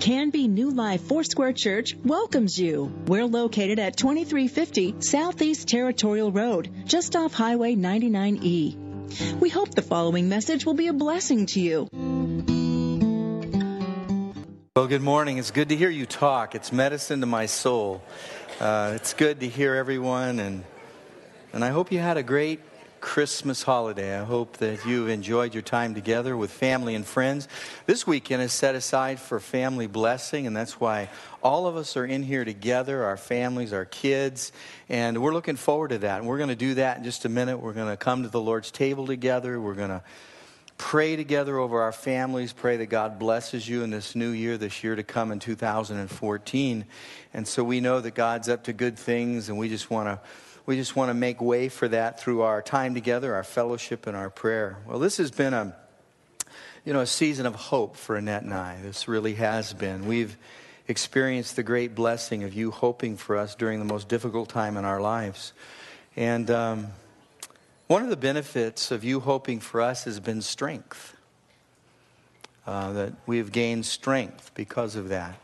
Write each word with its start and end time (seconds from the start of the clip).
Canby 0.00 0.48
New 0.48 0.70
Life 0.70 1.02
Foursquare 1.02 1.52
Church 1.52 1.94
welcomes 2.02 2.58
you. 2.58 2.90
We're 3.06 3.26
located 3.26 3.78
at 3.78 3.98
2350 3.98 5.02
Southeast 5.02 5.68
Territorial 5.68 6.32
Road, 6.32 6.70
just 6.86 7.16
off 7.16 7.34
Highway 7.34 7.74
99E. 7.74 9.38
We 9.40 9.50
hope 9.50 9.74
the 9.74 9.82
following 9.82 10.30
message 10.30 10.64
will 10.64 10.72
be 10.72 10.86
a 10.86 10.94
blessing 10.94 11.44
to 11.46 11.60
you. 11.60 11.88
Well, 14.74 14.86
good 14.86 15.02
morning. 15.02 15.36
It's 15.36 15.50
good 15.50 15.68
to 15.68 15.76
hear 15.76 15.90
you 15.90 16.06
talk. 16.06 16.54
It's 16.54 16.72
medicine 16.72 17.20
to 17.20 17.26
my 17.26 17.44
soul. 17.44 18.02
Uh, 18.58 18.92
it's 18.96 19.12
good 19.12 19.40
to 19.40 19.48
hear 19.48 19.74
everyone, 19.74 20.40
and 20.40 20.64
and 21.52 21.62
I 21.62 21.68
hope 21.68 21.92
you 21.92 21.98
had 21.98 22.16
a 22.16 22.22
great 22.22 22.60
Christmas 23.00 23.62
holiday. 23.62 24.18
I 24.18 24.24
hope 24.24 24.58
that 24.58 24.84
you've 24.84 25.08
enjoyed 25.08 25.54
your 25.54 25.62
time 25.62 25.94
together 25.94 26.36
with 26.36 26.50
family 26.50 26.94
and 26.94 27.06
friends. 27.06 27.48
This 27.86 28.06
weekend 28.06 28.42
is 28.42 28.52
set 28.52 28.74
aside 28.74 29.18
for 29.18 29.40
family 29.40 29.86
blessing, 29.86 30.46
and 30.46 30.56
that's 30.56 30.78
why 30.78 31.08
all 31.42 31.66
of 31.66 31.76
us 31.76 31.96
are 31.96 32.04
in 32.04 32.22
here 32.22 32.44
together 32.44 33.04
our 33.04 33.16
families, 33.16 33.72
our 33.72 33.84
kids, 33.86 34.52
and 34.88 35.22
we're 35.22 35.32
looking 35.32 35.56
forward 35.56 35.88
to 35.88 35.98
that. 35.98 36.18
And 36.18 36.28
we're 36.28 36.38
going 36.38 36.50
to 36.50 36.56
do 36.56 36.74
that 36.74 36.98
in 36.98 37.04
just 37.04 37.24
a 37.24 37.28
minute. 37.28 37.58
We're 37.58 37.72
going 37.72 37.88
to 37.88 37.96
come 37.96 38.22
to 38.22 38.28
the 38.28 38.40
Lord's 38.40 38.70
table 38.70 39.06
together. 39.06 39.60
We're 39.60 39.74
going 39.74 39.90
to 39.90 40.02
pray 40.76 41.14
together 41.14 41.58
over 41.58 41.82
our 41.82 41.92
families, 41.92 42.52
pray 42.52 42.78
that 42.78 42.86
God 42.86 43.18
blesses 43.18 43.68
you 43.68 43.82
in 43.82 43.90
this 43.90 44.14
new 44.14 44.30
year, 44.30 44.56
this 44.56 44.82
year 44.82 44.96
to 44.96 45.02
come 45.02 45.30
in 45.30 45.38
2014. 45.38 46.84
And 47.34 47.46
so 47.46 47.62
we 47.62 47.80
know 47.80 48.00
that 48.00 48.14
God's 48.14 48.48
up 48.48 48.64
to 48.64 48.72
good 48.72 48.98
things, 48.98 49.48
and 49.48 49.58
we 49.58 49.68
just 49.68 49.90
want 49.90 50.08
to 50.08 50.20
we 50.66 50.76
just 50.76 50.96
want 50.96 51.10
to 51.10 51.14
make 51.14 51.40
way 51.40 51.68
for 51.68 51.88
that 51.88 52.20
through 52.20 52.42
our 52.42 52.62
time 52.62 52.94
together, 52.94 53.34
our 53.34 53.44
fellowship, 53.44 54.06
and 54.06 54.16
our 54.16 54.30
prayer. 54.30 54.78
Well, 54.86 54.98
this 54.98 55.16
has 55.16 55.30
been 55.30 55.54
a, 55.54 55.74
you 56.84 56.92
know, 56.92 57.00
a 57.00 57.06
season 57.06 57.46
of 57.46 57.54
hope 57.54 57.96
for 57.96 58.16
Annette 58.16 58.42
and 58.42 58.54
I. 58.54 58.78
This 58.82 59.08
really 59.08 59.34
has 59.34 59.72
been. 59.72 60.06
We've 60.06 60.36
experienced 60.88 61.56
the 61.56 61.62
great 61.62 61.94
blessing 61.94 62.42
of 62.44 62.54
you 62.54 62.70
hoping 62.70 63.16
for 63.16 63.36
us 63.36 63.54
during 63.54 63.78
the 63.78 63.84
most 63.84 64.08
difficult 64.08 64.48
time 64.48 64.76
in 64.76 64.84
our 64.84 65.00
lives. 65.00 65.52
And 66.16 66.50
um, 66.50 66.88
one 67.86 68.02
of 68.02 68.10
the 68.10 68.16
benefits 68.16 68.90
of 68.90 69.04
you 69.04 69.20
hoping 69.20 69.60
for 69.60 69.80
us 69.80 70.04
has 70.04 70.20
been 70.20 70.42
strength. 70.42 71.16
Uh, 72.66 72.92
that 72.92 73.12
we 73.26 73.38
have 73.38 73.50
gained 73.50 73.86
strength 73.86 74.52
because 74.54 74.94
of 74.94 75.08
that. 75.08 75.34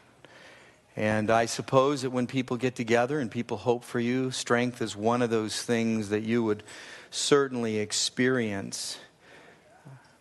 And 0.96 1.30
I 1.30 1.44
suppose 1.44 2.02
that 2.02 2.10
when 2.10 2.26
people 2.26 2.56
get 2.56 2.74
together 2.74 3.20
and 3.20 3.30
people 3.30 3.58
hope 3.58 3.84
for 3.84 4.00
you, 4.00 4.30
strength 4.30 4.80
is 4.80 4.96
one 4.96 5.20
of 5.20 5.28
those 5.28 5.62
things 5.62 6.08
that 6.08 6.22
you 6.22 6.42
would 6.42 6.62
certainly 7.10 7.78
experience. 7.78 8.98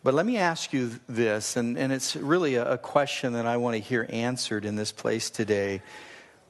But 0.03 0.13
let 0.13 0.25
me 0.25 0.37
ask 0.37 0.73
you 0.73 0.99
this, 1.07 1.55
and, 1.55 1.77
and 1.77 1.93
it's 1.93 2.15
really 2.17 2.55
a, 2.55 2.73
a 2.73 2.77
question 2.77 3.33
that 3.33 3.45
I 3.45 3.55
want 3.55 3.75
to 3.75 3.81
hear 3.81 4.05
answered 4.09 4.65
in 4.65 4.75
this 4.75 4.91
place 4.91 5.29
today. 5.29 5.81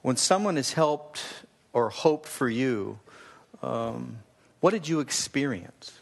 When 0.01 0.17
someone 0.17 0.55
has 0.55 0.73
helped 0.73 1.23
or 1.71 1.89
hoped 1.89 2.27
for 2.27 2.49
you, 2.49 2.99
um, 3.61 4.17
what 4.59 4.71
did 4.71 4.87
you 4.87 5.01
experience? 5.01 5.99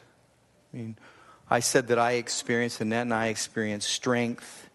I 0.74 0.78
mean, 0.78 0.98
I 1.50 1.60
said 1.60 1.90
that 1.90 2.00
I 2.00 2.14
experienced, 2.14 2.80
Annette 2.80 3.02
and 3.02 3.14
I 3.14 3.28
experienced 3.28 3.90
strength 3.90 4.70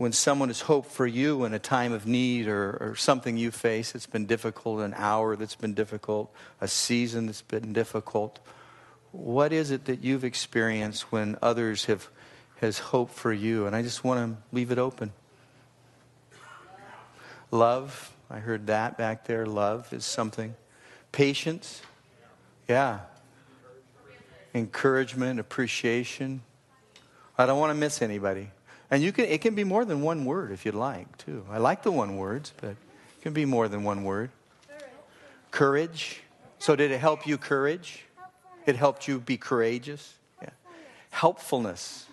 when 0.00 0.12
someone 0.12 0.48
has 0.48 0.62
hoped 0.62 0.90
for 0.90 1.06
you 1.06 1.44
in 1.44 1.52
a 1.52 1.58
time 1.58 1.92
of 1.92 2.06
need 2.06 2.48
or, 2.48 2.70
or 2.80 2.96
something 2.96 3.36
you 3.36 3.50
face 3.50 3.92
that's 3.92 4.06
been 4.06 4.24
difficult, 4.24 4.80
an 4.80 4.94
hour 4.96 5.36
that's 5.36 5.56
been 5.56 5.74
difficult, 5.74 6.32
a 6.58 6.66
season 6.66 7.26
that's 7.26 7.42
been 7.42 7.74
difficult, 7.74 8.38
what 9.12 9.52
is 9.52 9.70
it 9.70 9.84
that 9.84 10.02
you've 10.02 10.24
experienced 10.24 11.12
when 11.12 11.36
others 11.42 11.84
have 11.84 12.08
has 12.62 12.78
hope 12.78 13.10
for 13.10 13.30
you? 13.30 13.66
And 13.66 13.76
I 13.76 13.82
just 13.82 14.02
want 14.02 14.38
to 14.38 14.56
leave 14.56 14.70
it 14.70 14.78
open. 14.78 15.12
Love, 17.50 18.10
I 18.30 18.38
heard 18.38 18.68
that 18.68 18.96
back 18.96 19.26
there. 19.26 19.44
Love 19.44 19.92
is 19.92 20.06
something. 20.06 20.54
Patience, 21.12 21.82
yeah. 22.66 23.00
Encouragement, 24.54 25.40
appreciation. 25.40 26.40
I 27.36 27.44
don't 27.44 27.58
want 27.58 27.68
to 27.72 27.78
miss 27.78 28.00
anybody. 28.00 28.48
And 28.90 29.02
you 29.02 29.12
can, 29.12 29.26
it 29.26 29.40
can 29.40 29.54
be 29.54 29.64
more 29.64 29.84
than 29.84 30.02
one 30.02 30.24
word 30.24 30.50
if 30.50 30.66
you'd 30.66 30.74
like, 30.74 31.16
too. 31.16 31.44
I 31.48 31.58
like 31.58 31.82
the 31.82 31.92
one 31.92 32.16
words, 32.16 32.52
but 32.60 32.70
it 32.70 33.22
can 33.22 33.32
be 33.32 33.44
more 33.44 33.68
than 33.68 33.84
one 33.84 34.02
word. 34.02 34.30
Courage. 35.52 36.22
So, 36.58 36.76
did 36.76 36.90
it 36.90 36.98
help 36.98 37.26
you 37.26 37.38
courage? 37.38 38.04
It 38.66 38.76
helped 38.76 39.08
you 39.08 39.20
be 39.20 39.36
courageous? 39.36 40.14
Yeah. 40.42 40.50
Helpfulness. 41.10 42.06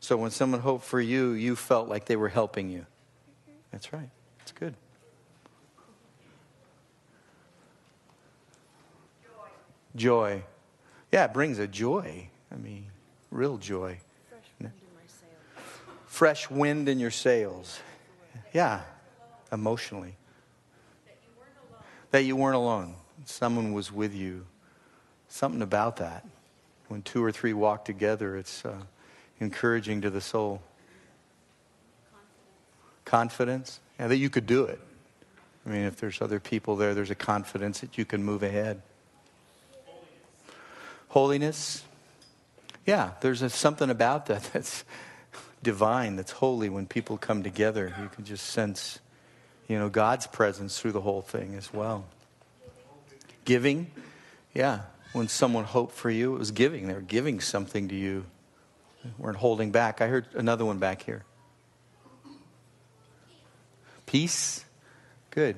So, 0.00 0.16
when 0.16 0.30
someone 0.30 0.60
hoped 0.60 0.84
for 0.84 1.00
you, 1.00 1.32
you 1.32 1.56
felt 1.56 1.88
like 1.88 2.04
they 2.04 2.16
were 2.16 2.28
helping 2.28 2.70
you. 2.70 2.86
That's 3.72 3.92
right. 3.92 4.10
That's 4.38 4.52
good. 4.52 4.74
Joy. 9.22 9.48
Joy. 9.96 10.42
Yeah, 11.10 11.24
it 11.24 11.32
brings 11.32 11.58
a 11.58 11.66
joy. 11.66 12.28
I 12.52 12.56
mean, 12.56 12.86
real 13.30 13.58
joy 13.58 13.98
fresh 16.18 16.50
wind 16.50 16.88
in 16.88 16.98
your 16.98 17.12
sails. 17.12 17.78
Yeah, 18.52 18.80
emotionally. 19.52 20.16
That 22.10 22.24
you 22.24 22.34
weren't 22.34 22.56
alone. 22.56 22.96
Someone 23.24 23.72
was 23.72 23.92
with 23.92 24.12
you. 24.12 24.44
Something 25.28 25.62
about 25.62 25.98
that. 25.98 26.26
When 26.88 27.02
two 27.02 27.22
or 27.22 27.30
three 27.30 27.52
walk 27.52 27.84
together, 27.84 28.36
it's 28.36 28.64
uh, 28.64 28.74
encouraging 29.38 30.00
to 30.00 30.10
the 30.10 30.20
soul. 30.20 30.60
Confidence. 33.04 33.78
Yeah, 34.00 34.08
that 34.08 34.16
you 34.16 34.28
could 34.28 34.46
do 34.46 34.64
it. 34.64 34.80
I 35.64 35.70
mean, 35.70 35.82
if 35.82 35.98
there's 35.98 36.20
other 36.20 36.40
people 36.40 36.74
there, 36.74 36.94
there's 36.94 37.12
a 37.12 37.14
confidence 37.14 37.78
that 37.78 37.96
you 37.96 38.04
can 38.04 38.24
move 38.24 38.42
ahead. 38.42 38.82
Holiness. 41.10 41.84
Yeah, 42.86 43.12
there's 43.20 43.40
a, 43.40 43.50
something 43.50 43.88
about 43.88 44.26
that 44.26 44.42
that's 44.52 44.82
divine, 45.62 46.16
that's 46.16 46.32
holy 46.32 46.68
when 46.68 46.86
people 46.86 47.18
come 47.18 47.42
together. 47.42 47.94
You 48.00 48.08
can 48.08 48.24
just 48.24 48.46
sense, 48.46 49.00
you 49.66 49.78
know, 49.78 49.88
God's 49.88 50.26
presence 50.26 50.78
through 50.80 50.92
the 50.92 51.00
whole 51.00 51.22
thing 51.22 51.54
as 51.54 51.72
well. 51.72 52.06
Giving, 53.44 53.90
yeah. 54.54 54.80
When 55.12 55.28
someone 55.28 55.64
hoped 55.64 55.94
for 55.94 56.10
you, 56.10 56.34
it 56.34 56.38
was 56.38 56.50
giving. 56.50 56.86
They 56.86 56.94
were 56.94 57.00
giving 57.00 57.40
something 57.40 57.88
to 57.88 57.94
you. 57.94 58.24
They 59.04 59.10
weren't 59.18 59.38
holding 59.38 59.70
back. 59.70 60.00
I 60.00 60.08
heard 60.08 60.26
another 60.34 60.64
one 60.64 60.78
back 60.78 61.02
here. 61.02 61.24
Peace, 64.06 64.64
good. 65.30 65.56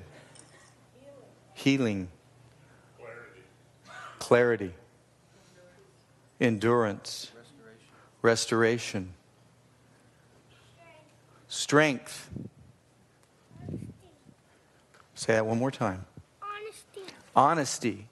Healing, 1.54 2.08
clarity, 4.18 4.72
endurance, 6.40 7.30
restoration. 8.22 9.12
restoration 9.12 9.14
strength. 11.50 12.30
Say 15.14 15.34
that 15.34 15.44
one 15.44 15.58
more 15.58 15.70
time. 15.70 16.06
Honesty. 16.40 17.14
Honesty. 17.36 18.06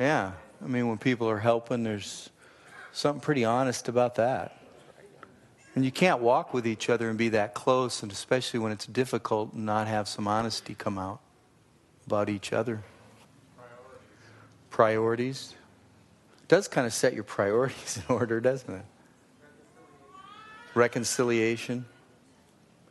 Yeah. 0.00 0.32
I 0.64 0.66
mean, 0.66 0.88
when 0.88 0.96
people 0.96 1.28
are 1.28 1.38
helping, 1.38 1.82
there's 1.82 2.30
something 2.92 3.20
pretty 3.20 3.44
honest 3.44 3.88
about 3.88 4.14
that. 4.14 4.58
And 5.74 5.84
you 5.84 5.90
can't 5.90 6.20
walk 6.22 6.54
with 6.54 6.66
each 6.66 6.88
other 6.88 7.10
and 7.10 7.18
be 7.18 7.28
that 7.30 7.52
close, 7.52 8.02
and 8.02 8.10
especially 8.10 8.60
when 8.60 8.72
it's 8.72 8.86
difficult, 8.86 9.52
not 9.52 9.88
have 9.88 10.08
some 10.08 10.26
honesty 10.26 10.74
come 10.74 10.96
out 10.96 11.20
about 12.06 12.30
each 12.30 12.54
other. 12.54 12.82
Priorities. 14.70 15.50
priorities. 15.50 15.54
It 16.42 16.48
does 16.48 16.68
kind 16.68 16.86
of 16.86 16.94
set 16.94 17.12
your 17.12 17.24
priorities 17.24 18.00
in 18.08 18.14
order, 18.14 18.40
doesn't 18.40 18.72
it? 18.72 18.84
Reconciliation. 20.74 21.84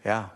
Yeah. 0.05 0.27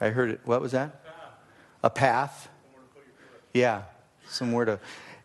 I 0.00 0.08
heard 0.08 0.30
it. 0.30 0.40
What 0.44 0.60
was 0.60 0.72
that? 0.72 1.00
A 1.82 1.90
path. 1.90 2.48
Yeah, 3.52 3.82
somewhere 4.26 4.64
to, 4.64 4.80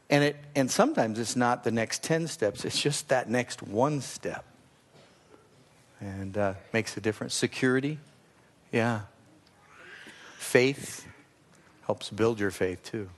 and 0.10 0.24
it 0.24 0.36
and 0.54 0.70
sometimes 0.70 1.18
it's 1.18 1.38
not 1.38 1.64
the 1.64 1.72
next 1.72 2.04
ten 2.04 2.28
steps. 2.28 2.66
It's 2.66 2.80
just 2.80 3.08
that 3.08 3.30
next 3.30 3.64
one 3.64 4.02
step, 4.02 4.44
and 6.02 6.38
uh, 6.38 6.56
makes 6.74 6.98
a 6.98 7.00
difference. 7.00 7.34
Security, 7.34 8.00
yeah. 8.72 9.02
Faith 10.38 11.08
helps 11.86 12.10
build 12.10 12.40
your 12.40 12.52
faith 12.52 12.84
too. 12.84 13.10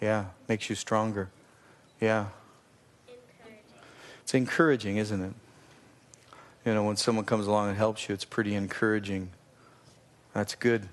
Yeah, 0.00 0.26
makes 0.48 0.70
you 0.70 0.74
stronger. 0.74 1.28
Yeah. 2.00 2.28
It's 4.30 4.34
encouraging, 4.36 4.96
isn't 4.98 5.20
it? 5.20 5.32
You 6.64 6.72
know, 6.72 6.84
when 6.84 6.94
someone 6.94 7.24
comes 7.24 7.48
along 7.48 7.70
and 7.70 7.76
helps 7.76 8.08
you, 8.08 8.12
it's 8.12 8.24
pretty 8.24 8.54
encouraging. 8.54 9.30
That's 10.34 10.54
good. 10.54 10.88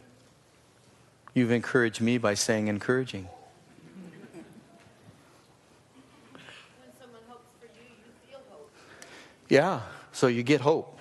You've 1.35 1.51
encouraged 1.51 2.01
me 2.01 2.17
by 2.17 2.33
saying 2.33 2.67
encouraging. 2.67 3.29
When 4.33 4.41
someone 6.99 7.21
hopes 7.27 7.45
for 7.59 7.67
you, 7.67 7.85
you 7.87 8.11
feel 8.27 8.39
hope. 8.49 8.71
Yeah, 9.49 9.81
So 10.11 10.25
you 10.25 10.41
get 10.41 10.61
hope. 10.61 10.97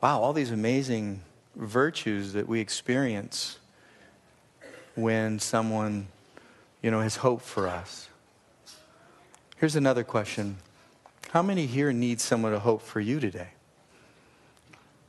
Wow, 0.00 0.22
all 0.22 0.32
these 0.32 0.50
amazing 0.50 1.20
virtues 1.56 2.32
that 2.32 2.48
we 2.48 2.60
experience 2.60 3.58
when 4.94 5.40
someone, 5.40 6.08
you 6.80 6.90
know, 6.90 7.02
has 7.02 7.16
hope 7.16 7.42
for 7.42 7.68
us. 7.68 8.08
Here's 9.56 9.76
another 9.76 10.04
question. 10.04 10.58
How 11.30 11.42
many 11.42 11.66
here 11.66 11.92
need 11.92 12.20
someone 12.20 12.52
to 12.52 12.58
hope 12.58 12.82
for 12.82 13.00
you 13.00 13.20
today? 13.20 13.48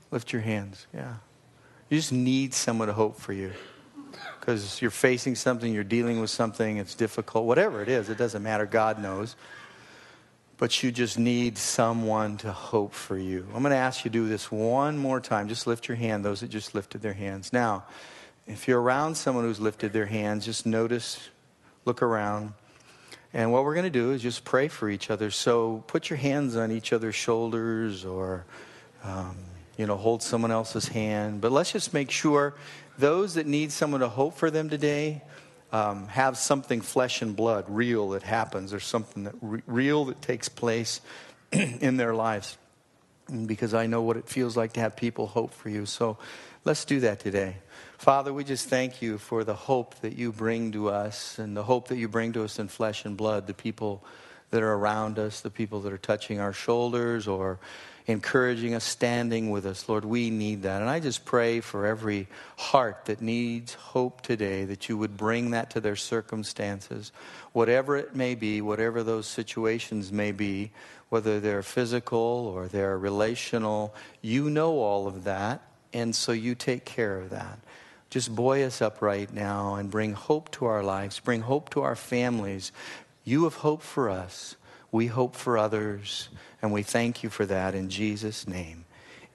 Lift 0.10 0.32
your 0.32 0.42
hands. 0.42 0.88
Yeah. 0.94 1.16
You 1.90 1.98
just 1.98 2.14
need 2.14 2.54
someone 2.54 2.88
to 2.88 2.94
hope 2.94 3.20
for 3.20 3.34
you 3.34 3.52
because 4.40 4.82
you're 4.82 4.90
facing 4.90 5.36
something, 5.36 5.74
you're 5.74 5.84
dealing 5.84 6.22
with 6.22 6.30
something, 6.30 6.78
it's 6.78 6.96
difficult, 6.96 7.46
whatever 7.46 7.82
it 7.82 7.90
is, 7.90 8.10
it 8.10 8.18
doesn't 8.18 8.42
matter. 8.42 8.66
God 8.66 9.02
knows. 9.02 9.36
But 10.58 10.82
you 10.82 10.92
just 10.94 11.20
need 11.20 11.58
someone 11.58 12.38
to 12.38 12.52
hope 12.52 12.94
for 12.94 13.18
you. 13.18 13.46
I'm 13.54 13.62
going 13.62 13.72
to 13.72 13.78
ask 13.78 14.06
you 14.06 14.10
to 14.10 14.14
do 14.14 14.30
this 14.30 14.50
one 14.50 14.98
more 14.98 15.20
time. 15.20 15.50
Just 15.50 15.68
lift 15.68 15.90
your 15.90 15.98
hand, 15.98 16.24
those 16.24 16.40
that 16.40 16.50
just 16.50 16.74
lifted 16.74 17.02
their 17.02 17.14
hands. 17.14 17.52
Now, 17.52 17.84
if 18.48 18.68
you're 18.68 18.82
around 18.82 19.16
someone 19.16 19.44
who's 19.44 19.60
lifted 19.60 19.92
their 19.92 20.06
hands, 20.06 20.46
just 20.46 20.66
notice, 20.66 21.30
look 21.84 22.02
around. 22.02 22.54
And 23.34 23.52
what 23.52 23.64
we're 23.64 23.74
going 23.74 23.86
to 23.86 23.90
do 23.90 24.12
is 24.12 24.22
just 24.22 24.46
pray 24.46 24.68
for 24.68 24.90
each 24.90 25.10
other. 25.10 25.32
So 25.32 25.84
put 25.88 26.10
your 26.10 26.18
hands 26.18 26.56
on 26.56 26.72
each 26.72 26.94
other's 26.94 27.16
shoulders 27.16 28.06
or, 28.06 28.46
um, 29.04 29.36
you 29.78 29.86
know, 29.86 29.98
hold 29.98 30.24
someone 30.24 30.52
else's 30.52 30.88
hand. 30.88 31.42
But 31.42 31.52
let's 31.52 31.72
just 31.72 31.94
make 31.94 32.10
sure 32.10 32.56
those 32.98 33.36
that 33.36 33.46
need 33.46 33.72
someone 33.72 34.02
to 34.02 34.10
hope 34.10 34.36
for 34.36 34.50
them 34.50 34.70
today 34.70 35.22
um, 35.72 36.08
have 36.08 36.38
something 36.38 36.82
flesh 36.82 37.22
and 37.22 37.36
blood, 37.36 37.66
real 37.68 38.10
that 38.10 38.24
happens, 38.24 38.74
or 38.74 38.80
something 38.80 39.26
that 39.26 39.36
re- 39.42 39.62
real 39.68 40.06
that 40.06 40.22
takes 40.22 40.48
place 40.48 41.02
in 41.52 41.98
their 41.98 42.16
lives. 42.16 42.58
Because 43.46 43.74
I 43.74 43.88
know 43.88 44.02
what 44.02 44.16
it 44.16 44.30
feels 44.30 44.56
like 44.56 44.74
to 44.74 44.80
have 44.80 44.96
people 44.96 45.28
hope 45.28 45.54
for 45.54 45.70
you. 45.70 45.86
So 45.86 46.18
let's 46.64 46.86
do 46.86 47.02
that 47.02 47.20
today. 47.20 47.58
Father, 47.98 48.32
we 48.32 48.44
just 48.44 48.70
thank 48.70 49.02
you 49.02 49.18
for 49.18 49.44
the 49.44 49.56
hope 49.56 49.96
that 50.02 50.16
you 50.16 50.32
bring 50.32 50.72
to 50.74 50.90
us 50.90 51.40
and 51.40 51.58
the 51.58 51.64
hope 51.64 51.88
that 51.88 51.98
you 51.98 52.08
bring 52.08 52.32
to 52.34 52.44
us 52.44 52.60
in 52.60 52.68
flesh 52.68 53.06
and 53.06 53.18
blood, 53.18 53.48
the 53.48 53.56
people 53.56 54.04
that 54.52 54.62
are 54.62 54.74
around 54.74 55.18
us, 55.18 55.42
the 55.42 55.50
people 55.50 55.82
that 55.82 55.92
are 55.92 55.98
touching 55.98 56.40
our 56.40 56.54
shoulders 56.54 57.28
or 57.28 57.58
encouraging 58.06 58.76
us, 58.76 58.84
standing 58.84 59.50
with 59.50 59.66
us. 59.66 59.90
Lord, 59.90 60.06
we 60.06 60.30
need 60.30 60.62
that. 60.62 60.82
And 60.82 60.90
I 60.90 61.00
just 61.00 61.26
pray 61.26 61.60
for 61.60 61.88
every 61.88 62.28
heart 62.56 63.06
that 63.06 63.20
needs 63.20 63.74
hope 63.74 64.22
today 64.22 64.64
that 64.66 64.88
you 64.88 64.96
would 64.96 65.18
bring 65.18 65.52
that 65.52 65.72
to 65.72 65.82
their 65.82 65.96
circumstances, 65.96 67.12
whatever 67.52 67.98
it 67.98 68.16
may 68.16 68.36
be, 68.36 68.62
whatever 68.62 69.02
those 69.02 69.26
situations 69.26 70.12
may 70.12 70.32
be, 70.32 70.72
whether 71.10 71.40
they're 71.40 71.64
physical 71.64 72.20
or 72.20 72.68
they're 72.68 72.98
relational. 72.98 73.94
You 74.22 74.52
know 74.52 74.78
all 74.80 75.08
of 75.08 75.24
that, 75.24 75.64
and 75.94 76.16
so 76.16 76.32
you 76.32 76.54
take 76.54 76.86
care 76.86 77.18
of 77.18 77.32
that 77.32 77.58
just 78.10 78.34
buoy 78.34 78.64
us 78.64 78.82
up 78.82 79.02
right 79.02 79.32
now 79.34 79.76
and 79.76 79.92
bring 79.92 80.14
hope 80.14 80.52
to 80.52 80.66
our 80.66 80.84
lives, 80.84 81.20
bring 81.20 81.42
hope 81.42 81.70
to 81.72 81.82
our 81.82 81.96
families. 81.96 82.72
You 83.24 83.44
have 83.44 83.56
hope 83.56 83.82
for 83.82 84.10
us. 84.10 84.56
We 84.92 85.08
hope 85.08 85.36
for 85.36 85.58
others, 85.58 86.30
and 86.62 86.72
we 86.72 86.82
thank 86.82 87.22
you 87.22 87.30
for 87.30 87.46
that 87.46 87.76
in 87.76 87.90
Jesus' 87.90 88.48
name. 88.48 88.86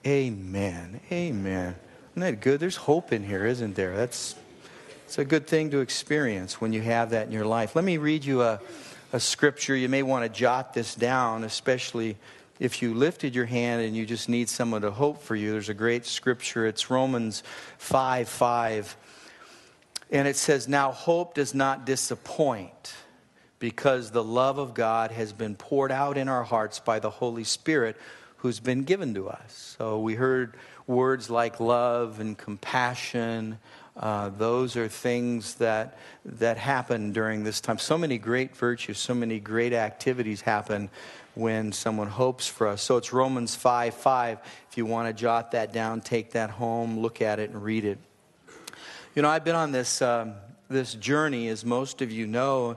Amen. 0.07 1.01
Amen. 1.13 1.77
Isn't 2.13 2.21
that 2.23 2.41
good? 2.41 2.59
There's 2.59 2.77
hope 2.77 3.13
in 3.13 3.23
here, 3.23 3.45
isn't 3.47 3.75
there? 3.77 3.95
That's 3.97 4.35
it's 5.13 5.19
a 5.19 5.25
good 5.27 5.47
thing 5.47 5.71
to 5.73 5.81
experience 5.81 6.59
when 6.59 6.73
you 6.73 6.81
have 6.81 7.11
that 7.11 7.27
in 7.27 7.33
your 7.33 7.45
life. 7.45 7.77
Let 7.77 7.85
me 7.85 7.99
read 7.99 8.25
you 8.25 8.41
a, 8.41 8.61
a 9.13 9.21
scripture. 9.21 9.77
You 9.77 9.91
may 9.91 10.03
want 10.03 10.25
to 10.25 10.31
jot 10.31 10.73
this 10.73 10.95
down, 10.95 11.45
especially 11.45 12.17
if 12.63 12.81
you 12.81 12.95
lifted 12.95 13.35
your 13.35 13.47
hand 13.47 13.83
and 13.83 13.97
you 13.97 14.07
just 14.07 14.29
need 14.29 14.49
someone 14.49 14.83
to 14.83 14.93
hope 14.93 15.21
for 15.21 15.35
you, 15.35 15.51
there's 15.51 15.69
a 15.69 15.75
great 15.75 16.07
scripture. 16.07 16.65
It's 16.65 16.91
Romans 16.91 17.43
5 17.79 18.29
5. 18.29 18.97
And 20.13 20.29
it 20.29 20.37
says, 20.37 20.69
Now 20.69 20.93
hope 20.93 21.35
does 21.35 21.57
not 21.57 21.85
disappoint 21.85 22.95
because 23.59 24.13
the 24.13 24.23
love 24.23 24.59
of 24.59 24.75
God 24.75 25.11
has 25.11 25.33
been 25.33 25.57
poured 25.57 25.91
out 25.91 26.17
in 26.17 26.29
our 26.29 26.45
hearts 26.45 26.79
by 26.79 27.01
the 27.01 27.11
Holy 27.11 27.43
Spirit 27.43 27.97
who's 28.37 28.61
been 28.61 28.85
given 28.85 29.15
to 29.15 29.29
us. 29.29 29.75
So 29.77 29.99
we 29.99 30.15
heard 30.15 30.57
words 30.87 31.29
like 31.29 31.59
love 31.59 32.21
and 32.21 32.39
compassion. 32.39 33.59
Uh, 33.97 34.29
those 34.29 34.77
are 34.77 34.87
things 34.87 35.55
that 35.55 35.99
that 36.25 36.59
happen 36.59 37.11
during 37.11 37.43
this 37.43 37.61
time. 37.61 37.79
So 37.79 37.99
many 37.99 38.19
great 38.19 38.57
virtues, 38.57 38.99
so 38.99 39.15
many 39.15 39.41
great 39.41 39.73
activities 39.73 40.43
happen 40.43 40.91
when 41.35 41.73
someone 41.73 42.09
hopes 42.09 42.47
for 42.47 42.67
us. 42.67 42.83
So 42.83 42.97
it's 42.97 43.13
Romans 43.13 43.55
5 43.55 43.95
5. 43.95 44.39
If 44.71 44.77
you 44.77 44.87
want 44.87 45.09
to 45.09 45.21
jot 45.21 45.53
that 45.53 45.73
down, 45.73 46.01
take 46.01 46.33
that 46.33 46.51
home, 46.51 47.01
look 47.01 47.23
at 47.23 47.39
it, 47.39 47.51
and 47.51 47.63
read 47.63 47.85
it. 47.85 47.99
You 49.15 49.23
know, 49.23 49.29
I've 49.29 49.45
been 49.45 49.57
on 49.57 49.73
this, 49.73 50.03
um, 50.03 50.35
this 50.69 50.95
journey, 50.95 51.49
as 51.49 51.65
most 51.65 52.03
of 52.03 52.11
you 52.11 52.27
know, 52.27 52.77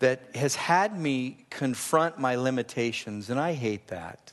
that 0.00 0.20
has 0.34 0.54
had 0.54 0.98
me 0.98 1.38
confront 1.50 2.18
my 2.18 2.36
limitations, 2.36 3.30
and 3.30 3.38
I 3.38 3.52
hate 3.52 3.88
that. 3.88 4.32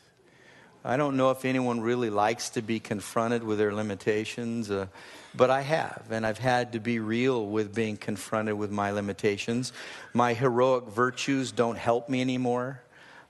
I 0.84 0.96
don't 0.96 1.18
know 1.18 1.32
if 1.32 1.44
anyone 1.44 1.82
really 1.82 2.10
likes 2.10 2.50
to 2.52 2.62
be 2.62 2.80
confronted 2.80 3.44
with 3.44 3.58
their 3.58 3.74
limitations, 3.74 4.72
uh, 4.72 4.88
but 5.36 5.50
I 5.50 5.62
have, 5.62 6.06
and 6.10 6.26
I've 6.26 6.38
had 6.38 6.72
to 6.74 6.80
be 6.80 7.00
real 7.00 7.46
with 7.46 7.76
being 7.76 7.98
confronted 7.98 8.56
with 8.56 8.72
my 8.72 8.92
limitations. 8.92 9.74
My 10.14 10.34
heroic 10.34 10.86
virtues 10.86 11.52
don't 11.52 11.78
help 11.78 12.08
me 12.08 12.22
anymore. 12.22 12.82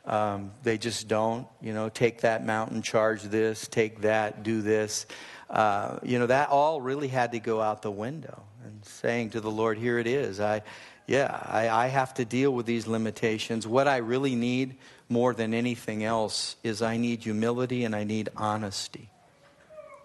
Um, 0.08 0.52
they 0.64 0.78
just 0.78 1.08
don't. 1.08 1.48
You 1.62 1.74
know, 1.74 1.90
take 1.90 2.22
that 2.22 2.46
mountain, 2.46 2.82
charge 2.82 3.22
this, 3.24 3.68
take 3.68 4.02
that, 4.02 4.42
do 4.42 4.62
this. 4.62 5.06
Uh, 5.50 6.00
you 6.02 6.18
know, 6.18 6.26
that 6.28 6.50
all 6.50 6.82
really 6.82 7.10
had 7.10 7.34
to 7.34 7.40
go 7.40 7.62
out 7.62 7.82
the 7.82 7.92
window. 7.92 8.44
And 8.66 8.84
saying 8.86 9.32
to 9.32 9.42
the 9.42 9.52
Lord, 9.52 9.78
here 9.78 10.00
it 10.00 10.08
is. 10.08 10.40
I, 10.40 10.64
yeah, 11.08 11.46
I, 11.46 11.70
I 11.70 11.88
have 11.88 12.14
to 12.16 12.26
deal 12.26 12.52
with 12.52 12.66
these 12.66 12.88
limitations. 12.88 13.68
What 13.68 13.88
I 13.88 13.98
really 13.98 14.36
need 14.36 14.78
more 15.10 15.34
than 15.34 15.54
anything 15.54 16.04
else 16.04 16.56
is 16.64 16.82
I 16.82 16.98
need 16.98 17.24
humility 17.24 17.84
and 17.86 17.96
I 17.96 18.04
need 18.04 18.30
honesty 18.36 19.10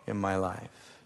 in 0.07 0.17
my 0.17 0.37
life. 0.37 0.99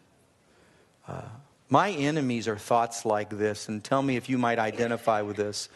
Uh, 1.08 1.22
my 1.68 1.90
enemies 1.90 2.46
are 2.48 2.58
thoughts 2.58 3.04
like 3.04 3.30
this, 3.30 3.68
and 3.68 3.82
tell 3.82 4.02
me 4.02 4.16
if 4.16 4.28
you 4.28 4.38
might 4.38 4.58
identify 4.58 5.22
with 5.22 5.36
this. 5.36 5.68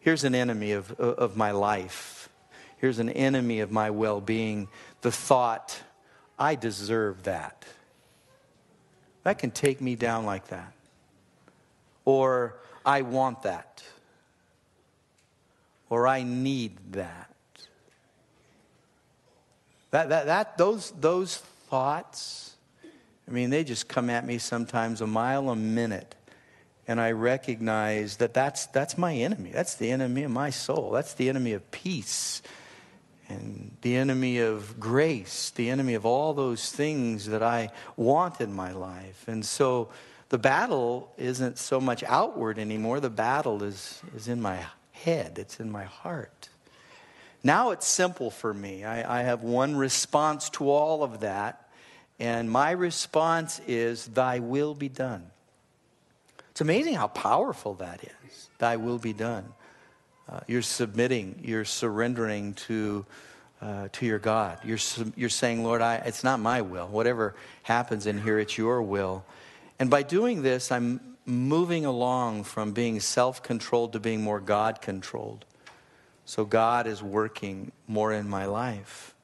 Here's 0.00 0.24
an 0.24 0.34
enemy 0.34 0.72
of, 0.72 0.92
of 0.92 1.36
my 1.36 1.50
life 1.50 2.29
Here's 2.80 2.98
an 2.98 3.10
enemy 3.10 3.60
of 3.60 3.70
my 3.70 3.90
well 3.90 4.22
being 4.22 4.68
the 5.02 5.12
thought, 5.12 5.78
I 6.38 6.54
deserve 6.54 7.24
that. 7.24 7.66
That 9.22 9.38
can 9.38 9.50
take 9.50 9.82
me 9.82 9.96
down 9.96 10.24
like 10.24 10.48
that. 10.48 10.72
Or, 12.06 12.58
I 12.84 13.02
want 13.02 13.42
that. 13.42 13.84
Or, 15.90 16.06
I 16.06 16.22
need 16.22 16.78
that. 16.92 17.30
That, 19.90 20.08
that, 20.08 20.26
that 20.26 20.56
those, 20.56 20.92
those 20.92 21.36
thoughts, 21.68 22.56
I 23.28 23.30
mean, 23.30 23.50
they 23.50 23.62
just 23.62 23.88
come 23.88 24.08
at 24.08 24.26
me 24.26 24.38
sometimes 24.38 25.02
a 25.02 25.06
mile 25.06 25.50
a 25.50 25.56
minute. 25.56 26.14
And 26.88 26.98
I 26.98 27.12
recognize 27.12 28.16
that 28.16 28.32
that's, 28.32 28.66
that's 28.66 28.96
my 28.96 29.14
enemy. 29.14 29.50
That's 29.50 29.74
the 29.74 29.90
enemy 29.90 30.22
of 30.22 30.30
my 30.30 30.48
soul. 30.48 30.92
That's 30.92 31.12
the 31.12 31.28
enemy 31.28 31.52
of 31.52 31.70
peace 31.70 32.40
and 33.30 33.76
the 33.82 33.96
enemy 33.96 34.38
of 34.38 34.78
grace, 34.78 35.50
the 35.50 35.70
enemy 35.70 35.94
of 35.94 36.04
all 36.04 36.34
those 36.34 36.70
things 36.70 37.26
that 37.26 37.42
I 37.42 37.70
want 37.96 38.40
in 38.40 38.52
my 38.52 38.72
life. 38.72 39.24
And 39.26 39.44
so 39.44 39.88
the 40.28 40.38
battle 40.38 41.12
isn't 41.16 41.58
so 41.58 41.80
much 41.80 42.02
outward 42.04 42.58
anymore, 42.58 43.00
the 43.00 43.10
battle 43.10 43.62
is, 43.62 44.02
is 44.14 44.28
in 44.28 44.40
my 44.42 44.64
head, 44.92 45.38
it's 45.38 45.60
in 45.60 45.70
my 45.70 45.84
heart. 45.84 46.48
Now 47.42 47.70
it's 47.70 47.86
simple 47.86 48.30
for 48.30 48.52
me. 48.52 48.84
I, 48.84 49.20
I 49.20 49.22
have 49.22 49.42
one 49.42 49.76
response 49.76 50.50
to 50.50 50.68
all 50.68 51.02
of 51.02 51.20
that, 51.20 51.70
and 52.18 52.50
my 52.50 52.72
response 52.72 53.60
is, 53.66 54.06
Thy 54.06 54.40
will 54.40 54.74
be 54.74 54.88
done. 54.88 55.30
It's 56.50 56.60
amazing 56.60 56.94
how 56.94 57.06
powerful 57.06 57.74
that 57.74 58.04
is. 58.04 58.48
Thy 58.58 58.76
will 58.76 58.98
be 58.98 59.14
done. 59.14 59.54
Uh, 60.30 60.38
you're 60.46 60.62
submitting, 60.62 61.40
you're 61.42 61.64
surrendering 61.64 62.54
to, 62.54 63.04
uh, 63.60 63.88
to 63.90 64.06
your 64.06 64.20
God. 64.20 64.58
You're, 64.64 64.78
you're 65.16 65.28
saying, 65.28 65.64
Lord, 65.64 65.82
I, 65.82 65.96
it's 65.96 66.22
not 66.22 66.38
my 66.38 66.60
will. 66.60 66.86
Whatever 66.86 67.34
happens 67.64 68.06
in 68.06 68.22
here, 68.22 68.38
it's 68.38 68.56
your 68.56 68.80
will. 68.80 69.24
And 69.80 69.90
by 69.90 70.04
doing 70.04 70.42
this, 70.42 70.70
I'm 70.70 71.00
moving 71.26 71.84
along 71.84 72.44
from 72.44 72.72
being 72.72 73.00
self 73.00 73.42
controlled 73.42 73.92
to 73.94 74.00
being 74.00 74.22
more 74.22 74.38
God 74.38 74.80
controlled. 74.80 75.44
So 76.24 76.44
God 76.44 76.86
is 76.86 77.02
working 77.02 77.72
more 77.88 78.12
in 78.12 78.28
my 78.28 78.44
life. 78.44 79.16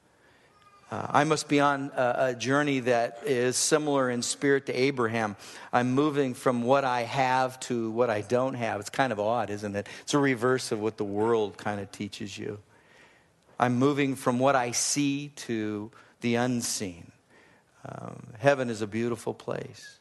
Uh, 0.89 1.05
I 1.11 1.25
must 1.25 1.49
be 1.49 1.59
on 1.59 1.91
a, 1.97 2.15
a, 2.19 2.35
journey 2.35 2.79
that 2.81 3.23
is 3.27 3.57
similar 3.57 4.09
in 4.09 4.23
spirit 4.23 4.67
to 4.67 4.73
Abraham. 4.73 5.35
I'm 5.73 5.93
moving 5.93 6.33
from 6.33 6.63
what 6.63 6.85
I 6.85 7.03
have 7.03 7.59
to 7.61 7.91
what 7.91 8.09
I 8.09 8.21
don't 8.21 8.55
have. 8.55 8.79
It's 8.79 8.91
kind 8.91 9.13
of 9.13 9.19
odd, 9.19 9.51
isn't 9.51 9.75
it? 9.75 9.89
It's 10.03 10.15
a 10.15 10.19
reverse 10.19 10.71
of 10.71 10.81
what 10.81 10.97
the 10.97 11.05
world 11.05 11.57
kind 11.57 11.81
of 11.81 11.91
teaches 11.91 12.39
you. 12.39 12.61
I'm 13.59 13.77
moving 13.77 14.15
from 14.15 14.39
what 14.39 14.55
I 14.55 14.71
see 14.71 15.33
to 15.37 15.91
the 16.21 16.37
unseen. 16.37 17.11
Um, 17.85 18.29
heaven 18.39 18.71
is 18.71 18.81
a 18.81 18.87
beautiful 18.87 19.35
place. 19.35 19.99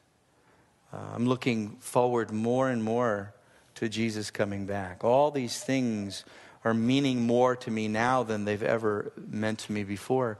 Uh, 0.94 0.98
I'm 1.15 1.25
looking 1.25 1.77
forward 1.80 2.32
more 2.32 2.70
and 2.70 2.84
more 2.84 3.34
to 3.75 3.89
Jesus 3.89 4.30
coming 4.30 4.68
back. 4.68 5.04
All 5.04 5.32
these 5.32 5.60
things 5.60 6.25
are 6.63 6.75
meaning 6.75 7.22
more 7.22 7.56
to 7.56 7.72
me 7.72 7.88
now 7.88 8.22
than 8.22 8.46
they've 8.46 8.62
ever 8.62 9.12
meant 9.18 9.60
to 9.60 9.72
me 9.72 9.84
before. 9.84 10.38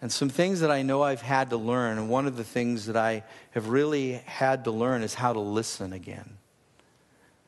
And 0.00 0.12
some 0.12 0.28
things 0.28 0.60
that 0.60 0.70
I 0.70 0.82
know 0.82 1.02
I've 1.02 1.22
had 1.22 1.50
to 1.50 1.56
learn, 1.56 1.98
and 1.98 2.08
one 2.08 2.26
of 2.26 2.36
the 2.36 2.44
things 2.44 2.86
that 2.86 2.96
I 2.96 3.24
have 3.50 3.68
really 3.68 4.12
had 4.26 4.64
to 4.64 4.70
learn 4.70 5.02
is 5.02 5.14
how 5.14 5.32
to 5.32 5.40
listen 5.40 5.92
again. 5.92 6.38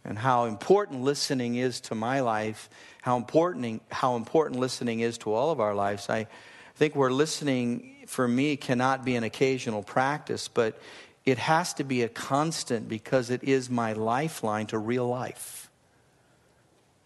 And 0.05 0.19
how 0.19 0.47
important 0.47 1.03
listening 1.03 1.57
is 1.57 1.81
to 1.83 1.95
my 1.95 2.21
life, 2.21 2.69
how 3.03 3.17
important, 3.17 3.83
how 3.91 4.17
important 4.17 4.59
listening 4.59 5.01
is 5.01 5.19
to 5.19 5.33
all 5.33 5.51
of 5.51 5.61
our 5.61 5.75
lives. 5.75 6.09
I 6.09 6.27
think 6.75 6.97
where 6.97 7.11
listening 7.11 8.07
for 8.07 8.27
me 8.27 8.57
cannot 8.57 9.05
be 9.05 9.15
an 9.15 9.23
occasional 9.23 9.83
practice, 9.83 10.49
but 10.49 10.81
it 11.25 11.39
has 11.39 11.75
to 11.75 11.85
be 11.85 12.03
a 12.03 12.09
constant 12.09 12.89
because 12.89 13.31
it 13.31 13.45
is 13.45 13.71
my 13.71 13.93
lifeline 13.93 14.67
to 14.69 14.79
real 14.79 15.07
life. 15.07 15.71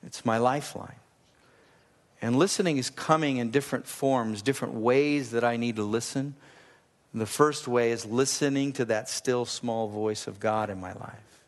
It's 0.06 0.24
my 0.24 0.38
lifeline. 0.38 0.94
And 2.24 2.38
listening 2.38 2.78
is 2.78 2.88
coming 2.88 3.36
in 3.36 3.50
different 3.50 3.86
forms, 3.86 4.40
different 4.40 4.72
ways 4.72 5.32
that 5.32 5.44
I 5.44 5.58
need 5.58 5.76
to 5.76 5.82
listen. 5.82 6.36
The 7.12 7.26
first 7.26 7.68
way 7.68 7.90
is 7.90 8.06
listening 8.06 8.72
to 8.72 8.86
that 8.86 9.10
still 9.10 9.44
small 9.44 9.88
voice 9.88 10.26
of 10.26 10.40
God 10.40 10.70
in 10.70 10.80
my 10.80 10.94
life. 10.94 11.42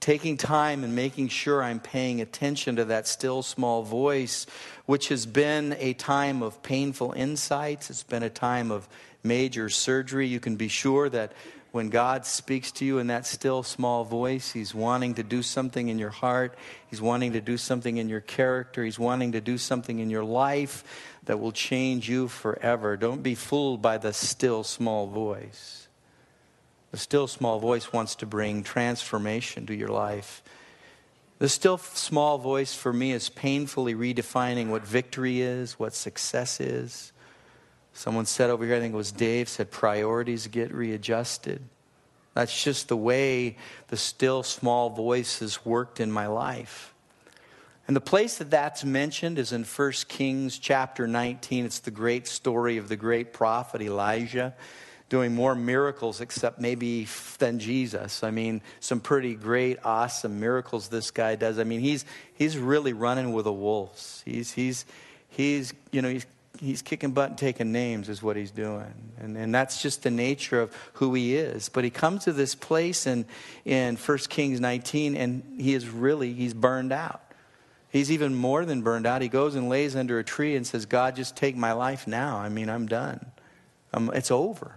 Taking 0.00 0.38
time 0.38 0.84
and 0.84 0.96
making 0.96 1.28
sure 1.28 1.62
I'm 1.62 1.80
paying 1.80 2.22
attention 2.22 2.76
to 2.76 2.86
that 2.86 3.06
still 3.06 3.42
small 3.42 3.82
voice, 3.82 4.46
which 4.86 5.08
has 5.08 5.26
been 5.26 5.76
a 5.78 5.92
time 5.92 6.42
of 6.42 6.62
painful 6.62 7.12
insights. 7.12 7.90
It's 7.90 8.02
been 8.02 8.22
a 8.22 8.30
time 8.30 8.70
of 8.70 8.88
major 9.22 9.68
surgery. 9.68 10.28
You 10.28 10.40
can 10.40 10.56
be 10.56 10.68
sure 10.68 11.10
that 11.10 11.32
when 11.72 11.88
God 11.88 12.26
speaks 12.26 12.72
to 12.72 12.84
you 12.84 12.98
in 12.98 13.06
that 13.08 13.26
still 13.26 13.62
small 13.62 14.04
voice, 14.04 14.52
He's 14.52 14.74
wanting 14.74 15.14
to 15.14 15.22
do 15.22 15.42
something 15.42 15.88
in 15.88 15.98
your 15.98 16.10
heart. 16.10 16.56
He's 16.88 17.00
wanting 17.00 17.34
to 17.34 17.40
do 17.40 17.56
something 17.56 17.96
in 17.96 18.08
your 18.08 18.20
character. 18.20 18.84
He's 18.84 18.98
wanting 18.98 19.32
to 19.32 19.40
do 19.40 19.56
something 19.56 20.00
in 20.00 20.10
your 20.10 20.24
life 20.24 20.82
that 21.24 21.38
will 21.38 21.52
change 21.52 22.08
you 22.08 22.26
forever. 22.26 22.96
Don't 22.96 23.22
be 23.22 23.36
fooled 23.36 23.80
by 23.80 23.98
the 23.98 24.12
still 24.12 24.64
small 24.64 25.06
voice. 25.06 25.86
The 26.90 26.98
still 26.98 27.28
small 27.28 27.60
voice 27.60 27.92
wants 27.92 28.16
to 28.16 28.26
bring 28.26 28.64
transformation 28.64 29.66
to 29.66 29.74
your 29.74 29.90
life. 29.90 30.42
The 31.38 31.48
still 31.48 31.78
small 31.78 32.36
voice 32.38 32.74
for 32.74 32.92
me 32.92 33.12
is 33.12 33.28
painfully 33.28 33.94
redefining 33.94 34.68
what 34.68 34.84
victory 34.84 35.40
is, 35.40 35.78
what 35.78 35.94
success 35.94 36.60
is 36.60 37.12
Someone 37.92 38.26
said 38.26 38.50
over 38.50 38.64
here, 38.64 38.76
I 38.76 38.80
think 38.80 38.94
it 38.94 38.96
was 38.96 39.12
Dave, 39.12 39.48
said 39.48 39.70
priorities 39.70 40.46
get 40.46 40.72
readjusted. 40.72 41.62
That's 42.34 42.62
just 42.62 42.88
the 42.88 42.96
way 42.96 43.56
the 43.88 43.96
still 43.96 44.42
small 44.42 44.90
voice 44.90 45.40
has 45.40 45.64
worked 45.64 46.00
in 46.00 46.10
my 46.10 46.26
life. 46.26 46.94
And 47.86 47.96
the 47.96 48.00
place 48.00 48.38
that 48.38 48.50
that's 48.50 48.84
mentioned 48.84 49.38
is 49.38 49.52
in 49.52 49.64
1 49.64 49.92
Kings 50.06 50.58
chapter 50.58 51.08
19. 51.08 51.64
It's 51.64 51.80
the 51.80 51.90
great 51.90 52.28
story 52.28 52.76
of 52.78 52.88
the 52.88 52.96
great 52.96 53.32
prophet 53.32 53.82
Elijah 53.82 54.54
doing 55.08 55.34
more 55.34 55.56
miracles, 55.56 56.20
except 56.20 56.60
maybe 56.60 57.08
than 57.38 57.58
Jesus. 57.58 58.22
I 58.22 58.30
mean, 58.30 58.62
some 58.78 59.00
pretty 59.00 59.34
great, 59.34 59.78
awesome 59.84 60.38
miracles 60.38 60.86
this 60.86 61.10
guy 61.10 61.34
does. 61.34 61.58
I 61.58 61.64
mean, 61.64 61.80
he's, 61.80 62.04
he's 62.32 62.56
really 62.56 62.92
running 62.92 63.32
with 63.32 63.44
the 63.44 63.52
wolves. 63.52 64.22
He's, 64.24 64.52
he's, 64.52 64.86
he's, 65.28 65.74
you 65.90 66.00
know, 66.00 66.08
he's 66.08 66.26
he's 66.60 66.82
kicking 66.82 67.12
butt 67.12 67.30
and 67.30 67.38
taking 67.38 67.72
names 67.72 68.08
is 68.08 68.22
what 68.22 68.36
he's 68.36 68.50
doing. 68.50 68.92
And, 69.18 69.36
and 69.36 69.54
that's 69.54 69.80
just 69.80 70.02
the 70.02 70.10
nature 70.10 70.60
of 70.60 70.74
who 70.94 71.14
he 71.14 71.34
is. 71.34 71.68
But 71.68 71.84
he 71.84 71.90
comes 71.90 72.24
to 72.24 72.32
this 72.32 72.54
place 72.54 73.06
in, 73.06 73.24
in 73.64 73.96
1 73.96 74.18
kings 74.28 74.60
19 74.60 75.16
and 75.16 75.42
he 75.58 75.74
is 75.74 75.88
really 75.88 76.32
he's 76.34 76.54
burned 76.54 76.92
out. 76.92 77.22
He's 77.88 78.12
even 78.12 78.34
more 78.34 78.64
than 78.64 78.82
burned 78.82 79.06
out. 79.06 79.20
He 79.20 79.28
goes 79.28 79.56
and 79.56 79.68
lays 79.68 79.96
under 79.96 80.18
a 80.18 80.24
tree 80.24 80.54
and 80.54 80.66
says 80.66 80.86
god 80.86 81.16
just 81.16 81.36
take 81.36 81.56
my 81.56 81.72
life 81.72 82.06
now. 82.06 82.36
I 82.36 82.48
mean 82.48 82.68
i'm 82.68 82.86
done. 82.86 83.32
I'm, 83.92 84.10
it's 84.10 84.30
over. 84.30 84.76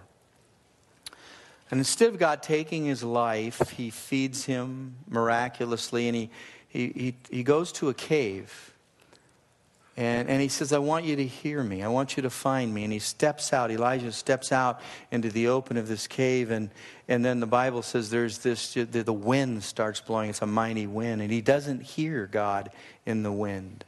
And 1.70 1.80
instead 1.80 2.08
of 2.08 2.18
god 2.18 2.42
taking 2.42 2.86
his 2.86 3.02
life 3.02 3.70
he 3.70 3.90
feeds 3.90 4.46
him 4.46 4.96
miraculously 5.08 6.08
and 6.08 6.16
he, 6.16 6.30
he, 6.68 6.88
he, 6.88 7.14
he 7.30 7.42
goes 7.42 7.72
to 7.72 7.88
a 7.90 7.94
cave 7.94 8.73
and, 9.96 10.28
and 10.28 10.42
he 10.42 10.48
says, 10.48 10.72
I 10.72 10.78
want 10.78 11.04
you 11.04 11.14
to 11.16 11.26
hear 11.26 11.62
me. 11.62 11.82
I 11.82 11.88
want 11.88 12.16
you 12.16 12.24
to 12.24 12.30
find 12.30 12.74
me. 12.74 12.82
And 12.82 12.92
he 12.92 12.98
steps 12.98 13.52
out. 13.52 13.70
Elijah 13.70 14.10
steps 14.10 14.50
out 14.50 14.80
into 15.12 15.30
the 15.30 15.48
open 15.48 15.76
of 15.76 15.86
this 15.86 16.08
cave. 16.08 16.50
And, 16.50 16.70
and 17.06 17.24
then 17.24 17.38
the 17.38 17.46
Bible 17.46 17.82
says 17.82 18.10
there's 18.10 18.38
this, 18.38 18.74
the, 18.74 19.12
wind 19.12 19.62
starts 19.62 20.00
blowing. 20.00 20.30
It's 20.30 20.42
a 20.42 20.46
mighty 20.46 20.88
wind. 20.88 21.22
And 21.22 21.30
he 21.30 21.40
doesn't 21.40 21.82
hear 21.82 22.26
God 22.26 22.70
in 23.06 23.22
the 23.22 23.30
wind. 23.30 23.84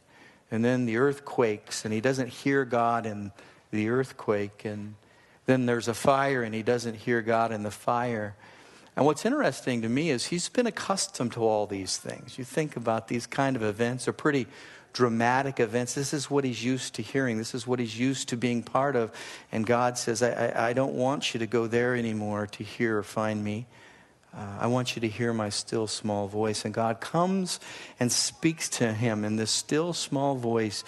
And 0.52 0.64
then 0.64 0.86
the 0.86 0.96
earth 0.98 1.24
quakes. 1.24 1.84
And 1.84 1.92
he 1.92 2.00
doesn't 2.00 2.28
hear 2.28 2.64
God 2.64 3.04
in 3.04 3.32
the 3.72 3.88
earthquake. 3.88 4.64
And 4.64 4.94
then 5.46 5.66
there's 5.66 5.88
a 5.88 5.94
fire. 5.94 6.44
And 6.44 6.54
he 6.54 6.62
doesn't 6.62 6.94
hear 6.94 7.20
God 7.20 7.50
in 7.50 7.64
the 7.64 7.72
fire. 7.72 8.36
And 8.94 9.04
what's 9.04 9.26
interesting 9.26 9.82
to 9.82 9.88
me 9.88 10.10
is 10.10 10.26
he's 10.26 10.48
been 10.48 10.68
accustomed 10.68 11.32
to 11.32 11.42
all 11.42 11.66
these 11.66 11.96
things. 11.96 12.38
You 12.38 12.44
think 12.44 12.76
about 12.76 13.08
these 13.08 13.26
kind 13.26 13.56
of 13.56 13.62
events 13.62 14.06
are 14.06 14.12
pretty 14.12 14.46
dramatic 14.96 15.60
events. 15.60 15.92
This 15.92 16.14
is 16.14 16.30
what 16.30 16.42
he's 16.42 16.64
used 16.64 16.94
to 16.94 17.02
hearing. 17.02 17.36
This 17.36 17.54
is 17.54 17.66
what 17.66 17.78
he's 17.78 17.98
used 17.98 18.30
to 18.30 18.36
being 18.36 18.62
part 18.62 18.96
of. 18.96 19.12
And 19.52 19.66
God 19.66 19.98
says, 19.98 20.22
I, 20.22 20.30
I, 20.30 20.68
I 20.68 20.72
don't 20.72 20.94
want 20.94 21.34
you 21.34 21.40
to 21.40 21.46
go 21.46 21.66
there 21.66 21.94
anymore 21.94 22.46
to 22.46 22.64
hear 22.64 22.96
or 22.96 23.02
find 23.02 23.44
me. 23.44 23.66
Uh, 24.34 24.56
I 24.58 24.68
want 24.68 24.96
you 24.96 25.00
to 25.00 25.08
hear 25.08 25.34
my 25.34 25.50
still 25.50 25.86
small 25.86 26.28
voice. 26.28 26.64
And 26.64 26.72
God 26.72 27.02
comes 27.02 27.60
and 28.00 28.10
speaks 28.10 28.70
to 28.70 28.94
him 28.94 29.22
in 29.22 29.36
this 29.36 29.50
still 29.50 29.92
small 29.92 30.34
voice. 30.34 30.82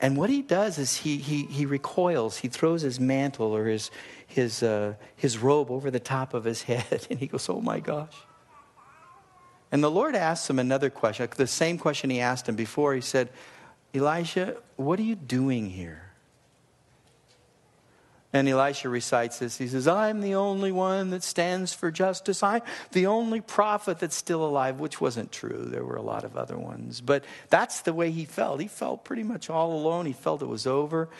And 0.00 0.16
what 0.16 0.28
he 0.28 0.42
does 0.42 0.76
is 0.76 0.96
he, 0.96 1.18
he, 1.18 1.44
he 1.44 1.64
recoils. 1.64 2.38
He 2.38 2.48
throws 2.48 2.82
his 2.82 2.98
mantle 2.98 3.54
or 3.54 3.66
his, 3.66 3.92
his, 4.26 4.64
uh, 4.64 4.94
his 5.14 5.38
robe 5.38 5.70
over 5.70 5.92
the 5.92 6.00
top 6.00 6.34
of 6.34 6.42
his 6.42 6.62
head. 6.70 7.06
And 7.08 7.20
he 7.20 7.28
goes, 7.28 7.48
Oh 7.48 7.60
my 7.60 7.78
gosh. 7.78 8.16
And 9.76 9.84
the 9.84 9.90
Lord 9.90 10.16
asks 10.16 10.48
him 10.48 10.58
another 10.58 10.88
question, 10.88 11.28
the 11.36 11.46
same 11.46 11.76
question 11.76 12.08
he 12.08 12.18
asked 12.18 12.48
him 12.48 12.56
before. 12.56 12.94
He 12.94 13.02
said, 13.02 13.28
Elijah, 13.94 14.56
what 14.76 14.98
are 14.98 15.02
you 15.02 15.14
doing 15.14 15.68
here? 15.68 16.00
And 18.32 18.48
Elisha 18.48 18.88
recites 18.88 19.38
this. 19.38 19.58
He 19.58 19.68
says, 19.68 19.86
I'm 19.86 20.22
the 20.22 20.34
only 20.34 20.72
one 20.72 21.10
that 21.10 21.22
stands 21.22 21.74
for 21.74 21.90
justice. 21.90 22.42
I'm 22.42 22.62
the 22.92 23.06
only 23.08 23.42
prophet 23.42 23.98
that's 23.98 24.16
still 24.16 24.46
alive, 24.46 24.80
which 24.80 24.98
wasn't 24.98 25.30
true. 25.30 25.66
There 25.66 25.84
were 25.84 25.96
a 25.96 26.02
lot 26.02 26.24
of 26.24 26.38
other 26.38 26.56
ones. 26.56 27.02
But 27.02 27.26
that's 27.50 27.82
the 27.82 27.92
way 27.92 28.10
he 28.10 28.24
felt. 28.24 28.62
He 28.62 28.68
felt 28.68 29.04
pretty 29.04 29.24
much 29.24 29.50
all 29.50 29.74
alone. 29.74 30.06
He 30.06 30.14
felt 30.14 30.40
it 30.40 30.48
was 30.48 30.66
over. 30.66 31.10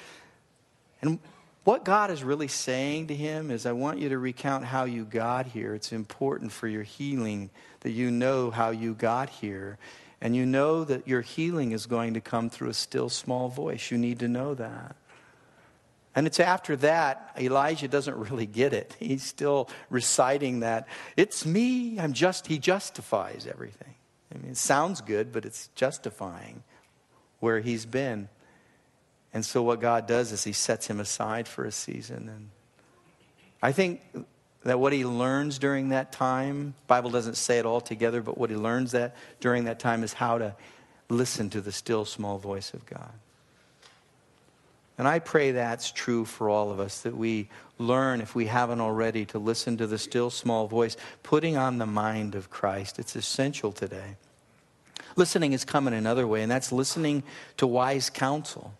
And 1.03 1.19
what 1.65 1.85
God 1.85 2.11
is 2.11 2.25
really 2.25 2.49
saying 2.49 3.09
to 3.09 3.15
him 3.15 3.51
is, 3.51 3.67
I 3.67 3.73
want 3.73 3.99
you 3.99 4.09
to 4.09 4.19
recount 4.19 4.65
how 4.65 4.85
you 4.85 5.05
got 5.05 5.45
here. 5.45 5.75
It's 5.75 5.93
important 5.93 6.53
for 6.53 6.67
your 6.67 6.85
healing 6.85 7.51
that 7.87 7.93
you 7.93 8.11
know 8.11 8.51
how 8.51 8.71
you 8.71 8.95
got 8.95 9.31
here. 9.31 9.79
And 10.21 10.35
you 10.35 10.45
know 10.45 10.83
that 10.83 11.07
your 11.07 11.21
healing 11.21 11.71
is 11.71 11.87
going 11.87 12.15
to 12.15 12.21
come 12.21 12.51
through 12.51 12.71
a 12.71 12.75
still 12.75 13.09
small 13.09 13.49
voice. 13.49 13.93
You 13.93 13.97
need 13.97 14.19
to 14.19 14.27
know 14.27 14.55
that. 14.55 14.97
And 16.17 16.27
it's 16.27 16.41
after 16.41 16.75
that, 16.79 17.31
Elijah 17.39 17.87
doesn't 17.87 18.17
really 18.17 18.47
get 18.47 18.73
it. 18.73 18.97
He's 18.99 19.23
still 19.23 19.71
reciting 19.89 20.61
that. 20.61 20.89
It's 21.17 21.47
me. 21.47 22.01
I'm 22.01 22.13
just, 22.13 22.49
he 22.49 22.59
justifies 22.59 23.47
everything. 23.49 23.95
I 24.35 24.39
mean, 24.39 24.51
it 24.51 24.57
sounds 24.57 25.01
good, 25.01 25.31
but 25.31 25.45
it's 25.45 25.69
justifying 25.77 26.65
where 27.39 27.61
he's 27.61 27.87
been. 27.87 28.29
And 29.33 29.47
so 29.47 29.63
what 29.63 29.81
God 29.81 30.09
does 30.09 30.33
is 30.33 30.43
he 30.43 30.53
sets 30.53 30.89
him 30.89 30.99
aside 30.99 31.47
for 31.47 31.65
a 31.65 31.71
season. 31.71 32.29
And 32.35 32.51
I 33.63 33.71
think 33.71 34.01
that 34.67 34.81
what 34.81 34.93
he 34.93 35.05
learns 35.05 35.59
during 35.59 35.91
that 35.91 36.13
time, 36.13 36.75
Bible 36.87 37.11
doesn't 37.11 37.37
say 37.37 37.59
it 37.59 37.67
all 37.67 37.81
together, 37.81 38.21
but 38.21 38.37
what 38.37 38.51
he 38.51 38.57
learns 38.57 38.93
that 38.93 39.15
during 39.41 39.65
that 39.65 39.79
time 39.79 40.03
is 40.03 40.13
how 40.13 40.39
to 40.39 40.55
listen 41.09 41.51
to 41.51 41.61
the 41.61 41.71
still 41.71 42.05
small 42.05 42.39
voice 42.39 42.75
of 42.75 42.85
God. 42.87 43.13
And 44.99 45.07
I 45.07 45.19
pray 45.19 45.53
that's 45.53 45.93
true 45.93 46.25
for 46.25 46.49
all 46.49 46.71
of 46.71 46.81
us, 46.81 47.03
that 47.03 47.17
we 47.17 47.49
learn, 47.79 48.21
if 48.21 48.35
we 48.35 48.47
haven't 48.47 48.81
already, 48.81 49.25
to 49.27 49.39
listen 49.39 49.77
to 49.77 49.87
the 49.87 49.99
still 49.99 50.31
small 50.31 50.67
voice, 50.67 50.97
putting 51.23 51.57
on 51.57 51.79
the 51.79 51.87
mind 51.87 52.35
of 52.35 52.51
Christ. 52.51 52.99
It's 52.99 53.15
essential 53.15 53.73
today. 53.73 54.17
Listening 55.15 55.53
is 55.53 55.65
coming 55.65 55.95
another 55.95 56.27
way, 56.27 56.43
and 56.43 56.51
that's 56.51 56.73
listening 56.73 57.23
to 57.59 57.67
wise 57.67 58.11
counsel. 58.11 58.73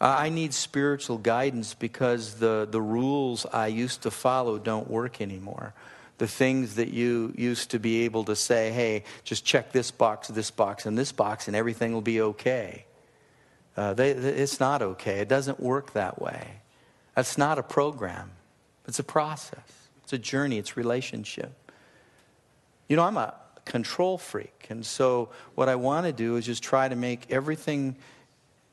I 0.00 0.28
need 0.28 0.54
spiritual 0.54 1.18
guidance 1.18 1.74
because 1.74 2.34
the, 2.36 2.68
the 2.70 2.80
rules 2.80 3.46
I 3.46 3.66
used 3.66 4.02
to 4.02 4.10
follow 4.10 4.58
don't 4.58 4.88
work 4.88 5.20
anymore. 5.20 5.74
The 6.18 6.28
things 6.28 6.76
that 6.76 6.88
you 6.88 7.32
used 7.36 7.70
to 7.70 7.78
be 7.78 8.04
able 8.04 8.24
to 8.24 8.36
say, 8.36 8.70
hey, 8.70 9.04
just 9.24 9.44
check 9.44 9.72
this 9.72 9.90
box, 9.90 10.28
this 10.28 10.50
box, 10.50 10.86
and 10.86 10.96
this 10.96 11.12
box, 11.12 11.46
and 11.48 11.56
everything 11.56 11.92
will 11.92 12.00
be 12.00 12.20
okay. 12.20 12.84
uh, 13.78 13.94
they, 13.94 14.10
it's 14.10 14.58
not 14.58 14.82
okay. 14.82 15.20
It 15.20 15.28
doesn't 15.28 15.60
work 15.60 15.92
that 15.92 16.20
way. 16.20 16.62
That's 17.14 17.38
not 17.38 17.58
a 17.58 17.62
program, 17.62 18.32
it's 18.88 18.98
a 18.98 19.04
process, 19.04 19.88
it's 20.02 20.12
a 20.12 20.18
journey, 20.18 20.58
it's 20.58 20.76
relationship. 20.76 21.52
You 22.88 22.96
know, 22.96 23.04
I'm 23.04 23.16
a 23.16 23.34
control 23.64 24.18
freak. 24.18 24.66
And 24.70 24.84
so 24.84 25.28
what 25.54 25.68
I 25.68 25.76
want 25.76 26.06
to 26.06 26.12
do 26.12 26.36
is 26.36 26.46
just 26.46 26.62
try 26.62 26.88
to 26.88 26.96
make 26.96 27.30
everything, 27.30 27.96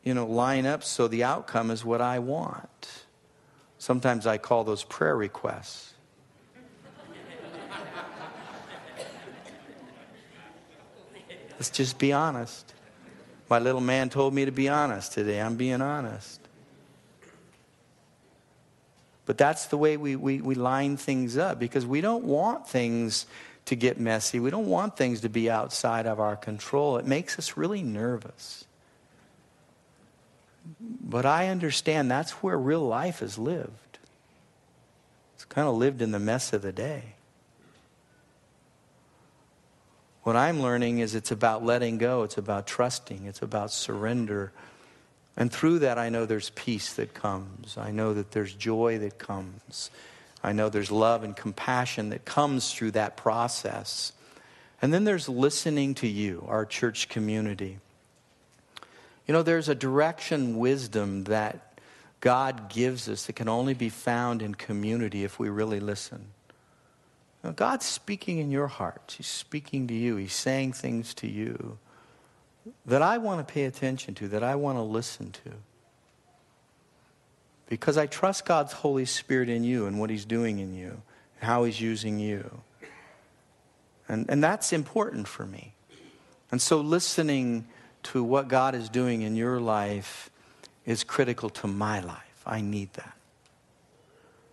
you 0.06 0.14
know, 0.14 0.26
line 0.26 0.66
up 0.66 0.84
so 0.84 1.10
the 1.10 1.26
outcome 1.26 1.70
is 1.72 1.84
what 1.84 2.00
I 2.00 2.20
want. 2.20 3.04
Sometimes 3.80 4.26
I 4.26 4.38
call 4.38 4.64
those 4.64 4.84
prayer 4.84 5.18
requests. 5.18 5.96
Let's 11.54 11.72
just 11.72 11.98
be 11.98 12.14
honest. 12.14 12.74
My 13.50 13.60
little 13.60 13.82
man 13.82 14.10
told 14.10 14.34
me 14.34 14.46
to 14.46 14.52
be 14.52 14.70
honest 14.70 15.12
today. 15.12 15.42
I'm 15.42 15.56
being 15.56 15.82
honest. 15.82 16.40
But 19.26 19.40
that's 19.40 19.66
the 19.66 19.78
way 19.78 19.98
we, 19.98 20.16
we, 20.16 20.40
we 20.40 20.54
line 20.54 20.98
things 20.98 21.36
up 21.36 21.58
because 21.58 21.86
we 21.86 22.00
don't 22.00 22.26
want 22.26 22.68
things 22.68 23.26
to 23.66 23.76
get 23.76 24.00
messy. 24.00 24.40
We 24.40 24.52
don't 24.52 24.68
want 24.68 24.96
things 24.98 25.22
to 25.22 25.30
be 25.30 25.50
outside 25.50 26.06
of 26.06 26.20
our 26.20 26.36
control. 26.36 26.98
It 26.98 27.08
makes 27.08 27.40
us 27.40 27.58
really 27.58 27.82
nervous. 27.82 28.66
But 30.80 31.26
I 31.26 31.50
understand 31.50 32.10
that's 32.10 32.32
where 32.44 32.58
real 32.58 32.86
life 32.86 33.22
is 33.22 33.38
lived. 33.38 34.00
It's 35.36 35.46
kind 35.46 35.68
of 35.68 35.76
lived 35.76 36.02
in 36.02 36.12
the 36.12 36.20
mess 36.20 36.54
of 36.54 36.62
the 36.62 36.72
day. 36.72 37.16
What 40.24 40.36
I'm 40.36 40.60
learning 40.62 41.00
is 41.00 41.14
it's 41.14 41.30
about 41.30 41.64
letting 41.64 42.00
go, 42.00 42.24
it's 42.24 42.38
about 42.38 42.66
trusting, 42.66 43.26
it's 43.26 43.44
about 43.44 43.72
surrender. 43.72 44.52
And 45.38 45.52
through 45.52 45.80
that, 45.80 46.00
I 46.00 46.10
know 46.10 46.26
there's 46.26 46.50
peace 46.52 46.94
that 46.94 47.14
comes. 47.14 47.78
I 47.78 47.92
know 47.92 48.16
that 48.16 48.32
there's 48.32 48.54
joy 48.54 48.98
that 49.00 49.20
comes. 49.20 49.92
I 50.44 50.52
know 50.52 50.70
there's 50.70 50.92
love 50.92 51.24
and 51.24 51.36
compassion 51.36 52.10
that 52.10 52.26
comes 52.26 52.74
through 52.74 52.92
that 52.92 53.18
process. 53.18 54.14
And 54.82 54.92
then 54.92 55.04
there's 55.04 55.30
listening 55.30 55.94
to 55.96 56.08
you, 56.08 56.44
our 56.48 56.66
church 56.66 57.08
community. 57.08 57.78
You 59.28 59.34
know, 59.34 59.44
there's 59.44 59.70
a 59.70 59.76
direction, 59.76 60.58
wisdom 60.58 61.26
that 61.26 61.80
God 62.22 62.70
gives 62.70 63.10
us 63.10 63.26
that 63.26 63.34
can 63.34 63.50
only 63.50 63.74
be 63.74 63.90
found 63.90 64.42
in 64.42 64.56
community 64.56 65.24
if 65.24 65.40
we 65.40 65.50
really 65.50 65.80
listen. 65.80 66.28
Now, 67.44 67.52
God's 67.52 67.86
speaking 67.86 68.40
in 68.40 68.50
your 68.52 68.68
heart. 68.68 69.16
He's 69.18 69.28
speaking 69.28 69.88
to 69.88 69.94
you. 69.94 70.16
He's 70.16 70.34
saying 70.34 70.74
things 70.74 71.14
to 71.16 71.28
you 71.28 71.78
that 72.86 73.02
I 73.02 73.20
want 73.20 73.48
to 73.48 73.54
pay 73.54 73.66
attention 73.66 74.16
to, 74.16 74.28
that 74.30 74.44
I 74.44 74.56
want 74.56 74.78
to 74.78 74.82
listen 74.82 75.32
to. 75.32 75.52
Because 77.68 77.98
I 77.98 78.08
trust 78.08 78.46
God's 78.46 78.74
Holy 78.74 79.06
Spirit 79.06 79.50
in 79.50 79.64
you 79.64 79.86
and 79.86 80.00
what 80.00 80.10
He's 80.10 80.26
doing 80.26 80.60
in 80.60 80.74
you, 80.74 81.02
and 81.40 81.48
how 81.48 81.64
He's 81.64 81.80
using 81.80 82.20
you. 82.20 82.62
And, 84.08 84.28
and 84.30 84.44
that's 84.44 84.74
important 84.74 85.28
for 85.28 85.46
me. 85.46 85.74
And 86.52 86.62
so 86.62 86.80
listening 86.80 87.68
to 88.06 88.24
what 88.24 88.48
God 88.48 88.76
is 88.76 88.90
doing 88.90 89.22
in 89.22 89.36
your 89.36 89.60
life 89.60 90.30
is 90.86 91.04
critical 91.04 91.50
to 91.50 91.68
my 91.68 92.00
life. 92.00 92.44
I 92.46 92.62
need 92.62 92.94
that. 92.94 93.14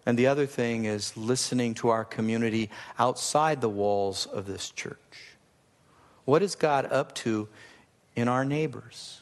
And 0.04 0.18
the 0.18 0.26
other 0.26 0.47
thing 0.47 0.87
is 0.87 1.16
listening 1.16 1.75
to 1.75 1.90
our 1.90 2.04
community 2.04 2.71
outside 2.99 3.61
the 3.61 3.68
walls 3.68 4.26
of 4.26 4.47
this 4.47 4.71
church. 4.71 4.97
What 6.25 6.42
is 6.42 6.54
God 6.54 6.90
up 6.90 7.14
to 7.16 7.49
in 8.16 8.26
our 8.26 8.44
neighbors? 8.44 9.21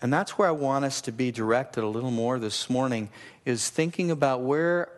And 0.00 0.12
that's 0.12 0.36
where 0.36 0.48
I 0.48 0.52
want 0.52 0.84
us 0.84 1.00
to 1.02 1.12
be 1.12 1.30
directed 1.30 1.84
a 1.84 1.86
little 1.86 2.10
more 2.10 2.38
this 2.40 2.68
morning 2.68 3.10
is 3.44 3.70
thinking 3.70 4.10
about 4.10 4.40
where 4.40 4.88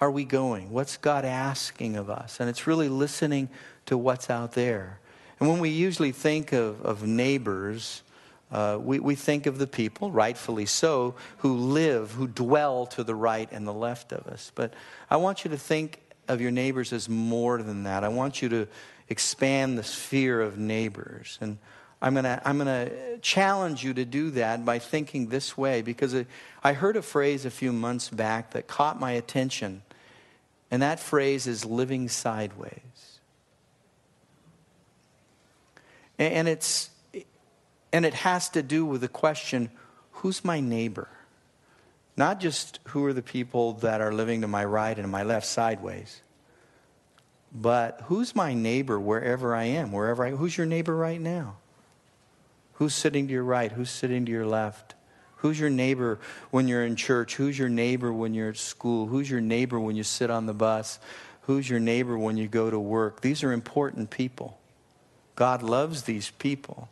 are 0.00 0.10
we 0.10 0.24
going? 0.24 0.70
What's 0.70 0.96
God 0.96 1.24
asking 1.24 1.96
of 1.96 2.08
us? 2.08 2.38
And 2.38 2.48
it's 2.48 2.66
really 2.66 2.88
listening 2.88 3.48
to 3.86 3.98
what's 3.98 4.30
out 4.30 4.52
there. 4.52 4.99
And 5.40 5.48
when 5.48 5.58
we 5.58 5.70
usually 5.70 6.12
think 6.12 6.52
of, 6.52 6.82
of 6.82 7.06
neighbors, 7.06 8.02
uh, 8.52 8.78
we, 8.80 8.98
we 9.00 9.14
think 9.14 9.46
of 9.46 9.58
the 9.58 9.66
people, 9.66 10.10
rightfully 10.10 10.66
so, 10.66 11.14
who 11.38 11.56
live, 11.56 12.12
who 12.12 12.28
dwell 12.28 12.86
to 12.86 13.02
the 13.02 13.14
right 13.14 13.48
and 13.50 13.66
the 13.66 13.72
left 13.72 14.12
of 14.12 14.26
us. 14.26 14.52
But 14.54 14.74
I 15.10 15.16
want 15.16 15.44
you 15.44 15.50
to 15.50 15.56
think 15.56 16.00
of 16.28 16.40
your 16.40 16.50
neighbors 16.50 16.92
as 16.92 17.08
more 17.08 17.62
than 17.62 17.84
that. 17.84 18.04
I 18.04 18.08
want 18.08 18.42
you 18.42 18.48
to 18.50 18.68
expand 19.08 19.78
the 19.78 19.82
sphere 19.82 20.40
of 20.40 20.58
neighbors. 20.58 21.38
And 21.40 21.58
I'm 22.02 22.14
going 22.14 22.24
to 22.24 22.40
I'm 22.44 22.58
gonna 22.58 23.18
challenge 23.20 23.84
you 23.84 23.94
to 23.94 24.04
do 24.04 24.30
that 24.32 24.64
by 24.64 24.78
thinking 24.78 25.28
this 25.28 25.56
way 25.56 25.82
because 25.82 26.14
I 26.62 26.72
heard 26.72 26.96
a 26.96 27.02
phrase 27.02 27.44
a 27.44 27.50
few 27.50 27.72
months 27.72 28.08
back 28.08 28.52
that 28.52 28.66
caught 28.66 28.98
my 28.98 29.12
attention. 29.12 29.82
And 30.70 30.82
that 30.82 31.00
phrase 31.00 31.46
is 31.46 31.64
living 31.64 32.08
sideways. 32.08 33.09
And 36.20 36.46
it's 36.48 36.90
and 37.92 38.04
it 38.04 38.14
has 38.14 38.50
to 38.50 38.62
do 38.62 38.84
with 38.84 39.00
the 39.00 39.08
question 39.08 39.70
who's 40.12 40.44
my 40.44 40.60
neighbor? 40.60 41.08
Not 42.16 42.40
just 42.40 42.78
who 42.88 43.04
are 43.06 43.14
the 43.14 43.22
people 43.22 43.72
that 43.74 44.02
are 44.02 44.12
living 44.12 44.42
to 44.42 44.46
my 44.46 44.64
right 44.64 44.96
and 44.96 45.10
my 45.10 45.22
left 45.22 45.46
sideways, 45.46 46.20
but 47.52 48.02
who's 48.04 48.36
my 48.36 48.52
neighbor 48.52 49.00
wherever 49.00 49.54
I 49.54 49.64
am, 49.64 49.92
wherever 49.92 50.24
I 50.24 50.32
Who's 50.32 50.58
your 50.58 50.66
neighbor 50.66 50.94
right 50.94 51.20
now? 51.20 51.56
Who's 52.74 52.94
sitting 52.94 53.26
to 53.26 53.32
your 53.32 53.44
right? 53.44 53.72
Who's 53.72 53.90
sitting 53.90 54.26
to 54.26 54.32
your 54.32 54.46
left? 54.46 54.94
Who's 55.36 55.58
your 55.58 55.70
neighbor 55.70 56.18
when 56.50 56.68
you're 56.68 56.84
in 56.84 56.96
church? 56.96 57.36
Who's 57.36 57.58
your 57.58 57.70
neighbor 57.70 58.12
when 58.12 58.34
you're 58.34 58.50
at 58.50 58.58
school? 58.58 59.06
Who's 59.06 59.30
your 59.30 59.40
neighbor 59.40 59.80
when 59.80 59.96
you 59.96 60.02
sit 60.02 60.30
on 60.30 60.44
the 60.44 60.52
bus? 60.52 60.98
Who's 61.42 61.68
your 61.68 61.80
neighbor 61.80 62.18
when 62.18 62.36
you 62.36 62.46
go 62.46 62.70
to 62.70 62.78
work? 62.78 63.22
These 63.22 63.42
are 63.42 63.52
important 63.52 64.10
people. 64.10 64.59
God 65.40 65.62
loves 65.62 66.02
these 66.02 66.28
people. 66.32 66.90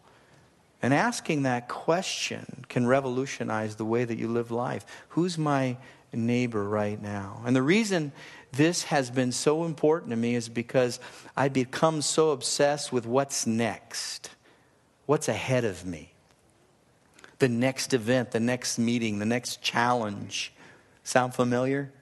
And 0.81 0.95
asking 0.95 1.43
that 1.43 1.69
question 1.69 2.65
can 2.71 2.87
revolutionize 2.87 3.77
the 3.77 3.85
way 3.85 4.07
that 4.07 4.17
you 4.17 4.27
live 4.27 4.51
life. 4.51 4.87
Who's 5.11 5.37
my 5.37 5.77
neighbor 6.15 6.67
right 6.67 6.99
now? 6.99 7.43
And 7.45 7.55
the 7.55 7.61
reason 7.61 8.11
this 8.53 8.85
has 8.85 9.11
been 9.11 9.33
so 9.33 9.67
important 9.67 10.13
to 10.13 10.17
me 10.17 10.35
is 10.35 10.49
because 10.49 10.99
I 11.37 11.51
become 11.51 12.01
so 12.01 12.31
obsessed 12.31 12.91
with 12.91 13.05
what's 13.05 13.47
next, 13.47 14.31
what's 15.05 15.29
ahead 15.29 15.67
of 15.67 15.85
me. 15.85 16.13
The 17.41 17.51
next 17.51 17.93
event, 17.93 18.31
the 18.31 18.41
next 18.41 18.79
meeting, 18.79 19.19
the 19.19 19.27
next 19.27 19.61
challenge. 19.61 20.55
Sound 21.05 21.35
familiar? 21.35 21.93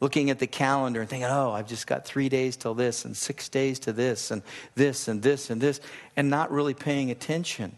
Looking 0.00 0.30
at 0.30 0.38
the 0.38 0.46
calendar 0.46 1.00
and 1.00 1.10
thinking, 1.10 1.28
oh, 1.28 1.50
I've 1.50 1.66
just 1.66 1.86
got 1.86 2.04
three 2.04 2.28
days 2.28 2.56
till 2.56 2.74
this, 2.74 3.04
and 3.04 3.16
six 3.16 3.48
days 3.48 3.78
to 3.80 3.92
this, 3.92 4.30
and 4.30 4.42
this, 4.76 5.08
and 5.08 5.22
this, 5.22 5.50
and 5.50 5.60
this, 5.60 5.80
and 6.16 6.30
not 6.30 6.52
really 6.52 6.74
paying 6.74 7.10
attention 7.10 7.74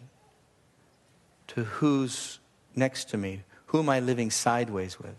to 1.48 1.64
who's 1.64 2.38
next 2.76 3.10
to 3.10 3.16
me. 3.16 3.42
Who 3.66 3.78
am 3.78 3.88
I 3.88 4.00
living 4.00 4.30
sideways 4.30 4.98
with? 4.98 5.14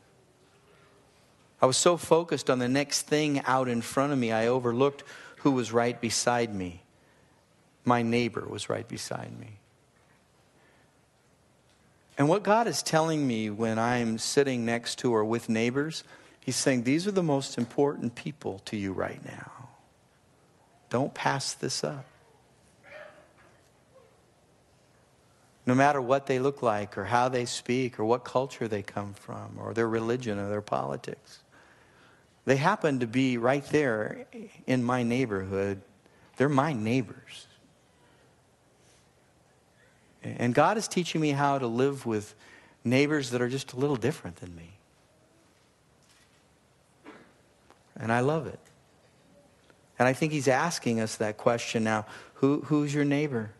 I 1.61 1.65
was 1.65 1.77
so 1.77 1.97
focused 1.97 2.49
on 2.49 2.59
the 2.59 2.69
next 2.69 3.03
thing 3.03 3.41
out 3.45 3.67
in 3.67 3.81
front 3.81 4.13
of 4.13 4.19
me, 4.19 4.31
I 4.31 4.47
overlooked 4.47 5.03
who 5.37 5.51
was 5.51 5.71
right 5.71 5.99
beside 5.99 6.53
me. 6.53 6.83
My 7.83 8.01
neighbor 8.01 8.45
was 8.47 8.69
right 8.69 8.87
beside 8.87 9.37
me. 9.39 9.57
And 12.17 12.29
what 12.29 12.43
God 12.43 12.67
is 12.67 12.83
telling 12.83 13.25
me 13.25 13.49
when 13.49 13.79
I'm 13.79 14.17
sitting 14.17 14.65
next 14.65 14.99
to 14.99 15.13
or 15.13 15.25
with 15.25 15.49
neighbors, 15.49 16.03
He's 16.41 16.55
saying, 16.55 16.83
These 16.83 17.07
are 17.07 17.11
the 17.11 17.23
most 17.23 17.57
important 17.57 18.15
people 18.15 18.59
to 18.65 18.75
you 18.75 18.91
right 18.91 19.23
now. 19.23 19.69
Don't 20.89 21.13
pass 21.13 21.53
this 21.53 21.83
up. 21.83 22.05
no 25.65 25.75
matter 25.75 26.01
what 26.01 26.25
they 26.25 26.39
look 26.39 26.61
like 26.61 26.97
or 26.97 27.05
how 27.05 27.29
they 27.29 27.45
speak 27.45 27.99
or 27.99 28.05
what 28.05 28.23
culture 28.23 28.67
they 28.67 28.81
come 28.81 29.13
from 29.13 29.57
or 29.57 29.73
their 29.73 29.87
religion 29.87 30.39
or 30.39 30.49
their 30.49 30.61
politics. 30.61 31.39
They 32.45 32.55
happen 32.55 32.99
to 32.99 33.07
be 33.07 33.37
right 33.37 33.65
there 33.67 34.25
in 34.65 34.83
my 34.83 35.03
neighborhood. 35.03 35.81
They're 36.37 36.49
my 36.49 36.73
neighbors. 36.73 37.47
And 40.23 40.53
God 40.53 40.77
is 40.77 40.87
teaching 40.87 41.21
me 41.21 41.31
how 41.31 41.59
to 41.59 41.67
live 41.67 42.05
with 42.05 42.35
neighbors 42.83 43.29
that 43.29 43.41
are 43.41 43.49
just 43.49 43.73
a 43.73 43.75
little 43.75 43.95
different 43.95 44.37
than 44.37 44.55
me. 44.55 44.71
And 47.99 48.11
I 48.11 48.21
love 48.21 48.47
it. 48.47 48.59
And 49.99 50.07
I 50.07 50.13
think 50.13 50.31
He's 50.31 50.47
asking 50.47 50.99
us 50.99 51.17
that 51.17 51.37
question 51.37 51.83
now 51.83 52.05
who, 52.35 52.61
who's 52.61 52.93
your 52.93 53.05
neighbor? 53.05 53.51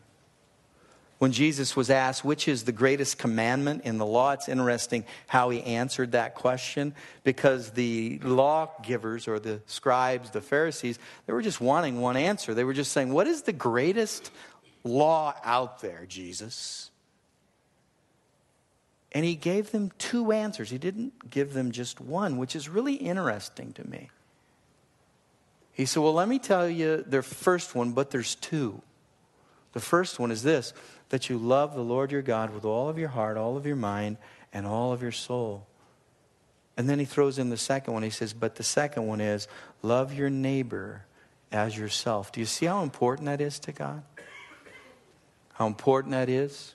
when 1.22 1.30
Jesus 1.30 1.76
was 1.76 1.88
asked, 1.88 2.24
which 2.24 2.48
is 2.48 2.64
the 2.64 2.72
greatest 2.72 3.16
commandment 3.16 3.84
in 3.84 3.96
the 3.96 4.04
law, 4.04 4.32
it's 4.32 4.48
interesting 4.48 5.04
how 5.28 5.50
he 5.50 5.62
answered 5.62 6.10
that 6.10 6.34
question 6.34 6.96
because 7.22 7.70
the 7.70 8.18
lawgivers 8.24 9.28
or 9.28 9.38
the 9.38 9.60
scribes, 9.66 10.30
the 10.30 10.40
Pharisees, 10.40 10.98
they 11.26 11.32
were 11.32 11.40
just 11.40 11.60
wanting 11.60 12.00
one 12.00 12.16
answer. 12.16 12.54
They 12.54 12.64
were 12.64 12.72
just 12.72 12.90
saying, 12.90 13.12
What 13.12 13.28
is 13.28 13.42
the 13.42 13.52
greatest 13.52 14.32
law 14.82 15.32
out 15.44 15.80
there, 15.80 16.06
Jesus? 16.08 16.90
And 19.12 19.24
he 19.24 19.36
gave 19.36 19.70
them 19.70 19.92
two 19.98 20.32
answers. 20.32 20.70
He 20.70 20.78
didn't 20.78 21.30
give 21.30 21.52
them 21.52 21.70
just 21.70 22.00
one, 22.00 22.36
which 22.36 22.56
is 22.56 22.68
really 22.68 22.94
interesting 22.94 23.72
to 23.74 23.88
me. 23.88 24.10
He 25.72 25.86
said, 25.86 26.02
Well, 26.02 26.12
let 26.12 26.28
me 26.28 26.38
tell 26.38 26.68
you 26.68 27.02
the 27.06 27.22
first 27.22 27.74
one, 27.74 27.92
but 27.92 28.10
there's 28.10 28.34
two. 28.34 28.82
The 29.72 29.80
first 29.80 30.18
one 30.18 30.30
is 30.30 30.42
this 30.42 30.72
that 31.08 31.28
you 31.28 31.36
love 31.36 31.74
the 31.74 31.82
Lord 31.82 32.10
your 32.10 32.22
God 32.22 32.54
with 32.54 32.64
all 32.64 32.88
of 32.88 32.98
your 32.98 33.08
heart, 33.08 33.36
all 33.36 33.56
of 33.56 33.66
your 33.66 33.76
mind, 33.76 34.16
and 34.52 34.66
all 34.66 34.92
of 34.92 35.02
your 35.02 35.12
soul. 35.12 35.66
And 36.76 36.88
then 36.88 36.98
he 36.98 37.04
throws 37.04 37.38
in 37.38 37.50
the 37.50 37.56
second 37.56 37.92
one. 37.92 38.02
He 38.02 38.10
says, 38.10 38.32
But 38.32 38.54
the 38.54 38.62
second 38.62 39.06
one 39.06 39.20
is 39.20 39.48
love 39.82 40.14
your 40.14 40.30
neighbor 40.30 41.04
as 41.50 41.76
yourself. 41.76 42.32
Do 42.32 42.40
you 42.40 42.46
see 42.46 42.66
how 42.66 42.82
important 42.82 43.26
that 43.26 43.40
is 43.40 43.58
to 43.60 43.72
God? 43.72 44.02
How 45.54 45.66
important 45.66 46.12
that 46.12 46.28
is? 46.28 46.74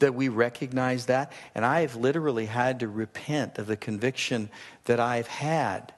That 0.00 0.14
we 0.14 0.28
recognize 0.28 1.06
that. 1.06 1.32
And 1.54 1.64
I 1.64 1.82
have 1.82 1.94
literally 1.94 2.46
had 2.46 2.80
to 2.80 2.88
repent 2.88 3.58
of 3.58 3.66
the 3.66 3.76
conviction 3.76 4.50
that 4.86 4.98
I've 4.98 5.28
had 5.28 5.92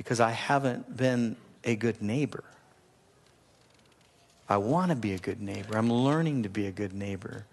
because 0.00 0.18
I 0.18 0.30
haven't 0.30 0.96
been 0.96 1.36
a 1.62 1.76
good 1.76 2.00
neighbor. 2.00 2.42
I 4.48 4.56
want 4.56 4.88
to 4.88 4.96
be 4.96 5.12
a 5.12 5.18
good 5.18 5.42
neighbor. 5.42 5.76
I'm 5.76 5.92
learning 5.92 6.44
to 6.44 6.48
be 6.48 6.66
a 6.66 6.70
good 6.70 6.94
neighbor. 6.94 7.44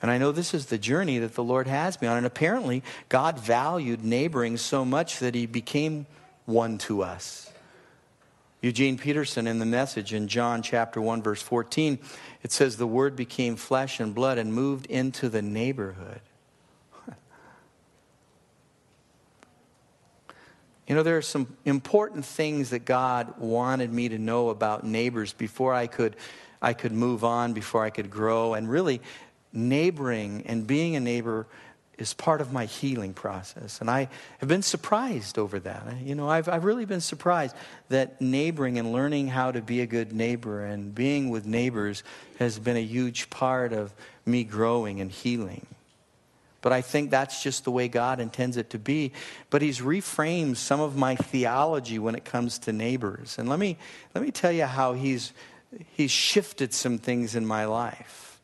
And 0.00 0.08
I 0.08 0.18
know 0.18 0.30
this 0.30 0.54
is 0.54 0.66
the 0.66 0.78
journey 0.78 1.18
that 1.18 1.34
the 1.34 1.42
Lord 1.42 1.66
has 1.66 2.00
me 2.00 2.06
on. 2.06 2.18
And 2.18 2.24
apparently, 2.24 2.84
God 3.08 3.40
valued 3.40 4.04
neighboring 4.04 4.56
so 4.56 4.84
much 4.84 5.18
that 5.18 5.34
he 5.34 5.46
became 5.46 6.06
one 6.46 6.78
to 6.78 7.02
us. 7.02 7.50
Eugene 8.60 8.96
Peterson 8.96 9.48
in 9.48 9.58
the 9.58 9.66
message 9.66 10.14
in 10.14 10.28
John 10.28 10.62
chapter 10.62 11.00
1 11.00 11.22
verse 11.22 11.42
14 11.42 11.98
it 12.44 12.52
says 12.52 12.76
the 12.76 12.86
word 12.86 13.16
became 13.16 13.56
flesh 13.56 13.98
and 13.98 14.14
blood 14.14 14.38
and 14.38 14.54
moved 14.54 14.86
into 14.86 15.28
the 15.28 15.42
neighborhood. 15.42 16.20
You 20.88 20.94
know, 20.94 21.02
there 21.02 21.18
are 21.18 21.22
some 21.22 21.54
important 21.66 22.24
things 22.24 22.70
that 22.70 22.86
God 22.86 23.38
wanted 23.38 23.92
me 23.92 24.08
to 24.08 24.18
know 24.18 24.48
about 24.48 24.84
neighbors 24.84 25.34
before 25.34 25.74
I 25.74 25.86
could, 25.86 26.16
I 26.62 26.72
could 26.72 26.92
move 26.92 27.24
on, 27.24 27.52
before 27.52 27.84
I 27.84 27.90
could 27.90 28.10
grow. 28.10 28.54
And 28.54 28.68
really, 28.70 29.02
neighboring 29.52 30.44
and 30.46 30.66
being 30.66 30.96
a 30.96 31.00
neighbor 31.00 31.46
is 31.98 32.14
part 32.14 32.40
of 32.40 32.52
my 32.52 32.64
healing 32.64 33.12
process. 33.12 33.80
And 33.80 33.90
I 33.90 34.08
have 34.38 34.48
been 34.48 34.62
surprised 34.62 35.36
over 35.36 35.58
that. 35.60 35.96
You 36.02 36.14
know, 36.14 36.28
I've, 36.28 36.48
I've 36.48 36.64
really 36.64 36.86
been 36.86 37.00
surprised 37.00 37.54
that 37.88 38.20
neighboring 38.20 38.78
and 38.78 38.92
learning 38.92 39.28
how 39.28 39.50
to 39.50 39.60
be 39.60 39.80
a 39.82 39.86
good 39.86 40.12
neighbor 40.12 40.64
and 40.64 40.94
being 40.94 41.28
with 41.28 41.44
neighbors 41.44 42.02
has 42.38 42.58
been 42.58 42.76
a 42.76 42.82
huge 42.82 43.28
part 43.30 43.72
of 43.72 43.92
me 44.24 44.44
growing 44.44 45.00
and 45.00 45.10
healing. 45.10 45.66
But 46.60 46.72
I 46.72 46.80
think 46.80 47.10
that's 47.10 47.42
just 47.42 47.64
the 47.64 47.70
way 47.70 47.88
God 47.88 48.18
intends 48.20 48.56
it 48.56 48.70
to 48.70 48.78
be. 48.78 49.12
But 49.50 49.62
He's 49.62 49.80
reframed 49.80 50.56
some 50.56 50.80
of 50.80 50.96
my 50.96 51.14
theology 51.14 51.98
when 51.98 52.14
it 52.14 52.24
comes 52.24 52.58
to 52.60 52.72
neighbors. 52.72 53.38
And 53.38 53.48
let 53.48 53.58
me, 53.58 53.76
let 54.14 54.24
me 54.24 54.30
tell 54.30 54.52
you 54.52 54.64
how 54.64 54.92
He's, 54.94 55.32
he's 55.92 56.10
shifted 56.10 56.74
some 56.74 56.98
things 56.98 57.36
in 57.36 57.46
my 57.46 57.64
life. 57.64 58.40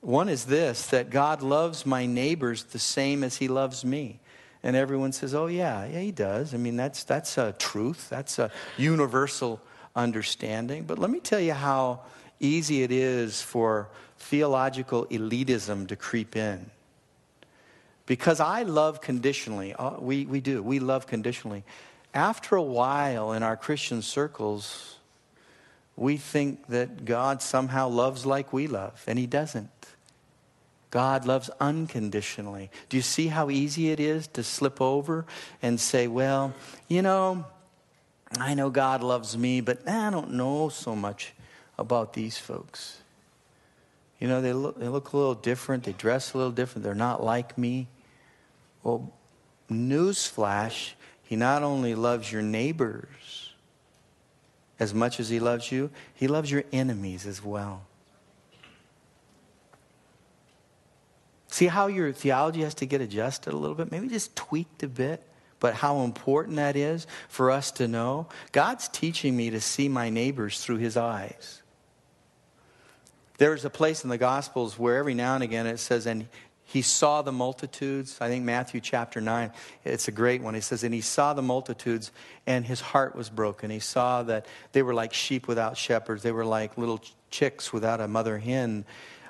One 0.00 0.28
is 0.28 0.44
this 0.44 0.88
that 0.88 1.08
God 1.08 1.42
loves 1.42 1.86
my 1.86 2.04
neighbors 2.04 2.64
the 2.64 2.78
same 2.78 3.24
as 3.24 3.36
He 3.36 3.48
loves 3.48 3.84
me. 3.84 4.20
And 4.62 4.76
everyone 4.76 5.12
says, 5.12 5.34
oh, 5.34 5.46
yeah, 5.46 5.86
yeah, 5.86 6.00
He 6.00 6.12
does. 6.12 6.52
I 6.52 6.58
mean, 6.58 6.76
that's, 6.76 7.04
that's 7.04 7.38
a 7.38 7.54
truth, 7.58 8.08
that's 8.10 8.38
a 8.38 8.50
universal 8.76 9.60
understanding. 9.96 10.84
But 10.84 10.98
let 10.98 11.10
me 11.10 11.20
tell 11.20 11.40
you 11.40 11.54
how 11.54 12.00
easy 12.38 12.82
it 12.82 12.90
is 12.90 13.40
for 13.40 13.88
theological 14.18 15.06
elitism 15.06 15.88
to 15.88 15.96
creep 15.96 16.36
in. 16.36 16.70
Because 18.06 18.40
I 18.40 18.62
love 18.62 19.00
conditionally. 19.00 19.72
Uh, 19.74 19.98
we, 19.98 20.26
we 20.26 20.40
do. 20.40 20.62
We 20.62 20.78
love 20.78 21.06
conditionally. 21.06 21.64
After 22.12 22.56
a 22.56 22.62
while 22.62 23.32
in 23.32 23.42
our 23.42 23.56
Christian 23.56 24.02
circles, 24.02 24.96
we 25.96 26.16
think 26.16 26.66
that 26.68 27.04
God 27.04 27.40
somehow 27.40 27.88
loves 27.88 28.26
like 28.26 28.52
we 28.52 28.66
love, 28.66 29.02
and 29.06 29.18
He 29.18 29.26
doesn't. 29.26 29.70
God 30.90 31.26
loves 31.26 31.50
unconditionally. 31.60 32.70
Do 32.88 32.96
you 32.96 33.02
see 33.02 33.26
how 33.26 33.50
easy 33.50 33.90
it 33.90 33.98
is 33.98 34.28
to 34.28 34.44
slip 34.44 34.80
over 34.80 35.26
and 35.60 35.80
say, 35.80 36.06
well, 36.06 36.54
you 36.86 37.02
know, 37.02 37.46
I 38.38 38.54
know 38.54 38.70
God 38.70 39.02
loves 39.02 39.36
me, 39.36 39.60
but 39.60 39.88
I 39.88 40.10
don't 40.10 40.34
know 40.34 40.68
so 40.68 40.94
much 40.94 41.32
about 41.78 42.12
these 42.12 42.38
folks. 42.38 42.98
You 44.20 44.28
know, 44.28 44.40
they 44.40 44.52
look, 44.52 44.78
they 44.78 44.88
look 44.88 45.12
a 45.12 45.16
little 45.16 45.34
different, 45.34 45.84
they 45.84 45.92
dress 45.92 46.32
a 46.32 46.38
little 46.38 46.52
different, 46.52 46.84
they're 46.84 46.94
not 46.94 47.22
like 47.22 47.58
me. 47.58 47.88
Well, 48.84 49.12
newsflash, 49.70 50.92
he 51.22 51.34
not 51.34 51.62
only 51.62 51.94
loves 51.94 52.30
your 52.30 52.42
neighbors 52.42 53.52
as 54.78 54.92
much 54.92 55.18
as 55.18 55.28
he 55.28 55.40
loves 55.40 55.72
you, 55.72 55.90
he 56.14 56.28
loves 56.28 56.50
your 56.50 56.64
enemies 56.72 57.26
as 57.26 57.42
well. 57.42 57.86
See 61.48 61.66
how 61.66 61.86
your 61.86 62.12
theology 62.12 62.62
has 62.62 62.74
to 62.74 62.86
get 62.86 63.00
adjusted 63.00 63.54
a 63.54 63.56
little 63.56 63.76
bit? 63.76 63.90
Maybe 63.90 64.08
just 64.08 64.36
tweaked 64.36 64.82
a 64.82 64.88
bit, 64.88 65.22
but 65.60 65.74
how 65.74 66.00
important 66.00 66.56
that 66.56 66.76
is 66.76 67.06
for 67.28 67.50
us 67.50 67.70
to 67.72 67.88
know. 67.88 68.28
God's 68.52 68.88
teaching 68.88 69.36
me 69.36 69.50
to 69.50 69.60
see 69.60 69.88
my 69.88 70.10
neighbors 70.10 70.62
through 70.62 70.78
his 70.78 70.96
eyes. 70.96 71.62
There's 73.38 73.64
a 73.64 73.70
place 73.70 74.04
in 74.04 74.10
the 74.10 74.18
Gospels 74.18 74.78
where 74.78 74.96
every 74.96 75.14
now 75.14 75.36
and 75.36 75.44
again 75.44 75.66
it 75.66 75.78
says, 75.78 76.06
and 76.06 76.26
he 76.74 76.82
saw 76.82 77.22
the 77.22 77.30
multitudes. 77.30 78.18
I 78.20 78.26
think 78.26 78.44
Matthew 78.44 78.80
chapter 78.80 79.20
9, 79.20 79.52
it's 79.84 80.08
a 80.08 80.10
great 80.10 80.42
one. 80.42 80.54
He 80.54 80.60
says, 80.60 80.82
And 80.82 80.92
he 80.92 81.02
saw 81.02 81.32
the 81.32 81.40
multitudes, 81.40 82.10
and 82.48 82.64
his 82.64 82.80
heart 82.80 83.14
was 83.14 83.30
broken. 83.30 83.70
He 83.70 83.78
saw 83.78 84.24
that 84.24 84.46
they 84.72 84.82
were 84.82 84.92
like 84.92 85.14
sheep 85.14 85.46
without 85.46 85.76
shepherds, 85.76 86.24
they 86.24 86.32
were 86.32 86.44
like 86.44 86.76
little 86.76 87.00
chicks 87.30 87.72
without 87.72 88.00
a 88.00 88.08
mother 88.08 88.38
hen. 88.38 88.86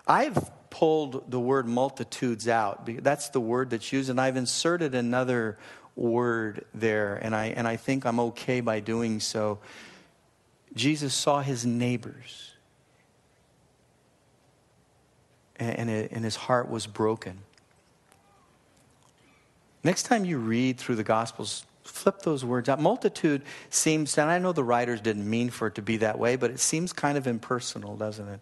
I've 0.07 0.50
pulled 0.70 1.30
the 1.30 1.38
word 1.38 1.66
multitudes 1.66 2.48
out. 2.48 2.88
That's 3.02 3.28
the 3.28 3.40
word 3.40 3.68
that's 3.68 3.92
used, 3.92 4.09
and 4.09 4.18
I've 4.18 4.38
inserted 4.38 4.94
another 4.94 5.59
word 5.96 6.64
there, 6.72 7.16
and 7.16 7.37
I, 7.37 7.48
and 7.48 7.68
I 7.68 7.76
think 7.76 8.07
I'm 8.07 8.20
okay 8.20 8.62
by 8.62 8.80
doing 8.80 9.20
so. 9.20 9.59
Jesus 10.74 11.12
saw 11.12 11.42
his 11.42 11.66
neighbors 11.66 12.54
and, 15.57 15.90
and 15.90 16.25
his 16.25 16.37
heart 16.37 16.69
was 16.69 16.87
broken. 16.87 17.38
Next 19.83 20.05
time 20.05 20.25
you 20.25 20.38
read 20.38 20.79
through 20.79 20.97
the 20.97 21.05
Gospels, 21.05 21.64
flip 21.83 22.23
those 22.23 22.45
words 22.45 22.69
out. 22.69 22.81
Multitude 22.81 23.43
seems, 23.69 24.17
and 24.17 24.31
I 24.31 24.38
know 24.38 24.53
the 24.53 24.64
writers 24.64 25.01
didn't 25.01 25.29
mean 25.29 25.51
for 25.51 25.69
it 25.69 25.75
to 25.75 25.83
be 25.83 25.99
that 25.99 26.19
way, 26.19 26.37
but 26.37 26.51
it 26.51 26.59
seems 26.59 26.93
kind 26.93 27.19
of 27.19 27.27
impersonal, 27.27 27.97
doesn't 27.97 28.29
it? 28.29 28.40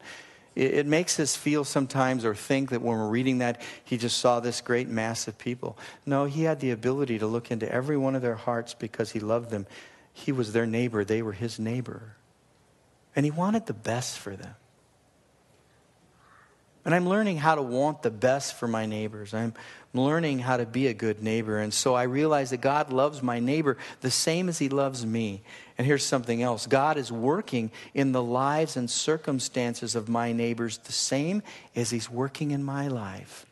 It, 0.55 0.75
it 0.75 0.87
makes 0.87 1.19
us 1.19 1.35
feel 1.35 1.65
sometimes 1.65 2.25
or 2.25 2.35
think 2.35 2.71
that 2.71 2.81
when 2.81 2.97
we're 2.97 3.09
reading 3.09 3.39
that, 3.39 3.61
he 3.85 3.97
just 3.99 4.19
saw 4.19 4.39
this 4.39 4.61
great 4.61 4.89
mass 4.89 5.27
of 5.27 5.37
people. 5.39 5.77
No, 6.07 6.27
he 6.27 6.45
had 6.45 6.61
the 6.61 6.71
ability 6.71 7.19
to 7.19 7.27
look 7.27 7.51
into 7.51 7.71
every 7.71 7.97
one 7.97 8.15
of 8.15 8.23
their 8.23 8.37
hearts 8.37 8.75
because 8.75 9.11
he 9.11 9.21
loved 9.21 9.51
them. 9.51 9.67
He 10.13 10.31
was 10.31 10.53
their 10.53 10.67
neighbor, 10.67 11.05
they 11.05 11.23
were 11.23 11.33
his 11.33 11.59
neighbor. 11.59 12.15
And 13.17 13.27
he 13.27 13.31
wanted 13.31 13.67
the 13.67 13.75
best 13.75 14.19
for 14.19 14.37
them. 14.37 14.55
And 16.85 16.95
I'm 16.95 17.09
learning 17.09 17.37
how 17.37 17.55
to 17.55 17.63
want 17.63 18.03
the 18.03 18.11
best 18.11 18.55
for 18.55 18.67
my 18.67 18.87
neighbors. 18.87 19.35
I'm 19.35 19.55
learning 19.95 20.41
how 20.41 20.57
to 20.57 20.67
be 20.67 20.89
a 20.89 20.95
good 20.95 21.23
neighbor. 21.23 21.59
And 21.59 21.73
so 21.73 21.95
I 21.95 22.05
realize 22.05 22.51
that 22.51 22.61
God 22.61 22.93
loves 22.93 23.23
my 23.23 23.39
neighbor 23.39 23.77
the 24.01 24.11
same 24.11 24.49
as 24.49 24.59
he 24.59 24.69
loves 24.69 25.07
me. 25.07 25.43
And 25.79 25.87
here's 25.87 26.05
something 26.05 26.43
else 26.43 26.67
God 26.67 26.97
is 26.97 27.13
working 27.13 27.71
in 27.95 28.13
the 28.13 28.23
lives 28.23 28.77
and 28.77 28.91
circumstances 28.91 29.95
of 29.95 30.09
my 30.09 30.33
neighbors 30.33 30.79
the 30.79 30.93
same 30.93 31.43
as 31.77 31.91
he's 31.91 32.11
working 32.11 32.51
in 32.51 32.65
my 32.65 32.89
life. 32.89 33.47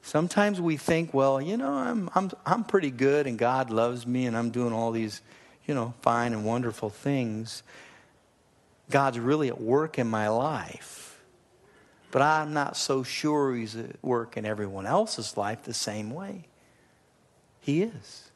Sometimes 0.00 0.58
we 0.58 0.78
think, 0.78 1.12
well, 1.12 1.38
you 1.38 1.58
know, 1.58 1.74
I'm, 1.74 2.08
I'm, 2.14 2.30
I'm 2.46 2.64
pretty 2.64 2.90
good 2.90 3.26
and 3.26 3.38
God 3.38 3.68
loves 3.68 4.06
me 4.06 4.24
and 4.24 4.34
I'm 4.34 4.48
doing 4.48 4.72
all 4.72 4.90
these, 4.90 5.20
you 5.66 5.74
know, 5.74 5.92
fine 6.00 6.32
and 6.32 6.46
wonderful 6.46 6.88
things. 6.88 7.62
God's 8.88 9.18
really 9.18 9.48
at 9.48 9.60
work 9.60 9.98
in 9.98 10.06
my 10.06 10.28
life. 10.28 11.07
But 12.10 12.22
I'm 12.22 12.54
not 12.54 12.76
so 12.76 13.02
sure 13.02 13.54
he's 13.54 13.76
at 13.76 14.02
work 14.02 14.36
in 14.36 14.46
everyone 14.46 14.86
else's 14.86 15.36
life 15.36 15.64
the 15.64 15.74
same 15.74 16.10
way. 16.10 16.44
He 17.60 17.82
is. 17.82 18.30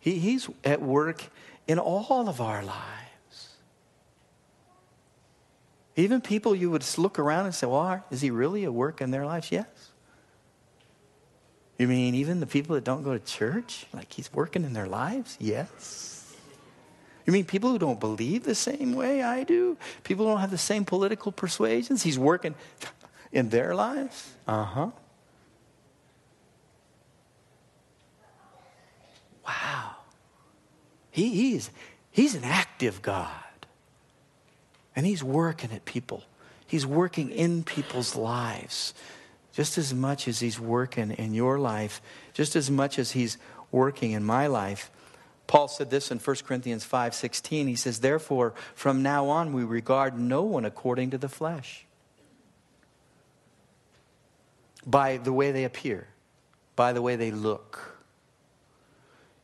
He, 0.00 0.18
he's 0.18 0.48
at 0.64 0.82
work 0.82 1.24
in 1.66 1.78
all 1.78 2.28
of 2.28 2.40
our 2.40 2.62
lives. 2.62 3.56
Even 5.96 6.20
people 6.20 6.54
you 6.54 6.70
would 6.70 6.84
look 6.96 7.18
around 7.18 7.46
and 7.46 7.54
say, 7.54 7.66
well, 7.66 8.04
is 8.10 8.20
he 8.20 8.30
really 8.30 8.64
at 8.64 8.72
work 8.72 9.00
in 9.00 9.10
their 9.10 9.26
lives? 9.26 9.50
Yes. 9.50 9.66
You 11.78 11.88
mean 11.88 12.14
even 12.14 12.40
the 12.40 12.46
people 12.46 12.74
that 12.74 12.84
don't 12.84 13.02
go 13.02 13.16
to 13.16 13.24
church? 13.24 13.86
Like 13.92 14.12
he's 14.12 14.32
working 14.32 14.64
in 14.64 14.72
their 14.72 14.86
lives? 14.86 15.36
Yes. 15.40 16.17
You 17.28 17.32
mean 17.32 17.44
people 17.44 17.68
who 17.68 17.78
don't 17.78 18.00
believe 18.00 18.44
the 18.44 18.54
same 18.54 18.94
way 18.94 19.22
I 19.22 19.44
do? 19.44 19.76
People 20.02 20.24
who 20.24 20.32
don't 20.32 20.40
have 20.40 20.50
the 20.50 20.56
same 20.56 20.86
political 20.86 21.30
persuasions? 21.30 22.02
He's 22.02 22.18
working 22.18 22.54
in 23.30 23.50
their 23.50 23.74
lives? 23.74 24.32
Uh 24.46 24.64
huh. 24.64 24.90
Wow. 29.46 29.96
He, 31.10 31.28
he's, 31.28 31.70
he's 32.10 32.34
an 32.34 32.44
active 32.44 33.02
God. 33.02 33.28
And 34.96 35.04
he's 35.04 35.22
working 35.22 35.70
at 35.70 35.84
people. 35.84 36.24
He's 36.66 36.86
working 36.86 37.30
in 37.30 37.62
people's 37.62 38.16
lives 38.16 38.94
just 39.52 39.76
as 39.76 39.92
much 39.92 40.28
as 40.28 40.40
he's 40.40 40.58
working 40.58 41.10
in 41.10 41.34
your 41.34 41.58
life, 41.58 42.00
just 42.32 42.56
as 42.56 42.70
much 42.70 42.98
as 42.98 43.10
he's 43.10 43.36
working 43.70 44.12
in 44.12 44.24
my 44.24 44.46
life. 44.46 44.90
Paul 45.48 45.66
said 45.66 45.88
this 45.88 46.10
in 46.10 46.18
1 46.18 46.44
Corinthians 46.44 46.84
5:16. 46.84 47.66
He 47.66 47.74
says, 47.74 48.00
"Therefore, 48.00 48.54
from 48.74 49.02
now 49.02 49.28
on 49.28 49.52
we 49.52 49.64
regard 49.64 50.20
no 50.20 50.42
one 50.42 50.64
according 50.64 51.10
to 51.10 51.18
the 51.18 51.28
flesh, 51.28 51.86
by 54.86 55.16
the 55.16 55.32
way 55.32 55.50
they 55.50 55.64
appear, 55.64 56.08
by 56.76 56.92
the 56.92 57.02
way 57.02 57.16
they 57.16 57.32
look." 57.32 57.96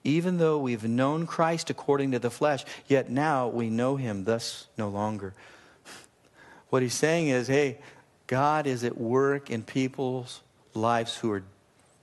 Even 0.05 0.37
though 0.37 0.59
we've 0.59 0.85
known 0.85 1.27
Christ 1.27 1.71
according 1.71 2.11
to 2.13 2.19
the 2.19 2.31
flesh, 2.31 2.67
yet 2.87 3.09
now 3.09 3.49
we 3.49 3.71
know 3.71 3.97
him 3.97 4.25
thus 4.25 4.69
no 4.77 4.89
longer. 4.89 5.35
What 6.69 6.83
he's 6.83 6.95
saying 6.95 7.29
is, 7.29 7.47
hey, 7.47 7.79
God 8.27 8.67
is 8.67 8.85
at 8.85 8.99
work 8.99 9.49
in 9.49 9.63
people's 9.63 10.43
lives 10.75 11.17
who 11.17 11.31
are 11.31 11.45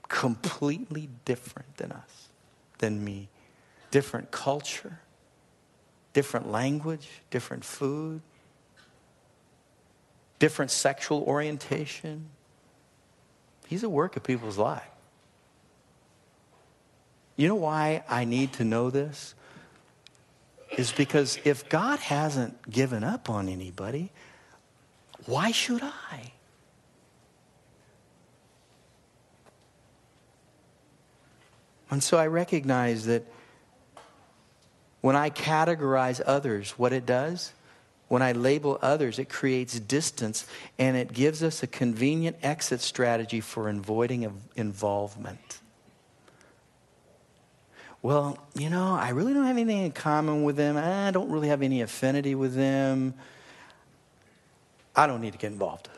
completely 0.08 1.10
different 1.24 1.76
than 1.76 1.92
us, 1.92 2.28
than 2.78 3.04
me. 3.04 3.28
Different 3.92 4.32
culture, 4.32 4.98
different 6.14 6.50
language, 6.50 7.08
different 7.30 7.64
food, 7.64 8.22
different 10.40 10.72
sexual 10.72 11.22
orientation. 11.22 12.26
He's 13.68 13.84
at 13.84 13.92
work 13.92 14.16
of 14.16 14.24
people's 14.24 14.58
lives. 14.58 14.82
You 17.36 17.48
know 17.48 17.54
why 17.54 18.02
I 18.08 18.24
need 18.24 18.54
to 18.54 18.64
know 18.64 18.90
this? 18.90 19.34
Is 20.76 20.90
because 20.90 21.38
if 21.44 21.68
God 21.68 21.98
hasn't 21.98 22.70
given 22.70 23.04
up 23.04 23.30
on 23.30 23.48
anybody, 23.48 24.10
why 25.26 25.52
should 25.52 25.82
I? 25.82 26.32
And 31.90 32.02
so 32.02 32.16
I 32.16 32.26
recognize 32.26 33.04
that 33.04 33.24
when 35.02 35.16
I 35.16 35.28
categorize 35.28 36.22
others, 36.24 36.70
what 36.78 36.94
it 36.94 37.04
does, 37.04 37.52
when 38.08 38.22
I 38.22 38.32
label 38.32 38.78
others, 38.80 39.18
it 39.18 39.28
creates 39.28 39.78
distance 39.78 40.46
and 40.78 40.96
it 40.96 41.12
gives 41.12 41.42
us 41.42 41.62
a 41.62 41.66
convenient 41.66 42.36
exit 42.42 42.80
strategy 42.80 43.40
for 43.40 43.68
avoiding 43.68 44.42
involvement. 44.54 45.58
Well, 48.00 48.38
you 48.54 48.68
know, 48.70 48.94
I 48.94 49.10
really 49.10 49.32
don't 49.32 49.46
have 49.46 49.56
anything 49.56 49.84
in 49.84 49.92
common 49.92 50.44
with 50.44 50.56
them. 50.56 50.76
I 50.76 51.10
don't 51.10 51.30
really 51.30 51.48
have 51.48 51.62
any 51.62 51.82
affinity 51.82 52.34
with 52.34 52.54
them. 52.54 53.14
I 54.94 55.06
don't 55.06 55.20
need 55.20 55.32
to 55.32 55.38
get 55.38 55.52
involved. 55.52 55.88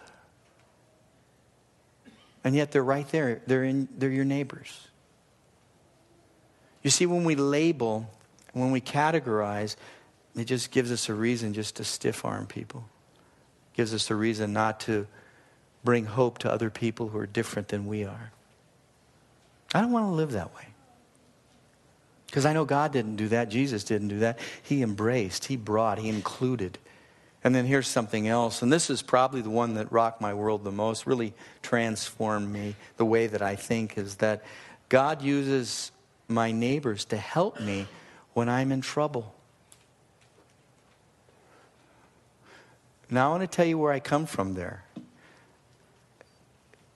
And 2.43 2.55
yet 2.55 2.73
they're 2.73 2.85
right 2.85 3.09
there. 3.09 3.43
They're, 3.47 3.65
in, 3.65 3.89
they're 3.99 4.11
your 4.11 4.25
neighbors. 4.25 4.89
You 6.83 6.91
see, 6.91 7.07
when 7.07 7.25
we 7.25 7.35
label, 7.35 8.09
when 8.55 8.71
we 8.71 8.81
categorize, 8.81 9.77
it 10.37 10.45
just 10.45 10.71
gives 10.71 10.91
us 10.91 11.09
a 11.09 11.15
reason 11.15 11.53
just 11.53 11.77
to 11.77 11.85
stiff 11.85 12.25
arm 12.25 12.47
people. 12.47 12.85
It 13.73 13.77
gives 13.77 13.95
us 13.95 14.11
a 14.11 14.15
reason 14.15 14.53
not 14.53 14.81
to 14.81 15.07
bring 15.85 16.07
hope 16.07 16.39
to 16.39 16.51
other 16.51 16.71
people 16.71 17.09
who 17.09 17.19
are 17.19 17.27
different 17.27 17.69
than 17.69 17.87
we 17.87 18.05
are. 18.05 18.33
I 19.75 19.81
don't 19.81 19.93
want 19.93 20.07
to 20.07 20.13
live 20.13 20.33
that 20.33 20.55
way. 20.55 20.69
Because 22.27 22.47
I 22.47 22.53
know 22.53 22.65
God 22.65 22.93
didn't 22.93 23.17
do 23.17 23.29
that. 23.29 23.49
Jesus 23.49 23.85
didn't 23.85 24.09
do 24.09 24.21
that. 24.21 24.39
He 24.63 24.83
embraced, 24.83 25.45
He 25.45 25.57
brought, 25.57 25.99
He 25.99 26.09
included. 26.09 26.79
And 27.45 27.55
then 27.55 27.67
here's 27.67 27.87
something 27.87 28.27
else, 28.27 28.63
and 28.63 28.73
this 28.73 28.89
is 28.89 29.03
probably 29.03 29.43
the 29.43 29.51
one 29.51 29.75
that 29.75 29.93
rocked 29.93 30.21
my 30.21 30.33
world 30.33 30.65
the 30.65 30.73
most, 30.73 31.07
really 31.07 31.35
transformed 31.61 32.51
me, 32.51 32.75
the 32.97 33.05
way 33.05 33.27
that 33.27 33.43
I 33.43 33.55
think, 33.55 33.99
is 33.99 34.17
that 34.17 34.43
God 34.89 35.21
uses 35.21 35.93
my 36.27 36.53
neighbors 36.53 37.05
to 37.07 37.19
help 37.19 37.61
me 37.61 37.87
when 38.35 38.49
I'm 38.49 38.71
in 38.71 38.81
trouble. 38.81 39.35
Now, 43.11 43.29
I 43.29 43.31
want 43.31 43.43
to 43.43 43.47
tell 43.47 43.67
you 43.67 43.79
where 43.79 43.93
I 43.93 44.01
come 44.01 44.27
from 44.27 44.55
there. 44.55 44.85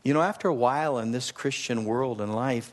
You 0.03 0.15
know, 0.15 0.23
after 0.23 0.49
a 0.49 0.55
while 0.55 0.99
in 0.99 1.13
this 1.13 1.31
Christian 1.31 1.85
world 1.85 2.21
and 2.21 2.35
life, 2.35 2.73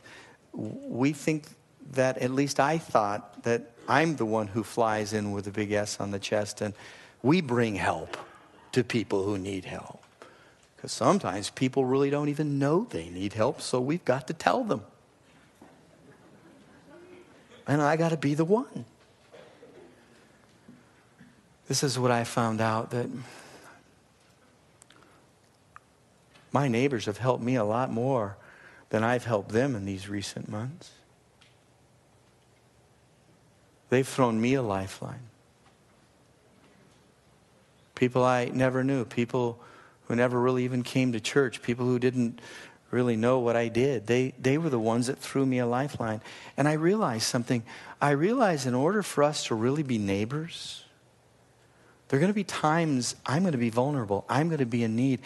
we 0.52 1.12
think 1.12 1.44
that, 1.92 2.18
at 2.18 2.30
least 2.30 2.58
I 2.58 2.78
thought, 2.78 3.42
that 3.44 3.70
I'm 3.88 4.16
the 4.16 4.24
one 4.24 4.48
who 4.48 4.64
flies 4.64 5.12
in 5.12 5.32
with 5.32 5.46
a 5.46 5.50
big 5.50 5.70
S 5.72 6.00
on 6.00 6.10
the 6.10 6.18
chest 6.18 6.60
and 6.60 6.74
we 7.22 7.40
bring 7.40 7.76
help 7.76 8.16
to 8.72 8.82
people 8.82 9.24
who 9.24 9.38
need 9.38 9.64
help. 9.64 10.02
Because 10.76 10.92
sometimes 10.92 11.50
people 11.50 11.84
really 11.84 12.10
don't 12.10 12.28
even 12.28 12.58
know 12.58 12.86
they 12.90 13.08
need 13.10 13.32
help, 13.32 13.60
so 13.60 13.80
we've 13.80 14.04
got 14.04 14.26
to 14.28 14.34
tell 14.34 14.64
them. 14.64 14.82
And 17.66 17.82
I 17.82 17.96
got 17.96 18.10
to 18.10 18.16
be 18.16 18.34
the 18.34 18.44
one. 18.44 18.84
This 21.68 21.82
is 21.82 21.98
what 21.98 22.10
I 22.10 22.24
found 22.24 22.60
out 22.60 22.90
that 22.90 23.08
my 26.52 26.68
neighbors 26.68 27.06
have 27.06 27.18
helped 27.18 27.42
me 27.42 27.56
a 27.56 27.64
lot 27.64 27.90
more 27.90 28.36
than 28.90 29.02
I've 29.02 29.24
helped 29.24 29.50
them 29.50 29.74
in 29.74 29.84
these 29.84 30.08
recent 30.08 30.48
months. 30.48 30.90
They've 33.90 34.06
thrown 34.06 34.40
me 34.40 34.54
a 34.54 34.62
lifeline 34.62 35.26
people 37.96 38.22
I 38.22 38.44
never 38.44 38.84
knew, 38.84 39.04
people 39.04 39.58
who 40.06 40.14
never 40.14 40.40
really 40.40 40.62
even 40.62 40.84
came 40.84 41.10
to 41.12 41.18
church, 41.18 41.62
people 41.62 41.86
who 41.86 41.98
didn't 41.98 42.40
really 42.90 43.16
know 43.16 43.38
what 43.38 43.56
I 43.56 43.68
did. 43.68 44.06
They, 44.06 44.32
they 44.38 44.58
were 44.58 44.70
the 44.70 44.78
ones 44.78 45.08
that 45.08 45.18
threw 45.18 45.44
me 45.44 45.58
a 45.58 45.66
lifeline. 45.66 46.20
And 46.56 46.68
I 46.68 46.74
realized 46.74 47.24
something. 47.24 47.62
I 48.00 48.10
realized 48.10 48.66
in 48.66 48.74
order 48.74 49.02
for 49.02 49.24
us 49.24 49.46
to 49.46 49.54
really 49.54 49.82
be 49.82 49.98
neighbors, 49.98 50.84
there 52.08 52.18
are 52.18 52.20
going 52.20 52.30
to 52.30 52.34
be 52.34 52.44
times 52.44 53.16
I'm 53.26 53.42
going 53.42 53.52
to 53.52 53.58
be 53.58 53.70
vulnerable, 53.70 54.24
I'm 54.28 54.48
going 54.48 54.60
to 54.60 54.66
be 54.66 54.84
in 54.84 54.94
need. 54.94 55.20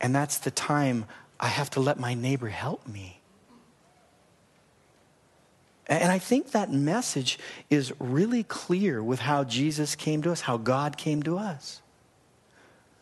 And 0.00 0.14
that's 0.14 0.38
the 0.38 0.50
time 0.50 1.06
I 1.38 1.48
have 1.48 1.70
to 1.70 1.80
let 1.80 1.98
my 1.98 2.14
neighbor 2.14 2.48
help 2.48 2.86
me. 2.86 3.20
And 5.86 6.12
I 6.12 6.18
think 6.20 6.52
that 6.52 6.70
message 6.70 7.38
is 7.68 7.92
really 7.98 8.44
clear 8.44 9.02
with 9.02 9.18
how 9.18 9.42
Jesus 9.42 9.96
came 9.96 10.22
to 10.22 10.30
us, 10.30 10.42
how 10.42 10.56
God 10.56 10.96
came 10.96 11.22
to 11.24 11.36
us. 11.36 11.82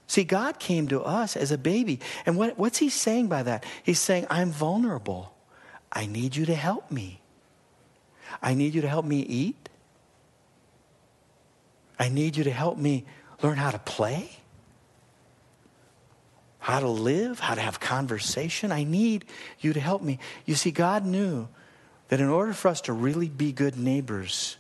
See, 0.09 0.25
God 0.25 0.59
came 0.59 0.89
to 0.89 1.03
us 1.03 1.37
as 1.37 1.53
a 1.53 1.59
baby. 1.59 2.01
And 2.25 2.37
what, 2.37 2.59
what's 2.59 2.79
he 2.79 2.89
saying 2.89 3.29
by 3.29 3.43
that? 3.43 3.65
He's 3.83 4.01
saying, 4.01 4.27
I'm 4.31 4.51
vulnerable. 4.51 5.35
I 5.93 6.07
need 6.07 6.35
you 6.35 6.47
to 6.47 6.55
help 6.55 6.91
me. 6.91 7.21
I 8.43 8.55
need 8.55 8.75
you 8.75 8.81
to 8.81 8.89
help 8.89 9.05
me 9.05 9.21
eat. 9.21 9.69
I 11.99 12.09
need 12.09 12.37
you 12.37 12.45
to 12.45 12.51
help 12.51 12.79
me 12.79 13.05
learn 13.43 13.59
how 13.59 13.71
to 13.71 13.79
play, 13.79 14.31
how 16.59 16.81
to 16.81 16.89
live, 16.89 17.39
how 17.39 17.55
to 17.55 17.61
have 17.61 17.79
conversation. 17.79 18.73
I 18.73 18.85
need 18.85 19.27
you 19.61 19.75
to 19.75 19.81
help 19.81 20.01
me. 20.01 20.19
You 20.47 20.55
see, 20.55 20.71
God 20.71 21.05
knew 21.05 21.49
that 22.09 22.19
in 22.19 22.29
order 22.29 22.55
for 22.55 22.69
us 22.69 22.81
to 22.83 22.95
really 22.95 23.29
be 23.29 23.53
good 23.53 23.77
neighbors, 23.77 24.57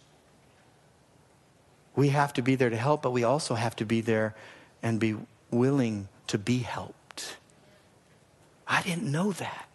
we 1.97 2.09
have 2.09 2.35
to 2.35 2.43
be 2.43 2.55
there 2.55 2.71
to 2.71 2.77
help, 2.77 3.01
but 3.01 3.13
we 3.13 3.25
also 3.25 3.55
have 3.55 3.75
to 3.77 3.87
be 3.87 4.03
there 4.03 4.35
and 4.83 5.01
be 5.01 5.17
willing 5.51 6.09
to 6.29 6.39
be 6.39 6.59
helped. 6.59 7.37
I 8.67 8.83
didn't 8.83 9.11
know 9.11 9.33
that. 9.33 9.69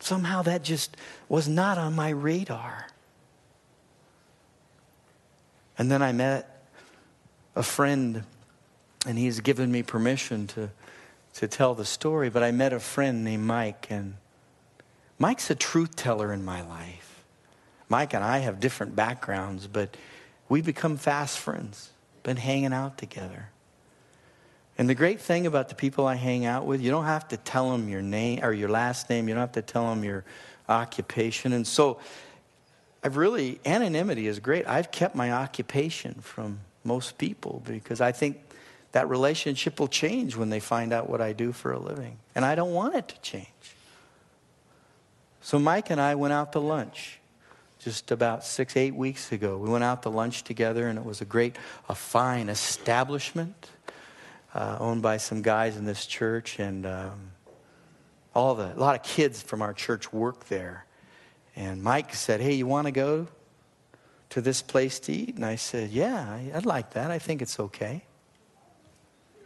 Somehow 0.00 0.42
that 0.42 0.62
just 0.62 0.96
was 1.28 1.48
not 1.48 1.78
on 1.78 1.94
my 1.94 2.10
radar. 2.10 2.88
And 5.78 5.90
then 5.90 6.02
I 6.02 6.12
met 6.12 6.66
a 7.56 7.62
friend, 7.62 8.24
and 9.06 9.18
he's 9.18 9.40
given 9.40 9.70
me 9.72 9.82
permission 9.82 10.46
to, 10.48 10.70
to 11.34 11.48
tell 11.48 11.74
the 11.74 11.84
story, 11.84 12.28
but 12.28 12.42
I 12.42 12.50
met 12.50 12.72
a 12.72 12.80
friend 12.80 13.24
named 13.24 13.44
Mike, 13.44 13.86
and 13.90 14.14
Mike's 15.18 15.50
a 15.50 15.54
truth 15.54 15.96
teller 15.96 16.32
in 16.32 16.44
my 16.44 16.60
life. 16.62 17.24
Mike 17.88 18.14
and 18.14 18.24
I 18.24 18.38
have 18.38 18.60
different 18.60 18.96
backgrounds, 18.96 19.66
but 19.66 19.96
we've 20.48 20.64
become 20.64 20.96
fast 20.96 21.38
friends, 21.38 21.90
been 22.22 22.36
hanging 22.36 22.72
out 22.72 22.98
together. 22.98 23.50
And 24.76 24.88
the 24.88 24.94
great 24.94 25.20
thing 25.20 25.46
about 25.46 25.68
the 25.68 25.74
people 25.74 26.06
I 26.06 26.16
hang 26.16 26.46
out 26.46 26.66
with, 26.66 26.80
you 26.80 26.90
don't 26.90 27.04
have 27.04 27.28
to 27.28 27.36
tell 27.36 27.70
them 27.70 27.88
your 27.88 28.02
name 28.02 28.40
or 28.42 28.52
your 28.52 28.68
last 28.68 29.08
name. 29.08 29.28
You 29.28 29.34
don't 29.34 29.40
have 29.42 29.52
to 29.52 29.62
tell 29.62 29.88
them 29.88 30.02
your 30.02 30.24
occupation. 30.68 31.52
And 31.52 31.66
so 31.66 32.00
I've 33.02 33.16
really, 33.16 33.60
anonymity 33.64 34.26
is 34.26 34.40
great. 34.40 34.66
I've 34.66 34.90
kept 34.90 35.14
my 35.14 35.30
occupation 35.32 36.14
from 36.14 36.60
most 36.82 37.18
people 37.18 37.62
because 37.66 38.00
I 38.00 38.10
think 38.12 38.40
that 38.92 39.08
relationship 39.08 39.78
will 39.78 39.88
change 39.88 40.36
when 40.36 40.50
they 40.50 40.60
find 40.60 40.92
out 40.92 41.08
what 41.08 41.20
I 41.20 41.32
do 41.32 41.52
for 41.52 41.72
a 41.72 41.78
living. 41.78 42.18
And 42.34 42.44
I 42.44 42.54
don't 42.54 42.72
want 42.72 42.94
it 42.96 43.08
to 43.08 43.20
change. 43.20 43.48
So 45.40 45.58
Mike 45.58 45.90
and 45.90 46.00
I 46.00 46.14
went 46.14 46.32
out 46.32 46.52
to 46.52 46.58
lunch 46.58 47.20
just 47.78 48.10
about 48.10 48.44
six, 48.44 48.76
eight 48.76 48.94
weeks 48.94 49.30
ago. 49.30 49.58
We 49.58 49.68
went 49.68 49.84
out 49.84 50.04
to 50.04 50.08
lunch 50.08 50.42
together, 50.42 50.88
and 50.88 50.98
it 50.98 51.04
was 51.04 51.20
a 51.20 51.26
great, 51.26 51.56
a 51.88 51.94
fine 51.94 52.48
establishment 52.48 53.68
uh, 54.54 54.76
owned 54.78 55.02
by 55.02 55.16
some 55.16 55.42
guys 55.42 55.76
in 55.76 55.84
this 55.84 56.06
church, 56.06 56.58
and 56.58 56.86
um, 56.86 57.32
all 58.34 58.54
the 58.54 58.74
a 58.74 58.78
lot 58.78 58.94
of 58.94 59.02
kids 59.02 59.42
from 59.42 59.62
our 59.62 59.72
church 59.72 60.12
work 60.12 60.46
there. 60.46 60.86
And 61.56 61.82
Mike 61.82 62.14
said, 62.14 62.40
"Hey, 62.40 62.54
you 62.54 62.66
want 62.66 62.86
to 62.86 62.92
go 62.92 63.26
to 64.30 64.40
this 64.40 64.62
place 64.62 65.00
to 65.00 65.12
eat?" 65.12 65.34
And 65.34 65.44
I 65.44 65.56
said, 65.56 65.90
"Yeah, 65.90 66.38
I'd 66.54 66.66
like 66.66 66.92
that. 66.92 67.10
I 67.10 67.18
think 67.18 67.42
it's 67.42 67.58
okay." 67.58 68.04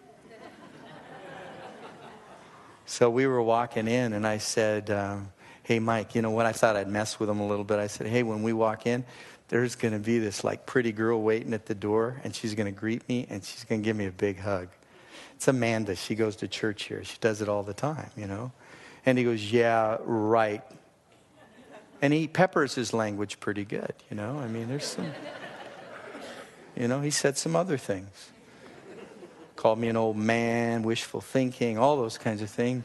so 2.86 3.08
we 3.08 3.26
were 3.26 3.42
walking 3.42 3.88
in, 3.88 4.12
and 4.12 4.26
I 4.26 4.38
said. 4.38 4.90
Um, 4.90 5.32
hey, 5.68 5.80
Mike, 5.80 6.14
you 6.14 6.22
know 6.22 6.30
what? 6.30 6.46
I 6.46 6.52
thought 6.52 6.76
I'd 6.76 6.88
mess 6.88 7.20
with 7.20 7.28
him 7.28 7.40
a 7.40 7.46
little 7.46 7.62
bit. 7.62 7.78
I 7.78 7.88
said, 7.88 8.06
hey, 8.06 8.22
when 8.22 8.42
we 8.42 8.54
walk 8.54 8.86
in, 8.86 9.04
there's 9.48 9.74
going 9.74 9.92
to 9.92 10.00
be 10.00 10.18
this 10.18 10.42
like 10.42 10.64
pretty 10.64 10.92
girl 10.92 11.20
waiting 11.20 11.52
at 11.52 11.66
the 11.66 11.74
door, 11.74 12.22
and 12.24 12.34
she's 12.34 12.54
going 12.54 12.72
to 12.72 12.80
greet 12.80 13.06
me, 13.06 13.26
and 13.28 13.44
she's 13.44 13.64
going 13.64 13.82
to 13.82 13.84
give 13.84 13.94
me 13.94 14.06
a 14.06 14.10
big 14.10 14.38
hug. 14.38 14.68
It's 15.38 15.46
Amanda. 15.46 15.94
She 15.94 16.16
goes 16.16 16.34
to 16.34 16.48
church 16.48 16.82
here. 16.82 17.04
She 17.04 17.16
does 17.20 17.40
it 17.40 17.48
all 17.48 17.62
the 17.62 17.72
time, 17.72 18.10
you 18.16 18.26
know? 18.26 18.50
And 19.06 19.16
he 19.16 19.22
goes, 19.22 19.52
yeah, 19.52 19.98
right. 20.00 20.64
And 22.02 22.12
he 22.12 22.26
peppers 22.26 22.74
his 22.74 22.92
language 22.92 23.38
pretty 23.38 23.64
good, 23.64 23.94
you 24.10 24.16
know? 24.16 24.40
I 24.40 24.48
mean, 24.48 24.66
there's 24.66 24.84
some, 24.84 25.12
you 26.76 26.88
know, 26.88 27.00
he 27.02 27.10
said 27.10 27.38
some 27.38 27.54
other 27.54 27.78
things. 27.78 28.32
Called 29.54 29.78
me 29.78 29.86
an 29.86 29.96
old 29.96 30.16
man, 30.16 30.82
wishful 30.82 31.20
thinking, 31.20 31.78
all 31.78 31.96
those 31.96 32.18
kinds 32.18 32.42
of 32.42 32.50
things. 32.50 32.84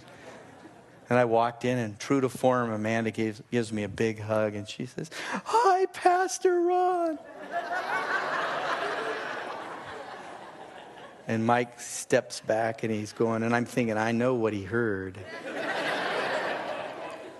And 1.10 1.18
I 1.18 1.26
walked 1.26 1.66
in, 1.66 1.80
and 1.80 1.98
true 1.98 2.22
to 2.22 2.30
form, 2.30 2.72
Amanda 2.72 3.10
gives, 3.10 3.42
gives 3.50 3.74
me 3.74 3.82
a 3.82 3.90
big 3.90 4.20
hug, 4.20 4.54
and 4.54 4.70
she 4.70 4.86
says, 4.86 5.10
Hi, 5.44 5.88
Pastor 5.88 6.62
Ron. 6.62 7.18
And 11.28 11.46
Mike 11.46 11.80
steps 11.80 12.42
back, 12.42 12.84
and 12.84 12.94
he's 12.94 13.14
going, 13.14 13.44
and 13.44 13.56
I'm 13.56 13.66
thinking, 13.66 13.98
I 13.98 14.12
know 14.12 14.36
what 14.36 14.54
he 14.54 14.64
heard. 14.64 15.18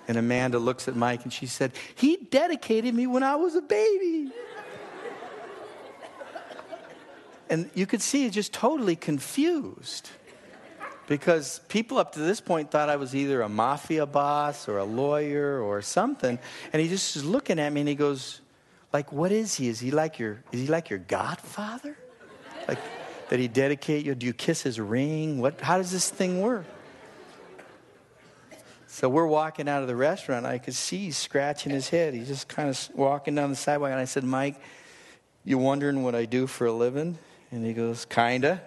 and 0.08 0.18
Amanda 0.18 0.58
looks 0.58 0.88
at 0.88 0.96
Mike, 0.96 1.24
and 1.24 1.32
she 1.32 1.46
said, 1.46 1.72
He 1.94 2.16
dedicated 2.16 2.94
me 2.94 3.06
when 3.06 3.22
I 3.22 3.36
was 3.36 3.54
a 3.54 3.62
baby. 3.62 4.32
and 7.50 7.70
you 7.74 7.86
could 7.86 8.00
see 8.00 8.22
he's 8.22 8.32
just 8.32 8.52
totally 8.52 8.96
confused 8.96 10.10
because 11.06 11.60
people 11.68 11.98
up 11.98 12.12
to 12.12 12.20
this 12.20 12.40
point 12.40 12.70
thought 12.70 12.88
I 12.88 12.96
was 12.96 13.14
either 13.14 13.42
a 13.42 13.48
mafia 13.48 14.06
boss 14.06 14.68
or 14.68 14.78
a 14.78 14.84
lawyer 14.84 15.60
or 15.60 15.82
something. 15.82 16.38
And 16.72 16.82
he 16.82 16.88
just 16.88 17.16
is 17.16 17.24
looking 17.24 17.58
at 17.58 17.72
me 17.72 17.82
and 17.82 17.88
he 17.88 17.94
goes, 17.94 18.40
like, 18.92 19.12
what 19.12 19.32
is 19.32 19.54
he? 19.54 19.68
Is 19.68 19.80
he 19.80 19.90
like 19.90 20.18
your, 20.18 20.42
is 20.52 20.60
he 20.60 20.66
like 20.66 20.88
your 20.88 21.00
godfather? 21.00 21.96
Like, 22.66 22.78
that 23.34 23.40
he 23.40 23.48
dedicate 23.48 24.06
you? 24.06 24.14
Do 24.14 24.26
you 24.26 24.32
kiss 24.32 24.62
his 24.62 24.78
ring? 24.78 25.40
What, 25.40 25.60
how 25.60 25.76
does 25.76 25.90
this 25.90 26.08
thing 26.08 26.40
work? 26.40 26.64
So 28.86 29.08
we're 29.08 29.26
walking 29.26 29.68
out 29.68 29.82
of 29.82 29.88
the 29.88 29.96
restaurant. 29.96 30.46
I 30.46 30.58
could 30.58 30.76
see 30.76 30.98
he's 30.98 31.16
scratching 31.16 31.72
his 31.72 31.88
head. 31.88 32.14
He's 32.14 32.28
just 32.28 32.46
kind 32.46 32.68
of 32.68 32.88
walking 32.94 33.34
down 33.34 33.50
the 33.50 33.56
sidewalk. 33.56 33.90
And 33.90 33.98
I 33.98 34.04
said, 34.04 34.22
Mike, 34.22 34.54
you 35.44 35.58
wondering 35.58 36.04
what 36.04 36.14
I 36.14 36.26
do 36.26 36.46
for 36.46 36.66
a 36.66 36.72
living? 36.72 37.18
And 37.50 37.66
he 37.66 37.72
goes, 37.72 38.04
kinda. 38.04 38.62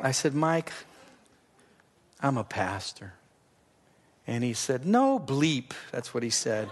I 0.00 0.10
said, 0.10 0.34
Mike, 0.34 0.72
I'm 2.20 2.36
a 2.36 2.42
pastor. 2.42 3.12
And 4.26 4.42
he 4.42 4.54
said, 4.54 4.84
No 4.84 5.20
bleep. 5.20 5.70
That's 5.92 6.12
what 6.12 6.24
he 6.24 6.30
said. 6.30 6.68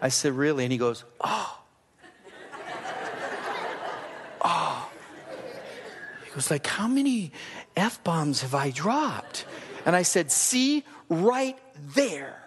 I 0.00 0.10
said, 0.10 0.34
Really? 0.34 0.62
And 0.64 0.70
he 0.70 0.78
goes, 0.78 1.02
Oh. 1.20 1.58
Oh. 4.42 4.90
He 6.24 6.30
goes, 6.32 6.50
like, 6.50 6.66
how 6.66 6.88
many 6.88 7.32
F 7.76 8.02
bombs 8.04 8.42
have 8.42 8.54
I 8.54 8.70
dropped? 8.70 9.44
And 9.84 9.96
I 9.96 10.02
said, 10.02 10.30
See, 10.30 10.84
right 11.08 11.58
there. 11.94 12.38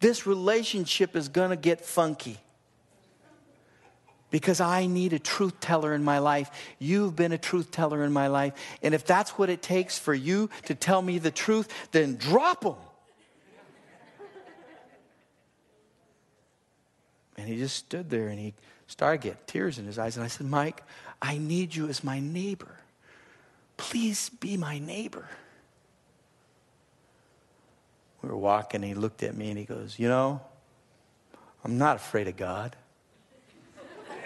This 0.00 0.26
relationship 0.26 1.14
is 1.14 1.28
going 1.28 1.50
to 1.50 1.56
get 1.56 1.84
funky 1.84 2.38
because 4.32 4.60
I 4.60 4.86
need 4.86 5.12
a 5.12 5.20
truth 5.20 5.60
teller 5.60 5.94
in 5.94 6.02
my 6.02 6.18
life. 6.18 6.50
You've 6.80 7.14
been 7.14 7.30
a 7.30 7.38
truth 7.38 7.70
teller 7.70 8.02
in 8.02 8.12
my 8.12 8.26
life. 8.26 8.54
And 8.82 8.94
if 8.94 9.06
that's 9.06 9.32
what 9.32 9.48
it 9.48 9.62
takes 9.62 9.98
for 9.98 10.12
you 10.12 10.50
to 10.64 10.74
tell 10.74 11.00
me 11.02 11.18
the 11.18 11.30
truth, 11.30 11.68
then 11.92 12.16
drop 12.16 12.62
them. 12.62 12.74
And 17.36 17.48
he 17.48 17.56
just 17.56 17.76
stood 17.76 18.10
there 18.10 18.28
and 18.28 18.38
he 18.38 18.54
started 18.86 19.22
getting 19.22 19.38
tears 19.46 19.78
in 19.78 19.86
his 19.86 19.98
eyes. 19.98 20.16
And 20.16 20.24
I 20.24 20.28
said, 20.28 20.46
Mike, 20.46 20.82
I 21.20 21.38
need 21.38 21.74
you 21.74 21.88
as 21.88 22.04
my 22.04 22.20
neighbor. 22.20 22.76
Please 23.76 24.28
be 24.28 24.56
my 24.56 24.78
neighbor. 24.78 25.28
We 28.22 28.28
were 28.28 28.36
walking, 28.36 28.82
and 28.82 28.88
he 28.88 28.94
looked 28.94 29.22
at 29.24 29.36
me 29.36 29.48
and 29.50 29.58
he 29.58 29.64
goes, 29.64 29.98
You 29.98 30.08
know, 30.08 30.40
I'm 31.64 31.78
not 31.78 31.96
afraid 31.96 32.28
of 32.28 32.36
God. 32.36 32.76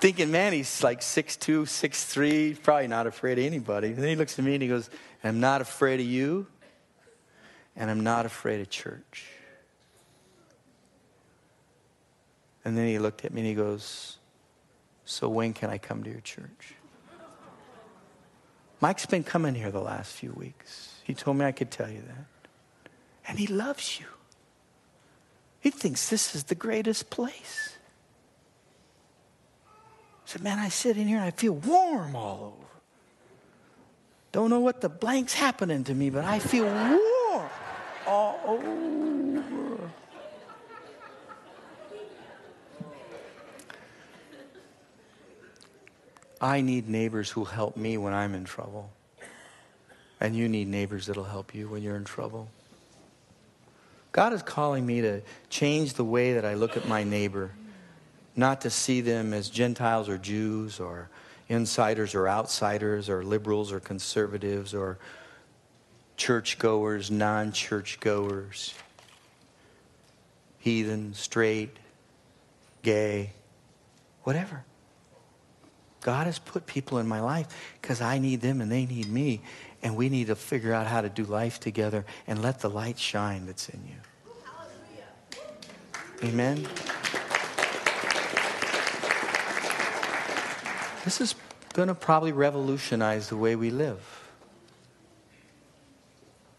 thinking, 0.00 0.30
man, 0.30 0.54
he's 0.54 0.82
like 0.82 1.00
6'2, 1.00 1.64
6'3, 1.64 2.62
probably 2.62 2.88
not 2.88 3.06
afraid 3.06 3.38
of 3.38 3.44
anybody. 3.44 3.88
And 3.88 3.98
then 3.98 4.08
he 4.08 4.16
looks 4.16 4.38
at 4.38 4.44
me 4.44 4.54
and 4.54 4.62
he 4.62 4.68
goes, 4.68 4.88
I'm 5.22 5.40
not 5.40 5.60
afraid 5.60 6.00
of 6.00 6.06
you, 6.06 6.46
and 7.74 7.90
I'm 7.90 8.02
not 8.02 8.24
afraid 8.24 8.60
of 8.60 8.70
church. 8.70 9.26
And 12.66 12.76
then 12.76 12.88
he 12.88 12.98
looked 12.98 13.24
at 13.24 13.32
me 13.32 13.42
and 13.42 13.48
he 13.48 13.54
goes, 13.54 14.18
So 15.04 15.28
when 15.28 15.52
can 15.52 15.70
I 15.70 15.78
come 15.78 16.02
to 16.02 16.10
your 16.10 16.20
church? 16.20 16.74
Mike's 18.80 19.06
been 19.06 19.22
coming 19.22 19.54
here 19.54 19.70
the 19.70 19.80
last 19.80 20.10
few 20.10 20.32
weeks. 20.32 20.96
He 21.04 21.14
told 21.14 21.36
me 21.36 21.44
I 21.44 21.52
could 21.52 21.70
tell 21.70 21.88
you 21.88 22.02
that. 22.08 22.90
And 23.28 23.38
he 23.38 23.46
loves 23.46 24.00
you. 24.00 24.06
He 25.60 25.70
thinks 25.70 26.10
this 26.10 26.34
is 26.34 26.42
the 26.42 26.56
greatest 26.56 27.08
place 27.08 27.76
I 29.68 30.28
said, 30.28 30.42
Man, 30.42 30.58
I 30.58 30.68
sit 30.68 30.96
in 30.96 31.06
here 31.06 31.18
and 31.18 31.26
I 31.26 31.30
feel 31.30 31.52
warm 31.52 32.16
all 32.16 32.56
over. 32.58 32.68
Don't 34.32 34.50
know 34.50 34.58
what 34.58 34.80
the 34.80 34.88
blank's 34.88 35.34
happening 35.34 35.84
to 35.84 35.94
me, 35.94 36.10
but 36.10 36.24
I 36.24 36.40
feel 36.40 36.64
warm 36.64 37.48
all 38.08 38.40
over. 38.44 39.75
I 46.40 46.60
need 46.60 46.88
neighbors 46.88 47.30
who'll 47.30 47.44
help 47.46 47.76
me 47.76 47.96
when 47.96 48.12
I'm 48.12 48.34
in 48.34 48.44
trouble. 48.44 48.90
And 50.20 50.34
you 50.34 50.48
need 50.48 50.68
neighbors 50.68 51.06
that'll 51.06 51.24
help 51.24 51.54
you 51.54 51.68
when 51.68 51.82
you're 51.82 51.96
in 51.96 52.04
trouble. 52.04 52.48
God 54.12 54.32
is 54.32 54.42
calling 54.42 54.86
me 54.86 55.02
to 55.02 55.20
change 55.50 55.94
the 55.94 56.04
way 56.04 56.34
that 56.34 56.44
I 56.44 56.54
look 56.54 56.76
at 56.76 56.88
my 56.88 57.04
neighbor 57.04 57.50
not 58.34 58.62
to 58.62 58.70
see 58.70 59.00
them 59.00 59.32
as 59.32 59.48
Gentiles 59.48 60.08
or 60.08 60.18
Jews 60.18 60.78
or 60.78 61.08
insiders 61.48 62.14
or 62.14 62.28
outsiders 62.28 63.08
or 63.08 63.24
liberals 63.24 63.72
or 63.72 63.80
conservatives 63.80 64.74
or 64.74 64.98
churchgoers, 66.16 67.10
non 67.10 67.52
churchgoers, 67.52 68.74
heathen, 70.58 71.14
straight, 71.14 71.76
gay, 72.82 73.32
whatever. 74.22 74.64
God 76.06 76.26
has 76.26 76.38
put 76.38 76.66
people 76.66 76.98
in 76.98 77.08
my 77.08 77.20
life 77.20 77.48
because 77.82 78.00
I 78.00 78.18
need 78.20 78.40
them 78.40 78.60
and 78.60 78.70
they 78.70 78.86
need 78.86 79.08
me. 79.08 79.40
And 79.82 79.96
we 79.96 80.08
need 80.08 80.28
to 80.28 80.36
figure 80.36 80.72
out 80.72 80.86
how 80.86 81.00
to 81.00 81.08
do 81.08 81.24
life 81.24 81.58
together 81.58 82.06
and 82.28 82.40
let 82.40 82.60
the 82.60 82.70
light 82.70 82.96
shine 82.96 83.44
that's 83.46 83.68
in 83.68 83.80
you. 83.84 83.96
Amen. 86.28 86.64
This 91.04 91.20
is 91.20 91.34
going 91.72 91.88
to 91.88 91.94
probably 91.96 92.30
revolutionize 92.30 93.28
the 93.28 93.36
way 93.36 93.56
we 93.56 93.70
live. 93.70 93.98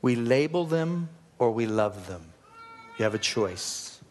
We 0.02 0.18
label 0.18 0.66
them 0.66 1.08
or 1.40 1.52
we 1.52 1.68
love 1.68 2.08
them. 2.08 2.34
You 2.98 3.04
have 3.04 3.16
a 3.16 3.18
choice. 3.18 4.02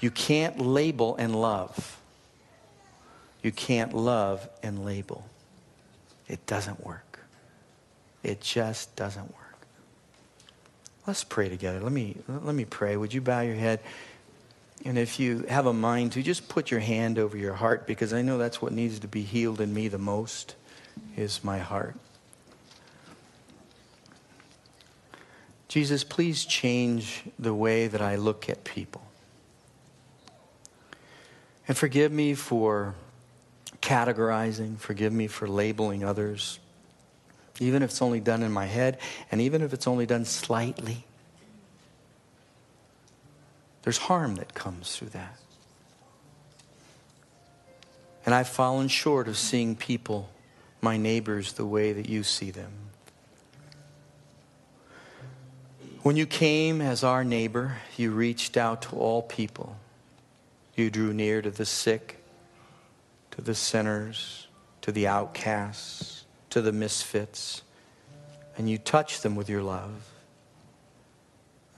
You 0.00 0.10
can't 0.10 0.58
label 0.58 1.16
and 1.16 1.38
love. 1.38 2.00
You 3.46 3.52
can't 3.52 3.94
love 3.94 4.48
and 4.64 4.84
label. 4.84 5.24
It 6.26 6.44
doesn't 6.46 6.84
work. 6.84 7.20
it 8.24 8.40
just 8.40 8.96
doesn't 8.96 9.32
work. 9.36 9.66
Let's 11.06 11.22
pray 11.22 11.48
together. 11.48 11.78
Let 11.78 11.92
me, 11.92 12.16
let 12.26 12.56
me 12.56 12.64
pray. 12.64 12.96
Would 12.96 13.14
you 13.14 13.20
bow 13.20 13.42
your 13.42 13.54
head? 13.54 13.78
And 14.84 14.98
if 14.98 15.20
you 15.20 15.44
have 15.48 15.66
a 15.66 15.72
mind 15.72 16.10
to, 16.12 16.24
just 16.24 16.48
put 16.48 16.72
your 16.72 16.80
hand 16.80 17.20
over 17.20 17.36
your 17.36 17.54
heart 17.54 17.86
because 17.86 18.12
I 18.12 18.20
know 18.20 18.36
that's 18.36 18.60
what 18.60 18.72
needs 18.72 18.98
to 18.98 19.06
be 19.06 19.22
healed 19.22 19.60
in 19.60 19.72
me 19.72 19.86
the 19.86 19.96
most 19.96 20.56
is 21.16 21.44
my 21.44 21.58
heart. 21.58 21.94
Jesus, 25.68 26.02
please 26.02 26.44
change 26.44 27.22
the 27.38 27.54
way 27.54 27.86
that 27.86 28.02
I 28.02 28.16
look 28.16 28.48
at 28.48 28.64
people. 28.64 29.02
And 31.68 31.76
forgive 31.76 32.10
me 32.10 32.34
for 32.34 32.96
categorizing, 33.86 34.76
forgive 34.78 35.12
me 35.12 35.28
for 35.28 35.46
labeling 35.46 36.02
others, 36.02 36.58
even 37.60 37.84
if 37.84 37.90
it's 37.90 38.02
only 38.02 38.18
done 38.18 38.42
in 38.42 38.50
my 38.50 38.66
head, 38.66 38.98
and 39.30 39.40
even 39.40 39.62
if 39.62 39.72
it's 39.72 39.86
only 39.86 40.06
done 40.06 40.24
slightly. 40.24 41.04
There's 43.82 43.98
harm 43.98 44.34
that 44.36 44.54
comes 44.54 44.96
through 44.96 45.10
that. 45.10 45.38
And 48.26 48.34
I've 48.34 48.48
fallen 48.48 48.88
short 48.88 49.28
of 49.28 49.36
seeing 49.38 49.76
people, 49.76 50.30
my 50.80 50.96
neighbors, 50.96 51.52
the 51.52 51.64
way 51.64 51.92
that 51.92 52.08
you 52.08 52.24
see 52.24 52.50
them. 52.50 52.72
When 56.02 56.16
you 56.16 56.26
came 56.26 56.80
as 56.80 57.04
our 57.04 57.22
neighbor, 57.22 57.76
you 57.96 58.10
reached 58.10 58.56
out 58.56 58.82
to 58.82 58.96
all 58.96 59.22
people. 59.22 59.76
You 60.74 60.90
drew 60.90 61.14
near 61.14 61.40
to 61.40 61.52
the 61.52 61.64
sick, 61.64 62.15
to 63.36 63.42
the 63.42 63.54
sinners, 63.54 64.48
to 64.80 64.90
the 64.90 65.06
outcasts, 65.06 66.24
to 66.50 66.60
the 66.62 66.72
misfits, 66.72 67.62
and 68.56 68.68
you 68.68 68.78
touch 68.78 69.20
them 69.20 69.36
with 69.36 69.48
your 69.48 69.62
love. 69.62 70.10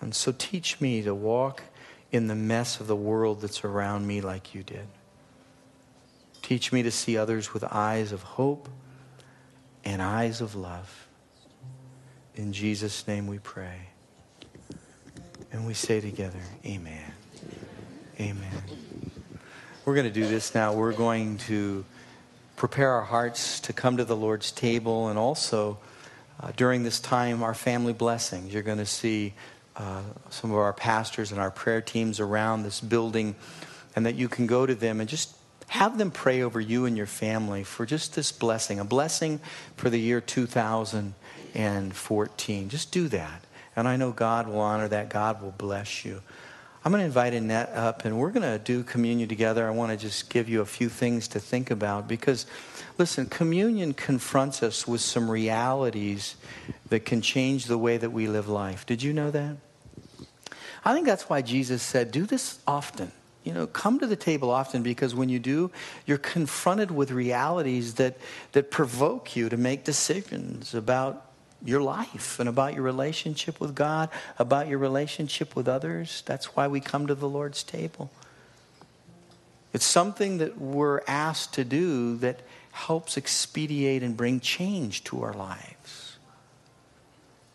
And 0.01 0.15
so 0.15 0.33
teach 0.37 0.81
me 0.81 1.03
to 1.03 1.15
walk 1.15 1.65
in 2.13 2.29
the 2.29 2.37
mess 2.37 2.81
of 2.81 2.87
the 2.87 2.97
world 2.97 3.41
that's 3.41 3.65
around 3.65 4.07
me 4.07 4.21
like 4.21 4.55
you 4.55 4.63
did. 4.63 4.87
Teach 6.43 6.73
me 6.73 6.85
to 6.85 6.91
see 6.91 7.19
others 7.19 7.53
with 7.53 7.65
eyes 7.65 8.13
of 8.13 8.23
hope 8.23 8.69
and 9.85 10.01
eyes 10.01 10.41
of 10.41 10.55
love. 10.55 11.09
In 12.37 12.53
Jesus' 12.53 13.07
name 13.09 13.27
we 13.27 13.41
pray. 13.41 13.89
And 15.51 15.67
we 15.67 15.75
say 15.75 16.01
together, 16.01 16.41
Amen. 16.65 17.13
Amen. 18.21 18.63
We're 19.89 19.95
going 19.95 20.05
to 20.05 20.13
do 20.13 20.29
this 20.29 20.55
now. 20.55 20.75
We're 20.75 20.93
going 20.93 21.39
to 21.49 21.83
prepare 22.57 22.93
our 22.93 23.05
hearts 23.05 23.59
to 23.61 23.73
come 23.73 23.97
to 23.97 24.05
the 24.05 24.15
Lord's 24.15 24.53
table 24.53 25.09
and 25.09 25.19
also 25.19 25.79
uh, 26.41 26.53
during 26.59 26.83
this 26.83 27.01
time, 27.01 27.43
our 27.43 27.55
family 27.55 27.95
blessings. 27.95 28.53
You're 28.53 28.63
going 28.63 28.77
to 28.77 28.85
see 28.85 29.33
uh, 29.77 30.03
some 30.29 30.51
of 30.51 30.59
our 30.59 30.75
pastors 30.75 31.33
and 31.33 31.41
our 31.41 31.51
prayer 31.51 31.81
teams 31.81 32.21
around 32.21 32.65
this 32.65 32.83
building, 32.83 33.35
and 33.97 34.05
that 34.05 34.17
you 34.17 34.29
can 34.29 34.47
go 34.47 34.67
to 34.67 34.75
them 34.75 35.01
and 35.01 35.09
just 35.09 35.35
have 35.69 35.97
them 35.97 36.11
pray 36.11 36.43
over 36.43 36.61
you 36.61 36.85
and 36.85 36.95
your 36.95 37.07
family 37.07 37.65
for 37.65 37.87
just 37.87 38.15
this 38.15 38.31
blessing, 38.31 38.79
a 38.79 38.85
blessing 38.85 39.41
for 39.79 39.89
the 39.89 39.99
year 39.99 40.21
2014. 40.21 42.69
Just 42.69 42.93
do 42.93 43.09
that. 43.09 43.43
And 43.75 43.89
I 43.89 43.97
know 43.97 44.13
God 44.13 44.49
will 44.49 44.61
honor 44.61 44.89
that. 44.89 45.09
God 45.09 45.41
will 45.41 45.53
bless 45.53 46.05
you. 46.05 46.21
I'm 46.89 46.93
going 46.93 47.03
to 47.03 47.05
invite 47.05 47.35
Annette 47.35 47.69
up, 47.75 48.07
and 48.07 48.19
we're 48.19 48.31
going 48.31 48.51
to 48.51 48.59
do 48.59 48.83
communion 48.83 49.29
together. 49.29 49.69
I 49.69 49.73
want 49.73 49.93
to 49.93 49.99
just 49.99 50.31
give 50.31 50.49
you 50.49 50.63
a 50.63 50.65
few 50.65 50.89
things 50.89 51.29
to 51.29 51.39
think 51.39 51.71
about 51.71 52.09
because, 52.09 52.47
listen, 52.97 53.27
communion 53.27 53.93
confronts 53.93 54.63
us 54.63 54.89
with 54.89 55.03
some 55.03 55.31
realities 55.31 56.37
that 56.89 57.01
can 57.01 57.21
change 57.21 57.67
the 57.67 57.77
way 57.77 57.99
that 57.99 58.09
we 58.09 58.27
live 58.27 58.49
life. 58.49 58.87
Did 58.87 59.03
you 59.03 59.13
know 59.13 59.31
that? 59.31 59.57
I 60.83 60.95
think 60.95 61.05
that's 61.05 61.29
why 61.29 61.43
Jesus 61.43 61.83
said, 61.83 62.11
do 62.11 62.25
this 62.25 62.59
often. 62.67 63.13
You 63.45 63.53
know, 63.53 63.67
come 63.67 63.99
to 63.99 64.07
the 64.07 64.17
table 64.17 64.51
often 64.51 64.83
because 64.83 65.15
when 65.15 65.29
you 65.29 65.39
do, 65.39 65.71
you're 66.07 66.17
confronted 66.17 66.91
with 66.91 67.11
realities 67.11 67.97
that, 67.97 68.17
that 68.53 68.71
provoke 68.71 69.37
you 69.37 69.51
to 69.51 69.59
make 69.59 69.85
decisions 69.85 70.73
about 70.75 71.28
your 71.65 71.81
life 71.81 72.39
and 72.39 72.49
about 72.49 72.75
your 72.75 72.83
relationship 72.83 73.61
with 73.61 73.75
God, 73.75 74.11
about 74.39 74.69
your 74.69 74.79
relationship 74.79 75.57
with 75.57 75.69
others. 75.69 76.23
That's 76.27 76.57
why 76.57 76.69
we 76.69 76.81
come 76.81 77.07
to 77.07 77.15
the 77.15 77.29
Lord's 77.29 77.63
table. 77.63 78.11
It's 79.73 79.85
something 79.85 80.39
that 80.39 80.59
we're 80.59 81.03
asked 81.07 81.55
to 81.55 81.65
do 81.65 82.17
that 82.19 82.41
helps 82.73 83.19
expedite 83.19 84.03
and 84.03 84.17
bring 84.17 84.41
change 84.41 85.05
to 85.05 85.23
our 85.23 85.33
lives. 85.33 86.17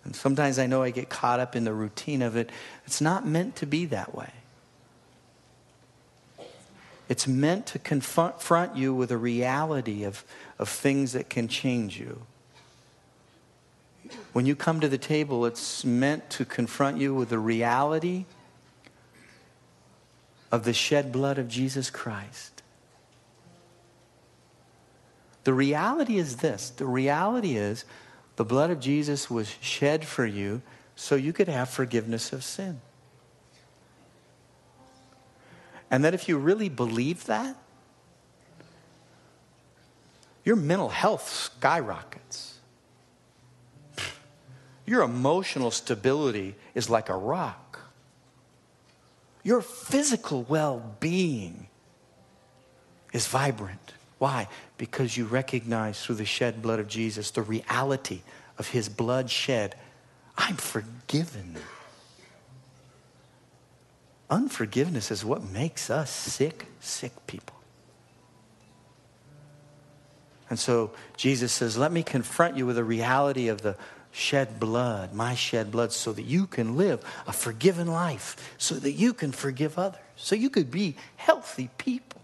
And 0.03 0.15
sometimes 0.15 0.59
I 0.59 0.67
know 0.67 0.83
I 0.83 0.91
get 0.91 1.09
caught 1.09 1.39
up 1.39 1.55
in 1.55 1.63
the 1.63 1.73
routine 1.73 2.21
of 2.21 2.35
it. 2.35 2.49
It's 2.85 2.99
not 2.99 3.25
meant 3.25 3.55
to 3.57 3.65
be 3.65 3.85
that 3.85 4.13
way. 4.13 4.31
It's 7.09 7.27
meant 7.27 7.67
to 7.67 7.79
confront 7.79 8.75
you 8.75 8.93
with 8.93 9.11
a 9.11 9.17
reality 9.17 10.03
of, 10.03 10.23
of 10.59 10.69
things 10.69 11.13
that 11.13 11.29
can 11.29 11.47
change 11.47 11.99
you. 11.99 12.25
When 14.33 14.45
you 14.45 14.55
come 14.55 14.79
to 14.79 14.87
the 14.87 14.97
table, 14.97 15.45
it's 15.45 15.85
meant 15.85 16.29
to 16.31 16.45
confront 16.45 16.97
you 16.97 17.13
with 17.13 17.29
the 17.29 17.39
reality 17.39 18.25
of 20.51 20.63
the 20.65 20.73
shed 20.73 21.11
blood 21.11 21.37
of 21.37 21.47
Jesus 21.47 21.89
Christ. 21.89 22.61
The 25.43 25.53
reality 25.53 26.17
is 26.17 26.37
this 26.37 26.69
the 26.69 26.85
reality 26.85 27.57
is 27.57 27.85
the 28.35 28.45
blood 28.45 28.69
of 28.69 28.79
Jesus 28.79 29.29
was 29.29 29.55
shed 29.61 30.05
for 30.05 30.25
you 30.25 30.61
so 30.95 31.15
you 31.15 31.33
could 31.33 31.47
have 31.47 31.69
forgiveness 31.69 32.33
of 32.33 32.43
sin. 32.43 32.81
And 35.91 36.03
that 36.03 36.13
if 36.13 36.27
you 36.27 36.37
really 36.37 36.69
believe 36.69 37.25
that, 37.25 37.55
your 40.43 40.55
mental 40.55 40.89
health 40.89 41.29
skyrockets. 41.29 42.52
Your 44.85 45.03
emotional 45.03 45.71
stability 45.71 46.55
is 46.75 46.89
like 46.89 47.09
a 47.09 47.15
rock. 47.15 47.79
Your 49.43 49.61
physical 49.61 50.43
well 50.43 50.95
being 50.99 51.67
is 53.11 53.27
vibrant. 53.27 53.93
Why? 54.17 54.47
Because 54.77 55.17
you 55.17 55.25
recognize 55.25 56.03
through 56.03 56.15
the 56.15 56.25
shed 56.25 56.61
blood 56.61 56.79
of 56.79 56.87
Jesus 56.87 57.31
the 57.31 57.41
reality 57.41 58.21
of 58.57 58.69
his 58.69 58.89
blood 58.89 59.29
shed. 59.29 59.75
I'm 60.37 60.55
forgiven. 60.55 61.57
Unforgiveness 64.29 65.11
is 65.11 65.23
what 65.23 65.43
makes 65.43 65.89
us 65.89 66.09
sick, 66.09 66.65
sick 66.79 67.11
people. 67.27 67.55
And 70.49 70.59
so 70.59 70.91
Jesus 71.17 71.51
says, 71.51 71.77
Let 71.77 71.91
me 71.91 72.03
confront 72.03 72.57
you 72.57 72.65
with 72.65 72.77
the 72.77 72.83
reality 72.83 73.47
of 73.47 73.61
the 73.61 73.75
shed 74.13 74.59
blood, 74.59 75.13
my 75.13 75.33
shed 75.33 75.71
blood, 75.71 75.91
so 75.91 76.13
that 76.13 76.21
you 76.21 76.45
can 76.45 76.77
live 76.77 77.03
a 77.27 77.33
forgiven 77.33 77.87
life, 77.87 78.55
so 78.57 78.75
that 78.75 78.91
you 78.91 79.11
can 79.11 79.31
forgive 79.31 79.77
others, 79.77 79.99
so 80.15 80.35
you 80.35 80.49
could 80.49 80.69
be 80.71 80.95
healthy 81.17 81.69
people. 81.77 82.21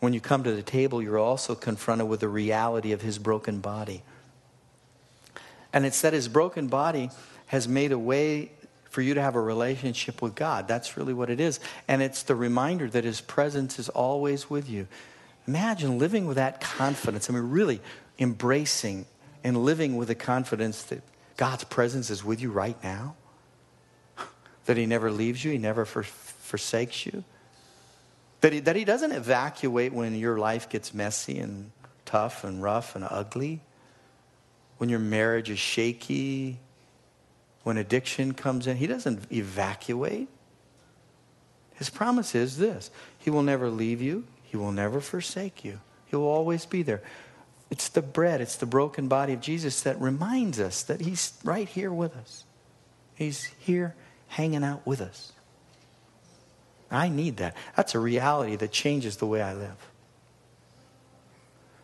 When 0.00 0.14
you 0.14 0.20
come 0.20 0.42
to 0.44 0.52
the 0.52 0.62
table, 0.62 1.02
you're 1.02 1.18
also 1.18 1.54
confronted 1.54 2.08
with 2.08 2.20
the 2.20 2.28
reality 2.28 2.92
of 2.92 3.02
his 3.02 3.18
broken 3.18 3.60
body. 3.60 4.02
And 5.72 5.84
it's 5.84 6.00
that 6.00 6.14
his 6.14 6.28
broken 6.28 6.68
body 6.68 7.10
has 7.46 7.68
made 7.68 7.92
a 7.92 7.98
way 7.98 8.52
for 8.88 9.02
you 9.02 9.14
to 9.14 9.20
have 9.20 9.34
a 9.34 9.40
relationship 9.40 10.22
with 10.22 10.34
God. 10.34 10.66
That's 10.66 10.96
really 10.96 11.12
what 11.12 11.28
it 11.28 11.40
is. 11.40 11.60
And 11.88 12.00
it's 12.00 12.22
the 12.22 12.34
reminder 12.34 12.88
that 12.88 13.04
his 13.04 13.20
presence 13.20 13.78
is 13.78 13.90
always 13.90 14.48
with 14.48 14.70
you. 14.70 14.86
Imagine 15.46 15.98
living 15.98 16.26
with 16.26 16.36
that 16.36 16.60
confidence. 16.60 17.28
I 17.28 17.34
mean, 17.34 17.50
really 17.50 17.80
embracing 18.18 19.04
and 19.44 19.64
living 19.64 19.96
with 19.96 20.08
the 20.08 20.14
confidence 20.14 20.82
that 20.84 21.02
God's 21.36 21.64
presence 21.64 22.10
is 22.10 22.24
with 22.24 22.40
you 22.40 22.50
right 22.50 22.76
now, 22.82 23.14
that 24.66 24.76
He 24.76 24.86
never 24.86 25.10
leaves 25.10 25.44
you, 25.44 25.52
He 25.52 25.58
never 25.58 25.84
for, 25.84 26.02
forsakes 26.48 27.06
you, 27.06 27.24
that 28.40 28.52
he, 28.52 28.60
that 28.60 28.76
he 28.76 28.84
doesn't 28.84 29.12
evacuate 29.12 29.92
when 29.92 30.14
your 30.14 30.38
life 30.38 30.68
gets 30.68 30.94
messy 30.94 31.38
and 31.38 31.70
tough 32.04 32.44
and 32.44 32.62
rough 32.62 32.96
and 32.96 33.04
ugly, 33.08 33.60
when 34.78 34.88
your 34.88 34.98
marriage 34.98 35.50
is 35.50 35.58
shaky, 35.58 36.58
when 37.64 37.76
addiction 37.76 38.32
comes 38.32 38.66
in. 38.66 38.76
He 38.76 38.86
doesn't 38.86 39.30
evacuate. 39.30 40.28
His 41.74 41.90
promise 41.90 42.34
is 42.34 42.56
this. 42.56 42.90
He 43.18 43.30
will 43.30 43.42
never 43.42 43.68
leave 43.68 44.00
you, 44.00 44.24
He 44.44 44.56
will 44.56 44.72
never 44.72 45.00
forsake 45.00 45.64
you, 45.64 45.80
He 46.06 46.16
will 46.16 46.28
always 46.28 46.64
be 46.64 46.82
there. 46.82 47.02
It's 47.70 47.88
the 47.88 48.02
bread, 48.02 48.40
it's 48.40 48.56
the 48.56 48.66
broken 48.66 49.08
body 49.08 49.32
of 49.32 49.40
Jesus 49.40 49.82
that 49.82 50.00
reminds 50.00 50.58
us 50.58 50.82
that 50.84 51.00
He's 51.00 51.32
right 51.44 51.68
here 51.68 51.92
with 51.92 52.16
us. 52.16 52.44
He's 53.14 53.44
here 53.58 53.94
hanging 54.28 54.64
out 54.64 54.86
with 54.86 55.00
us. 55.00 55.32
I 56.90 57.08
need 57.08 57.38
that. 57.38 57.56
That's 57.76 57.94
a 57.94 57.98
reality 57.98 58.56
that 58.56 58.72
changes 58.72 59.18
the 59.18 59.26
way 59.26 59.42
I 59.42 59.52
live. 59.52 59.76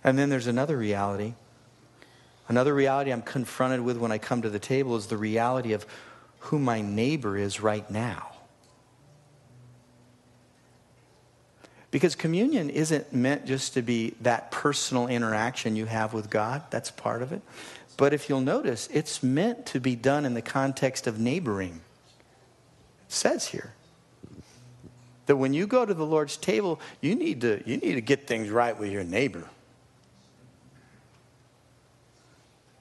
And 0.03 0.19
then 0.19 0.31
there's 0.31 0.47
another 0.47 0.77
reality 0.77 1.35
Another 2.49 2.75
reality 2.75 3.11
I'm 3.11 3.23
confronted 3.23 3.81
with 3.81 3.97
when 3.97 4.13
I 4.13 4.19
come 4.19 4.43
to 4.43 4.51
the 4.51 4.59
table 4.59 4.97
is 4.97 5.07
the 5.07 5.17
reality 5.17 5.73
of 5.73 5.87
who 6.41 6.59
my 6.59 6.83
neighbor 6.83 7.39
is 7.39 7.61
right 7.61 7.91
now. 7.91 8.33
Because 11.95 12.17
communion 12.17 12.71
isn't 12.71 13.13
meant 13.13 13.47
just 13.47 13.75
to 13.75 13.81
be 13.81 14.17
that 14.21 14.51
personal 14.51 15.07
interaction 15.07 15.77
you 15.77 15.87
have 15.87 16.13
with 16.13 16.29
God, 16.29 16.65
that's 16.69 16.91
part 16.91 17.23
of 17.23 17.31
it. 17.31 17.41
But 17.97 18.13
if 18.13 18.29
you'll 18.29 18.41
notice, 18.41 18.89
it's 18.93 19.23
meant 19.23 19.65
to 19.67 19.79
be 19.79 19.95
done 19.95 20.27
in 20.27 20.35
the 20.35 20.43
context 20.43 21.07
of 21.07 21.21
neighboring. 21.21 21.83
It 23.07 23.13
says 23.13 23.47
here 23.47 23.75
that 25.27 25.37
when 25.37 25.55
you 25.55 25.69
go 25.69 25.87
to 25.87 25.95
the 25.95 26.05
Lord's 26.05 26.37
table, 26.37 26.81
you 27.01 27.15
need 27.15 27.43
to, 27.43 27.63
you 27.65 27.77
need 27.77 27.95
to 27.95 28.01
get 28.01 28.27
things 28.27 28.51
right 28.51 28.77
with 28.77 28.91
your 28.91 29.05
neighbor. 29.05 29.49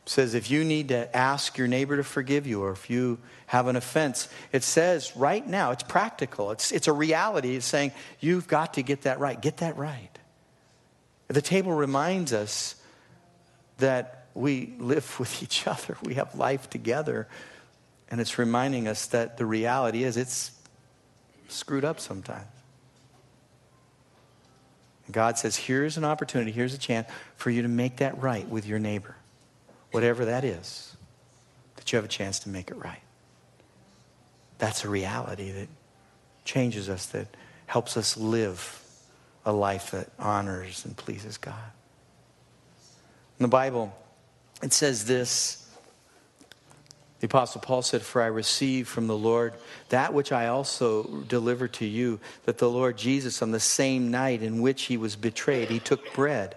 Says 0.05 0.33
if 0.33 0.51
you 0.51 0.63
need 0.63 0.89
to 0.89 1.15
ask 1.15 1.57
your 1.57 1.67
neighbor 1.67 1.97
to 1.97 2.03
forgive 2.03 2.45
you 2.45 2.61
or 2.61 2.71
if 2.71 2.89
you 2.89 3.19
have 3.47 3.67
an 3.67 3.75
offense, 3.75 4.27
it 4.51 4.63
says 4.63 5.15
right 5.15 5.45
now, 5.45 5.71
it's 5.71 5.83
practical. 5.83 6.51
It's, 6.51 6.71
it's 6.71 6.87
a 6.87 6.93
reality. 6.93 7.55
It's 7.55 7.65
saying 7.65 7.91
you've 8.19 8.47
got 8.47 8.73
to 8.75 8.83
get 8.83 9.03
that 9.03 9.19
right. 9.19 9.39
Get 9.39 9.57
that 9.57 9.77
right. 9.77 10.09
The 11.29 11.41
table 11.41 11.71
reminds 11.71 12.33
us 12.33 12.75
that 13.77 14.27
we 14.33 14.73
live 14.77 15.19
with 15.19 15.41
each 15.41 15.67
other, 15.67 15.97
we 16.03 16.15
have 16.15 16.35
life 16.35 16.69
together. 16.69 17.27
And 18.09 18.19
it's 18.21 18.37
reminding 18.37 18.87
us 18.87 19.07
that 19.07 19.37
the 19.37 19.45
reality 19.45 20.03
is 20.03 20.17
it's 20.17 20.51
screwed 21.47 21.85
up 21.85 21.99
sometimes. 21.99 22.45
God 25.11 25.37
says, 25.37 25.57
here's 25.57 25.97
an 25.97 26.05
opportunity, 26.05 26.51
here's 26.51 26.73
a 26.73 26.77
chance 26.77 27.07
for 27.35 27.49
you 27.49 27.61
to 27.61 27.67
make 27.67 27.97
that 27.97 28.21
right 28.21 28.47
with 28.47 28.65
your 28.65 28.79
neighbor 28.79 29.15
whatever 29.93 30.25
that 30.25 30.43
is, 30.43 30.95
that 31.75 31.91
you 31.91 31.97
have 31.97 32.05
a 32.05 32.09
chance 32.09 32.39
to 32.39 32.49
make 32.49 32.71
it 32.71 32.75
right. 32.75 33.01
That's 34.57 34.83
a 34.83 34.89
reality 34.89 35.51
that 35.51 35.67
changes 36.45 36.89
us, 36.89 37.05
that 37.07 37.27
helps 37.67 37.95
us 37.95 38.17
live 38.17 38.81
a 39.45 39.53
life 39.53 39.91
that 39.91 40.09
honors 40.19 40.85
and 40.85 40.95
pleases 40.97 41.37
God. 41.37 41.71
In 43.39 43.43
the 43.43 43.49
Bible, 43.49 43.95
it 44.61 44.73
says 44.73 45.05
this. 45.05 45.59
The 47.19 47.27
Apostle 47.27 47.61
Paul 47.61 47.81
said, 47.81 48.01
For 48.01 48.21
I 48.21 48.27
received 48.27 48.87
from 48.87 49.07
the 49.07 49.17
Lord 49.17 49.53
that 49.89 50.13
which 50.13 50.31
I 50.31 50.47
also 50.47 51.03
delivered 51.27 51.73
to 51.73 51.85
you, 51.85 52.19
that 52.45 52.57
the 52.57 52.69
Lord 52.69 52.97
Jesus, 52.97 53.41
on 53.41 53.51
the 53.51 53.59
same 53.59 54.11
night 54.11 54.41
in 54.41 54.61
which 54.61 54.83
he 54.83 54.97
was 54.97 55.15
betrayed, 55.15 55.69
he 55.69 55.79
took 55.79 56.13
bread. 56.13 56.55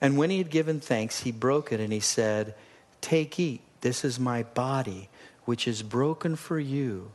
And 0.00 0.18
when 0.18 0.30
he 0.30 0.38
had 0.38 0.50
given 0.50 0.80
thanks, 0.80 1.20
he 1.20 1.32
broke 1.32 1.72
it 1.72 1.80
and 1.80 1.92
he 1.92 2.00
said, 2.00 2.54
Take, 3.00 3.38
eat. 3.38 3.62
This 3.80 4.04
is 4.04 4.18
my 4.18 4.42
body, 4.42 5.08
which 5.44 5.68
is 5.68 5.82
broken 5.82 6.36
for 6.36 6.58
you. 6.58 7.12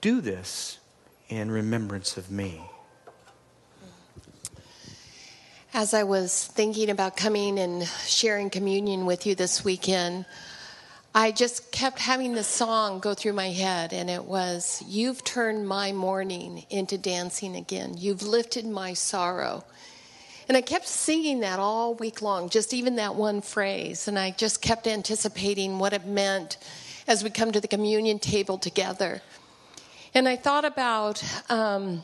Do 0.00 0.20
this 0.20 0.78
in 1.28 1.50
remembrance 1.50 2.16
of 2.16 2.30
me. 2.30 2.60
As 5.72 5.92
I 5.92 6.04
was 6.04 6.46
thinking 6.46 6.90
about 6.90 7.16
coming 7.16 7.58
and 7.58 7.84
sharing 8.06 8.48
communion 8.48 9.06
with 9.06 9.26
you 9.26 9.34
this 9.34 9.64
weekend, 9.64 10.24
I 11.16 11.32
just 11.32 11.72
kept 11.72 11.98
having 11.98 12.34
this 12.34 12.46
song 12.46 13.00
go 13.00 13.14
through 13.14 13.32
my 13.32 13.50
head, 13.50 13.92
and 13.92 14.08
it 14.08 14.24
was, 14.24 14.82
You've 14.86 15.24
turned 15.24 15.66
my 15.66 15.90
mourning 15.90 16.64
into 16.70 16.98
dancing 16.98 17.56
again. 17.56 17.94
You've 17.96 18.22
lifted 18.22 18.66
my 18.66 18.94
sorrow 18.94 19.64
and 20.48 20.56
I 20.56 20.60
kept 20.60 20.86
singing 20.86 21.40
that 21.40 21.58
all 21.58 21.94
week 21.94 22.20
long, 22.20 22.48
just 22.48 22.74
even 22.74 22.96
that 22.96 23.14
one 23.14 23.40
phrase. 23.40 24.08
And 24.08 24.18
I 24.18 24.32
just 24.32 24.60
kept 24.60 24.86
anticipating 24.86 25.78
what 25.78 25.92
it 25.92 26.06
meant 26.06 26.58
as 27.06 27.24
we 27.24 27.30
come 27.30 27.52
to 27.52 27.60
the 27.60 27.68
communion 27.68 28.18
table 28.18 28.58
together. 28.58 29.22
And 30.12 30.28
I 30.28 30.36
thought 30.36 30.64
about 30.64 31.22
um, 31.50 32.02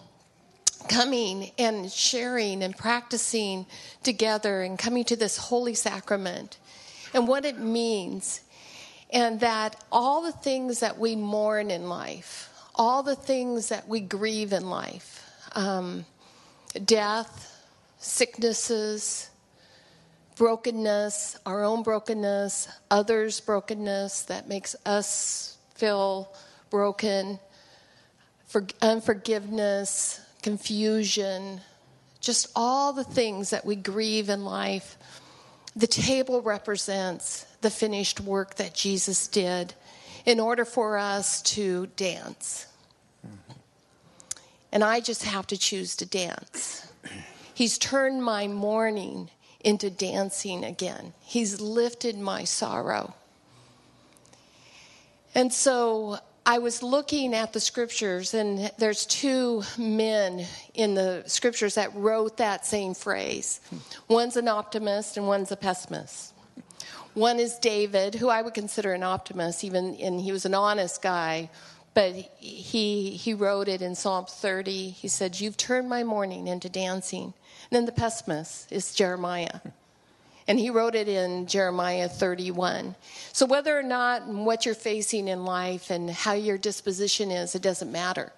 coming 0.89 1.51
and 1.59 1.91
sharing 1.91 2.63
and 2.63 2.77
practicing 2.77 3.67
together 4.03 4.63
and 4.63 4.79
coming 4.79 5.05
to 5.05 5.17
this 5.17 5.37
holy 5.37 5.75
sacrament 5.75 6.59
and 7.13 7.29
what 7.29 7.45
it 7.45 7.59
means. 7.59 8.41
And 9.13 9.41
that 9.41 9.83
all 9.91 10.23
the 10.23 10.33
things 10.33 10.81
that 10.81 10.99
we 10.99 11.17
mourn 11.17 11.71
in 11.71 11.89
life, 11.89 12.49
all 12.75 13.03
the 13.03 13.17
things 13.17 13.69
that 13.69 13.89
we 13.89 14.01
grieve 14.01 14.53
in 14.53 14.71
life, 14.71 15.27
um, 15.53 16.07
death, 16.85 17.50
sicknesses, 18.01 19.31
brokenness, 20.37 21.39
our 21.47 21.63
own 21.63 21.83
brokenness, 21.83 22.69
others' 22.91 23.41
brokenness 23.41 24.23
that 24.23 24.49
makes 24.49 24.75
us 24.85 25.59
feel 25.75 26.33
broken, 26.71 27.39
for 28.47 28.67
unforgiveness, 28.83 30.21
confusion, 30.43 31.61
just 32.21 32.49
all 32.57 32.93
the 32.93 33.05
things 33.05 33.51
that 33.51 33.65
we 33.65 33.77
grieve 33.77 34.29
in 34.29 34.45
life. 34.45 34.97
The 35.77 35.87
table 35.87 36.43
represents 36.43 37.47
the 37.61 37.71
finished 37.71 38.21
work 38.21 38.57
that 38.57 38.75
Jesus 38.75 39.29
did 39.29 39.75
in 40.27 40.41
order 40.41 40.65
for 40.65 40.99
us 40.99 41.43
to 41.43 41.87
dance. 41.97 42.67
And 44.73 44.83
I 44.83 45.01
just 45.01 45.25
have 45.25 45.47
to 45.49 45.57
choose 45.57 45.97
to 45.97 46.07
dance. 46.07 46.87
He's 47.61 47.77
turned 47.77 48.25
my 48.25 48.49
mourning 48.49 49.29
into 49.63 49.91
dancing 49.91 50.65
again. 50.65 51.13
He's 51.21 51.61
lifted 51.61 52.19
my 52.19 52.45
sorrow. 52.45 53.13
And 55.35 55.53
so 55.53 56.21
I 56.47 56.57
was 56.57 56.83
looking 56.83 57.35
at 57.35 57.53
the 57.53 57.61
scriptures, 57.61 58.33
and 58.33 58.73
there's 58.79 59.05
two 59.05 59.63
men 59.77 60.47
in 60.73 60.95
the 60.95 61.25
scriptures 61.27 61.75
that 61.75 61.95
wrote 61.95 62.39
that 62.39 62.65
same 62.65 62.95
phrase. 62.95 63.61
One's 64.09 64.39
an 64.39 64.49
optimist, 64.49 65.19
and 65.19 65.27
one's 65.27 65.53
a 65.53 65.57
pessimist. 65.57 66.33
One 67.13 67.39
is 67.39 67.59
David, 67.59 68.15
who 68.15 68.31
I 68.31 68.41
would 68.41 68.55
consider 68.55 68.95
an 68.95 69.03
optimist, 69.03 69.65
even 69.65 69.97
and 69.97 70.19
he 70.19 70.33
was 70.33 70.47
an 70.47 70.55
honest 70.55 71.03
guy, 71.03 71.51
but 71.93 72.15
he 72.39 73.11
he 73.11 73.35
wrote 73.35 73.69
it 73.69 73.83
in 73.83 73.95
Psalm 73.95 74.25
30. 74.25 74.89
He 74.89 75.09
said, 75.09 75.41
"You've 75.41 75.59
turned 75.59 75.91
my 75.91 76.03
mourning 76.05 76.47
into 76.47 76.71
dancing." 76.71 77.35
Then 77.71 77.87
the 77.87 77.93
pessimist 77.93 78.71
is 78.71 78.95
Jeremiah. 78.95 79.61
And 80.49 80.59
he 80.59 80.71
wrote 80.71 80.97
it 80.97 81.07
in 81.09 81.47
Jeremiah 81.47 82.09
31. 82.09 82.97
So, 83.33 83.47
whether 83.47 83.79
or 83.79 83.85
not 83.85 84.27
what 84.27 84.67
you're 84.67 84.75
facing 84.75 85.29
in 85.29 85.45
life 85.45 85.91
and 85.91 86.11
how 86.11 86.33
your 86.33 86.59
disposition 86.59 87.31
is, 87.31 87.55
it 87.55 87.63
doesn't 87.63 87.93
matter 87.93 88.33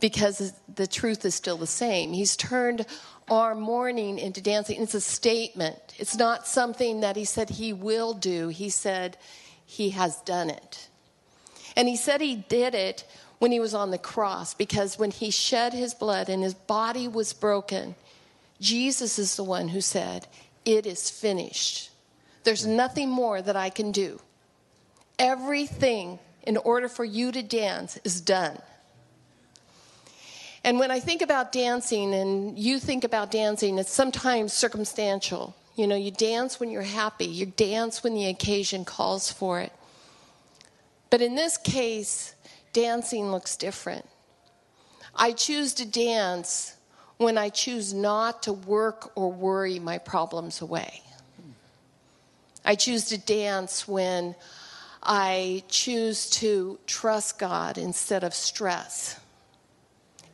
because 0.00 0.52
the 0.74 0.86
truth 0.86 1.24
is 1.24 1.34
still 1.34 1.56
the 1.56 1.66
same. 1.66 2.12
He's 2.12 2.36
turned 2.36 2.86
our 3.28 3.54
mourning 3.54 4.18
into 4.18 4.40
dancing. 4.40 4.82
It's 4.82 4.94
a 4.94 5.00
statement, 5.00 5.76
it's 5.98 6.16
not 6.16 6.46
something 6.46 7.00
that 7.00 7.16
he 7.16 7.24
said 7.24 7.50
he 7.50 7.72
will 7.72 8.14
do. 8.14 8.48
He 8.48 8.70
said 8.70 9.16
he 9.64 9.90
has 9.90 10.16
done 10.22 10.50
it. 10.50 10.88
And 11.76 11.88
he 11.88 11.96
said 11.96 12.20
he 12.20 12.36
did 12.36 12.74
it 12.74 13.04
when 13.38 13.52
he 13.52 13.60
was 13.60 13.74
on 13.74 13.90
the 13.90 13.98
cross 13.98 14.54
because 14.54 14.98
when 14.98 15.10
he 15.10 15.30
shed 15.30 15.72
his 15.72 15.94
blood 15.94 16.28
and 16.28 16.42
his 16.42 16.54
body 16.54 17.06
was 17.06 17.32
broken, 17.32 17.94
Jesus 18.60 19.18
is 19.18 19.36
the 19.36 19.44
one 19.44 19.68
who 19.68 19.80
said, 19.80 20.26
It 20.64 20.86
is 20.86 21.10
finished. 21.10 21.90
There's 22.44 22.66
mm. 22.66 22.76
nothing 22.76 23.08
more 23.08 23.40
that 23.40 23.56
I 23.56 23.70
can 23.70 23.92
do. 23.92 24.20
Everything 25.18 26.18
in 26.42 26.56
order 26.56 26.88
for 26.88 27.04
you 27.04 27.32
to 27.32 27.42
dance 27.42 27.98
is 28.04 28.20
done. 28.20 28.58
And 30.62 30.78
when 30.78 30.90
I 30.90 31.00
think 31.00 31.22
about 31.22 31.52
dancing 31.52 32.14
and 32.14 32.58
you 32.58 32.78
think 32.78 33.04
about 33.04 33.30
dancing, 33.30 33.78
it's 33.78 33.92
sometimes 33.92 34.52
circumstantial. 34.52 35.54
You 35.74 35.86
know, 35.86 35.96
you 35.96 36.10
dance 36.10 36.60
when 36.60 36.70
you're 36.70 36.82
happy, 36.82 37.24
you 37.24 37.46
dance 37.46 38.04
when 38.04 38.14
the 38.14 38.26
occasion 38.26 38.84
calls 38.84 39.32
for 39.32 39.60
it. 39.60 39.72
But 41.08 41.22
in 41.22 41.34
this 41.34 41.56
case, 41.56 42.34
dancing 42.72 43.30
looks 43.30 43.56
different. 43.56 44.06
I 45.14 45.32
choose 45.32 45.72
to 45.74 45.86
dance 45.86 46.76
when 47.20 47.36
I 47.36 47.50
choose 47.50 47.92
not 47.92 48.44
to 48.44 48.54
work 48.54 49.12
or 49.14 49.30
worry 49.30 49.78
my 49.78 49.98
problems 49.98 50.62
away. 50.62 51.02
I 52.64 52.76
choose 52.76 53.04
to 53.10 53.18
dance 53.18 53.86
when 53.86 54.34
I 55.02 55.62
choose 55.68 56.30
to 56.30 56.78
trust 56.86 57.38
God 57.38 57.76
instead 57.76 58.24
of 58.24 58.32
stress. 58.32 59.20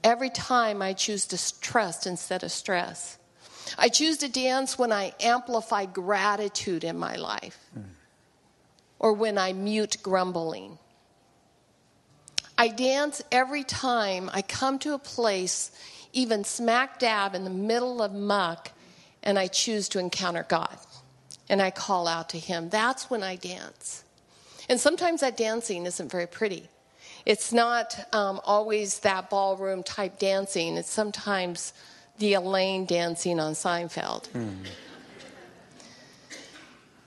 Every 0.05 0.31
time 0.31 0.81
I 0.81 0.93
choose 0.93 1.27
to 1.27 1.61
trust 1.61 2.07
instead 2.07 2.45
of 2.45 2.53
stress. 2.53 3.19
I 3.77 3.89
choose 3.89 4.19
to 4.19 4.29
dance 4.29 4.79
when 4.79 4.93
I 4.93 5.13
amplify 5.21 5.87
gratitude 5.87 6.85
in 6.85 6.97
my 6.97 7.17
life 7.17 7.59
or 9.01 9.13
when 9.13 9.39
I 9.39 9.53
mute 9.55 9.97
grumbling. 10.05 10.79
I 12.57 12.69
dance 12.69 13.23
every 13.33 13.65
time 13.65 14.31
I 14.33 14.43
come 14.43 14.79
to 14.79 14.95
a 14.95 14.99
place 15.01 15.73
even 16.17 16.45
smack 16.45 16.99
dab 16.99 17.35
in 17.35 17.45
the 17.45 17.51
middle 17.51 18.03
of 18.03 18.13
muck, 18.13 18.73
and 19.23 19.39
I 19.39 19.47
choose 19.49 19.89
to 19.91 19.99
encounter 19.99 20.45
God. 20.49 20.77
and 21.49 21.63
I 21.63 21.71
call 21.71 22.09
out 22.09 22.29
to 22.31 22.39
Him. 22.39 22.69
That's 22.71 23.09
when 23.09 23.23
I 23.23 23.37
dance. 23.37 24.05
And 24.69 24.81
sometimes 24.81 25.21
that 25.21 25.37
dancing 25.37 25.87
isn't 25.87 26.11
very 26.11 26.27
pretty. 26.27 26.69
It's 27.25 27.53
not 27.53 28.09
um, 28.13 28.41
always 28.45 29.01
that 29.01 29.31
ballroom 29.31 29.83
type 29.83 30.19
dancing, 30.19 30.77
it's 30.77 30.91
sometimes 30.91 31.73
the 32.19 32.35
Elaine 32.35 32.87
dancing 32.87 33.39
on 33.41 33.53
Seinfeld. 33.53 34.27
Hmm. 34.29 34.65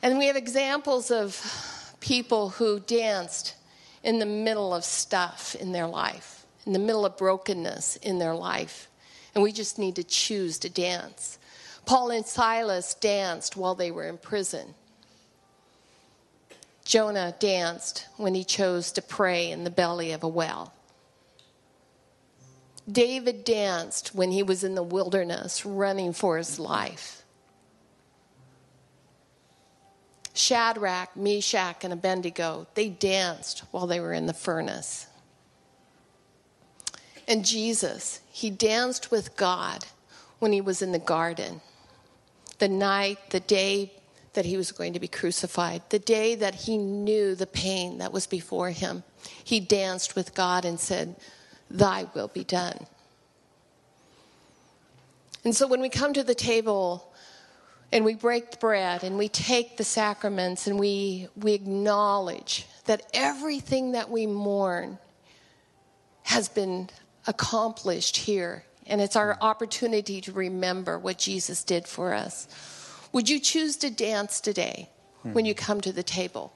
And 0.01 0.17
we 0.17 0.27
have 0.27 0.35
examples 0.37 1.11
of 1.11 1.95
people 1.99 2.49
who 2.49 2.79
danced 2.79 3.55
in 4.03 4.19
the 4.19 4.25
middle 4.25 4.73
of 4.73 4.85
stuff 4.85 5.55
in 5.55 5.73
their 5.73 5.87
life, 5.87 6.45
in 6.65 6.71
the 6.73 6.79
middle 6.79 7.05
of 7.05 7.17
brokenness 7.17 7.97
in 7.97 8.19
their 8.19 8.35
life. 8.35 8.88
And 9.39 9.43
we 9.45 9.53
just 9.53 9.79
need 9.79 9.95
to 9.95 10.03
choose 10.03 10.59
to 10.59 10.69
dance. 10.69 11.39
Paul 11.85 12.11
and 12.11 12.25
Silas 12.25 12.93
danced 12.93 13.55
while 13.55 13.73
they 13.73 13.89
were 13.89 14.03
in 14.03 14.17
prison. 14.17 14.75
Jonah 16.83 17.33
danced 17.39 18.05
when 18.17 18.35
he 18.35 18.43
chose 18.43 18.91
to 18.91 19.01
pray 19.01 19.49
in 19.49 19.63
the 19.63 19.69
belly 19.69 20.11
of 20.11 20.23
a 20.23 20.27
well. 20.27 20.73
David 22.91 23.45
danced 23.45 24.13
when 24.13 24.33
he 24.33 24.43
was 24.43 24.65
in 24.65 24.75
the 24.75 24.83
wilderness 24.83 25.65
running 25.65 26.11
for 26.11 26.37
his 26.37 26.59
life. 26.59 27.23
Shadrach, 30.33 31.15
Meshach, 31.15 31.85
and 31.85 31.93
Abednego, 31.93 32.67
they 32.73 32.89
danced 32.89 33.59
while 33.71 33.87
they 33.87 34.01
were 34.01 34.11
in 34.11 34.25
the 34.25 34.33
furnace. 34.33 35.07
And 37.29 37.45
Jesus, 37.45 38.21
he 38.31 38.49
danced 38.49 39.11
with 39.11 39.37
God 39.37 39.85
when 40.39 40.51
he 40.51 40.61
was 40.61 40.81
in 40.81 40.91
the 40.91 40.99
garden. 40.99 41.61
The 42.57 42.67
night, 42.67 43.29
the 43.29 43.39
day 43.39 43.93
that 44.33 44.45
he 44.45 44.57
was 44.57 44.71
going 44.71 44.93
to 44.93 44.99
be 44.99 45.07
crucified, 45.07 45.83
the 45.89 45.99
day 45.99 46.33
that 46.33 46.55
he 46.55 46.75
knew 46.75 47.35
the 47.35 47.45
pain 47.45 47.99
that 47.99 48.11
was 48.11 48.25
before 48.25 48.71
him, 48.71 49.03
he 49.43 49.59
danced 49.59 50.15
with 50.15 50.33
God 50.33 50.65
and 50.65 50.79
said, 50.79 51.15
Thy 51.69 52.07
will 52.15 52.29
be 52.29 52.43
done. 52.43 52.87
And 55.45 55.55
so 55.55 55.67
when 55.67 55.81
we 55.81 55.89
come 55.89 56.13
to 56.13 56.23
the 56.23 56.35
table 56.35 57.13
and 57.91 58.03
we 58.03 58.15
break 58.15 58.51
the 58.51 58.57
bread 58.57 59.03
and 59.03 59.19
we 59.19 59.29
take 59.29 59.77
the 59.77 59.83
sacraments 59.83 60.65
and 60.65 60.79
we, 60.79 61.27
we 61.35 61.53
acknowledge 61.53 62.65
that 62.85 63.03
everything 63.13 63.91
that 63.91 64.09
we 64.09 64.25
mourn 64.25 64.97
has 66.23 66.49
been 66.49 66.89
accomplished 67.27 68.17
here. 68.17 68.63
And 68.87 69.01
it's 69.01 69.15
our 69.15 69.37
opportunity 69.41 70.21
to 70.21 70.31
remember 70.31 70.97
what 70.97 71.17
Jesus 71.17 71.63
did 71.63 71.87
for 71.87 72.13
us. 72.13 72.47
Would 73.11 73.29
you 73.29 73.39
choose 73.39 73.77
to 73.77 73.89
dance 73.89 74.39
today 74.39 74.89
hmm. 75.21 75.33
when 75.33 75.45
you 75.45 75.53
come 75.53 75.81
to 75.81 75.91
the 75.91 76.03
table? 76.03 76.53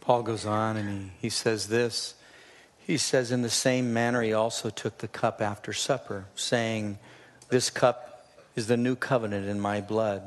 Paul 0.00 0.22
goes 0.22 0.46
on 0.46 0.76
and 0.76 0.88
he, 0.88 1.10
he 1.22 1.28
says 1.28 1.68
this. 1.68 2.14
He 2.78 2.96
says, 2.96 3.30
In 3.30 3.42
the 3.42 3.50
same 3.50 3.92
manner, 3.92 4.22
he 4.22 4.32
also 4.32 4.70
took 4.70 4.98
the 4.98 5.08
cup 5.08 5.42
after 5.42 5.74
supper, 5.74 6.24
saying, 6.34 6.98
This 7.50 7.68
cup 7.68 8.26
is 8.56 8.68
the 8.68 8.76
new 8.78 8.96
covenant 8.96 9.46
in 9.46 9.60
my 9.60 9.80
blood. 9.82 10.22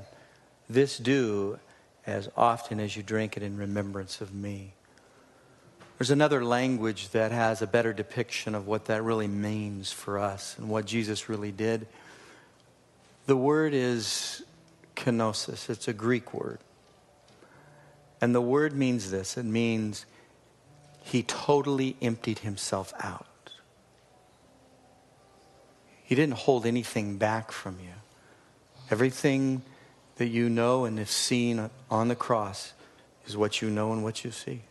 This 0.70 0.98
do 0.98 1.60
as 2.06 2.30
often 2.38 2.80
as 2.80 2.96
you 2.96 3.04
drink 3.04 3.36
it 3.36 3.44
in 3.44 3.58
remembrance 3.58 4.22
of 4.22 4.34
me. 4.34 4.74
There's 6.02 6.10
another 6.10 6.44
language 6.44 7.10
that 7.10 7.32
has 7.32 7.62
a 7.62 7.68
better 7.68 7.94
depiction 7.94 8.56
of 8.56 8.66
what 8.66 8.86
that 8.86 9.04
really 9.04 9.28
means 9.28 9.92
for 9.92 10.18
us 10.18 10.58
and 10.58 10.68
what 10.68 10.86
Jesus 10.86 11.30
really 11.30 11.52
did. 11.52 11.86
The 13.28 13.38
word 13.38 13.76
is 13.76 14.42
kenosis, 14.96 15.70
it's 15.70 15.88
a 15.88 15.94
Greek 15.94 16.34
word. 16.34 16.58
And 18.20 18.34
the 18.34 18.42
word 18.42 18.74
means 18.74 19.12
this 19.12 19.38
it 19.38 19.46
means 19.46 20.08
he 21.04 21.22
totally 21.22 21.96
emptied 22.02 22.40
himself 22.40 22.96
out. 23.00 23.52
He 26.04 26.16
didn't 26.16 26.34
hold 26.34 26.66
anything 26.66 27.18
back 27.18 27.52
from 27.52 27.78
you. 27.80 27.94
Everything 28.90 29.62
that 30.16 30.30
you 30.30 30.50
know 30.50 30.86
and 30.86 30.98
have 30.98 31.12
seen 31.12 31.70
on 31.92 32.08
the 32.08 32.16
cross 32.16 32.74
is 33.28 33.38
what 33.38 33.62
you 33.62 33.70
know 33.70 33.94
and 33.94 34.04
what 34.04 34.26
you 34.26 34.32
see. 34.32 34.62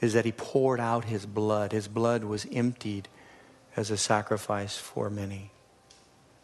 Is 0.00 0.14
that 0.14 0.24
he 0.24 0.32
poured 0.32 0.80
out 0.80 1.04
his 1.04 1.26
blood. 1.26 1.72
His 1.72 1.88
blood 1.88 2.24
was 2.24 2.46
emptied 2.52 3.08
as 3.76 3.90
a 3.90 3.96
sacrifice 3.96 4.76
for 4.76 5.10
many 5.10 5.50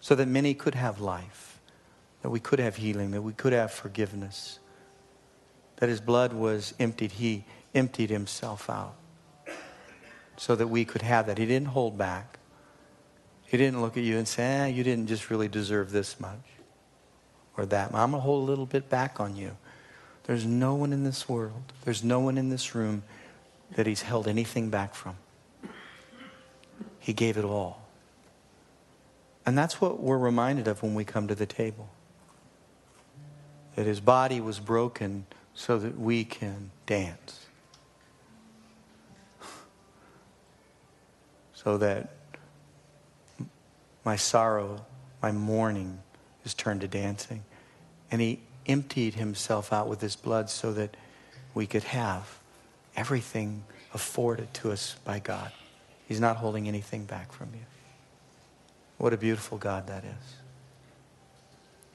so 0.00 0.14
that 0.14 0.28
many 0.28 0.54
could 0.54 0.74
have 0.74 1.00
life, 1.00 1.58
that 2.22 2.30
we 2.30 2.38
could 2.38 2.58
have 2.58 2.76
healing, 2.76 3.10
that 3.10 3.22
we 3.22 3.32
could 3.32 3.52
have 3.52 3.72
forgiveness, 3.72 4.58
that 5.76 5.88
his 5.88 6.00
blood 6.00 6.32
was 6.32 6.74
emptied. 6.78 7.12
He 7.12 7.44
emptied 7.74 8.10
himself 8.10 8.70
out 8.70 8.94
so 10.36 10.54
that 10.54 10.68
we 10.68 10.84
could 10.84 11.02
have 11.02 11.26
that. 11.26 11.38
He 11.38 11.46
didn't 11.46 11.68
hold 11.68 11.98
back. 11.98 12.38
He 13.46 13.56
didn't 13.56 13.80
look 13.80 13.96
at 13.96 14.02
you 14.02 14.16
and 14.18 14.26
say, 14.26 14.44
eh, 14.44 14.66
you 14.66 14.84
didn't 14.84 15.06
just 15.06 15.30
really 15.30 15.48
deserve 15.48 15.90
this 15.90 16.20
much 16.20 16.44
or 17.56 17.66
that. 17.66 17.94
I'm 17.94 18.10
going 18.10 18.12
to 18.12 18.18
hold 18.18 18.46
a 18.46 18.50
little 18.50 18.66
bit 18.66 18.88
back 18.88 19.20
on 19.20 19.36
you. 19.36 19.56
There's 20.24 20.44
no 20.44 20.74
one 20.74 20.92
in 20.92 21.04
this 21.04 21.28
world, 21.28 21.72
there's 21.84 22.02
no 22.02 22.20
one 22.20 22.38
in 22.38 22.48
this 22.48 22.74
room 22.74 23.02
that 23.74 23.86
he's 23.86 24.02
held 24.02 24.28
anything 24.28 24.70
back 24.70 24.94
from. 24.94 25.16
He 26.98 27.12
gave 27.12 27.36
it 27.36 27.44
all. 27.44 27.82
And 29.44 29.56
that's 29.56 29.80
what 29.80 30.00
we're 30.00 30.18
reminded 30.18 30.66
of 30.66 30.82
when 30.82 30.94
we 30.94 31.04
come 31.04 31.28
to 31.28 31.34
the 31.34 31.46
table. 31.46 31.88
That 33.76 33.86
his 33.86 34.00
body 34.00 34.40
was 34.40 34.58
broken 34.58 35.26
so 35.54 35.78
that 35.78 35.98
we 35.98 36.24
can 36.24 36.70
dance. 36.86 37.46
So 41.54 41.78
that 41.78 42.10
my 44.04 44.14
sorrow, 44.14 44.86
my 45.20 45.32
mourning 45.32 45.98
is 46.44 46.54
turned 46.54 46.82
to 46.82 46.88
dancing. 46.88 47.42
And 48.08 48.20
he 48.20 48.40
emptied 48.66 49.14
himself 49.14 49.72
out 49.72 49.88
with 49.88 50.00
his 50.00 50.14
blood 50.14 50.48
so 50.48 50.72
that 50.74 50.96
we 51.54 51.66
could 51.66 51.82
have 51.82 52.38
everything 52.96 53.64
afforded 53.94 54.52
to 54.54 54.72
us 54.72 54.96
by 55.04 55.18
God. 55.18 55.52
He's 56.08 56.20
not 56.20 56.36
holding 56.36 56.68
anything 56.68 57.04
back 57.04 57.32
from 57.32 57.48
you. 57.54 57.60
What 58.98 59.12
a 59.12 59.16
beautiful 59.16 59.58
God 59.58 59.88
that 59.88 60.04
is. 60.04 60.34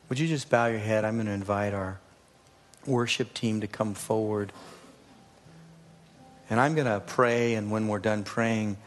Would 0.10 0.20
you 0.20 0.28
just 0.28 0.49
bow 0.49 0.68
your 0.68 0.80
head? 0.80 1.06
I'm 1.06 1.16
going 1.16 1.28
to 1.28 1.32
invite 1.32 1.74
our 1.74 1.99
worship 2.86 3.34
team 3.34 3.62
to 3.62 3.68
come 3.68 3.93
forward. 3.93 4.52
And 6.49 6.60
I'm 6.60 6.76
going 6.76 6.88
to 6.88 6.99
pray, 6.99 7.56
and 7.56 7.72
when 7.72 7.88
we're 7.88 7.99
done 7.99 8.24
praying, 8.24 8.78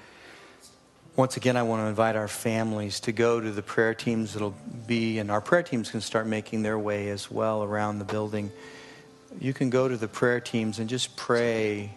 once 1.16 1.36
again, 1.36 1.56
I 1.56 1.62
want 1.62 1.82
to 1.82 1.86
invite 1.86 2.16
our 2.16 2.28
families 2.28 3.00
to 3.00 3.12
go 3.12 3.40
to 3.40 3.50
the 3.50 3.62
prayer 3.62 3.94
teams 3.94 4.32
that'll 4.32 4.54
be, 4.86 5.18
and 5.18 5.30
our 5.30 5.40
prayer 5.40 5.62
teams 5.62 5.90
can 5.90 6.00
start 6.00 6.26
making 6.26 6.62
their 6.62 6.78
way 6.78 7.08
as 7.08 7.30
well 7.30 7.62
around 7.62 8.00
the 8.00 8.04
building. 8.04 8.50
You 9.40 9.52
can 9.52 9.70
go 9.70 9.88
to 9.88 9.96
the 9.96 10.08
prayer 10.08 10.40
teams 10.40 10.78
and 10.78 10.88
just 10.88 11.16
pray 11.16 11.90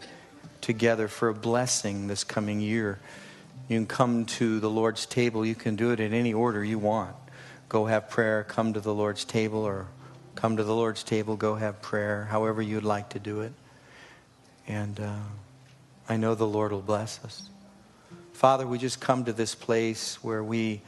together 0.61 1.07
for 1.07 1.29
a 1.29 1.33
blessing 1.33 2.07
this 2.07 2.23
coming 2.23 2.59
year. 2.59 2.99
You 3.69 3.77
can 3.77 3.88
come 3.88 4.25
to 4.25 4.59
the 4.59 4.69
Lord's 4.69 5.05
table. 5.05 5.45
You 5.45 5.55
can 5.55 5.75
do 5.75 5.91
it 5.91 5.99
in 5.99 6.13
any 6.13 6.33
order 6.33 6.63
you 6.63 6.79
want. 6.79 7.15
Go 7.69 7.85
have 7.85 8.09
prayer, 8.09 8.43
come 8.43 8.73
to 8.73 8.79
the 8.79 8.93
Lord's 8.93 9.25
table, 9.25 9.59
or 9.59 9.88
come 10.38 10.57
to 10.57 10.63
the 10.63 10.73
Lord's 10.73 11.03
table, 11.03 11.35
go 11.35 11.55
have 11.55 11.81
prayer, 11.81 12.25
however 12.25 12.61
you'd 12.61 12.83
like 12.83 13.09
to 13.09 13.19
do 13.19 13.41
it. 13.41 13.51
And 14.67 14.99
uh, 14.99 15.15
I 16.07 16.17
know 16.17 16.35
the 16.35 16.47
Lord 16.47 16.71
will 16.71 16.81
bless 16.81 17.23
us. 17.25 17.49
Father, 18.33 18.67
we 18.67 18.77
just 18.77 19.01
come 19.01 19.25
to 19.25 19.33
this 19.33 19.55
place 19.55 20.23
where 20.23 20.43
we 20.43 20.81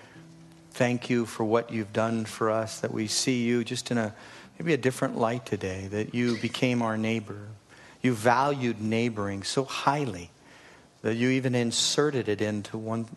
thank 0.71 1.09
you 1.09 1.25
for 1.25 1.43
what 1.43 1.71
you've 1.71 1.91
done 1.91 2.25
for 2.25 2.51
us, 2.51 2.79
that 2.81 2.93
we 2.93 3.07
see 3.07 3.43
you 3.43 3.63
just 3.63 3.89
in 3.89 3.97
a 3.97 4.13
maybe 4.59 4.73
a 4.73 4.77
different 4.77 5.17
light 5.17 5.45
today, 5.45 5.87
that 5.87 6.13
you 6.13 6.37
became 6.37 6.81
our 6.81 6.97
neighbor. 6.97 7.47
You 8.01 8.13
valued 8.13 8.81
neighboring 8.81 9.43
so 9.43 9.63
highly 9.63 10.31
that 11.01 11.15
you 11.15 11.29
even 11.29 11.55
inserted 11.55 12.27
it 12.27 12.41
into 12.41 12.77
one, 12.77 13.07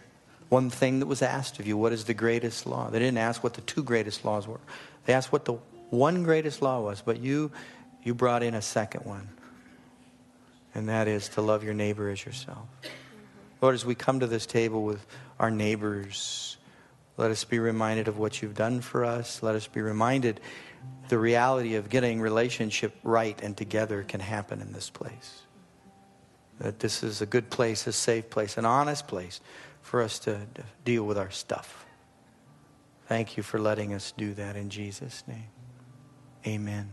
one 0.49 0.70
thing 0.70 1.01
that 1.01 1.07
was 1.07 1.20
asked 1.20 1.59
of 1.59 1.66
you. 1.66 1.76
What 1.76 1.93
is 1.93 2.05
the 2.05 2.14
greatest 2.14 2.64
law? 2.64 2.90
They 2.90 3.01
didn't 3.01 3.18
ask 3.18 3.43
what 3.43 3.55
the 3.55 3.61
two 3.61 3.82
greatest 3.82 4.24
laws 4.24 4.47
were. 4.47 4.61
They 5.05 5.14
asked 5.14 5.32
what 5.32 5.45
the 5.45 5.55
one 5.90 6.22
greatest 6.22 6.62
law 6.62 6.80
was, 6.80 7.03
but 7.03 7.18
you, 7.18 7.51
you 8.05 8.14
brought 8.14 8.45
in 8.45 8.55
a 8.55 8.62
second 8.62 9.05
one. 9.05 9.28
And 10.76 10.88
that 10.88 11.09
is 11.09 11.28
to 11.30 11.43
love 11.43 11.64
your 11.64 11.74
neighbor 11.74 12.09
as 12.09 12.24
yourself. 12.24 12.66
Lord, 13.61 13.74
as 13.74 13.84
we 13.84 13.97
come 13.97 14.20
to 14.20 14.26
this 14.28 14.47
table 14.47 14.84
with 14.84 15.05
our 15.40 15.51
neighbors, 15.51 16.57
let 17.16 17.30
us 17.30 17.45
be 17.45 17.59
reminded 17.59 18.09
of 18.09 18.16
what 18.16 18.40
you've 18.40 18.55
done 18.55 18.80
for 18.80 19.05
us. 19.05 19.43
Let 19.43 19.55
us 19.55 19.66
be 19.66 19.80
reminded 19.80 20.40
the 21.09 21.18
reality 21.18 21.74
of 21.74 21.89
getting 21.89 22.20
relationship 22.20 22.95
right 23.03 23.41
and 23.43 23.57
together 23.57 24.03
can 24.03 24.20
happen 24.20 24.61
in 24.61 24.72
this 24.72 24.91
place 24.91 25.43
that 26.62 26.78
this 26.78 27.03
is 27.03 27.20
a 27.20 27.26
good 27.26 27.51
place, 27.51 27.87
a 27.87 27.93
safe 27.93 28.30
place, 28.30 28.57
an 28.57 28.64
honest 28.64 29.09
place 29.09 29.41
for 29.83 30.01
us 30.01 30.20
to, 30.20 30.41
deal 30.85 31.05
with 31.05 31.18
our 31.18 31.30
stuff. 31.30 31.85
Thank 33.07 33.37
you 33.37 33.43
for 33.43 33.59
letting 33.59 33.93
us 33.93 34.12
do 34.16 34.33
that 34.35 34.57
in 34.57 34.70
Jesus' 34.70 35.24
name. 35.26 35.49
Amen. 36.47 36.93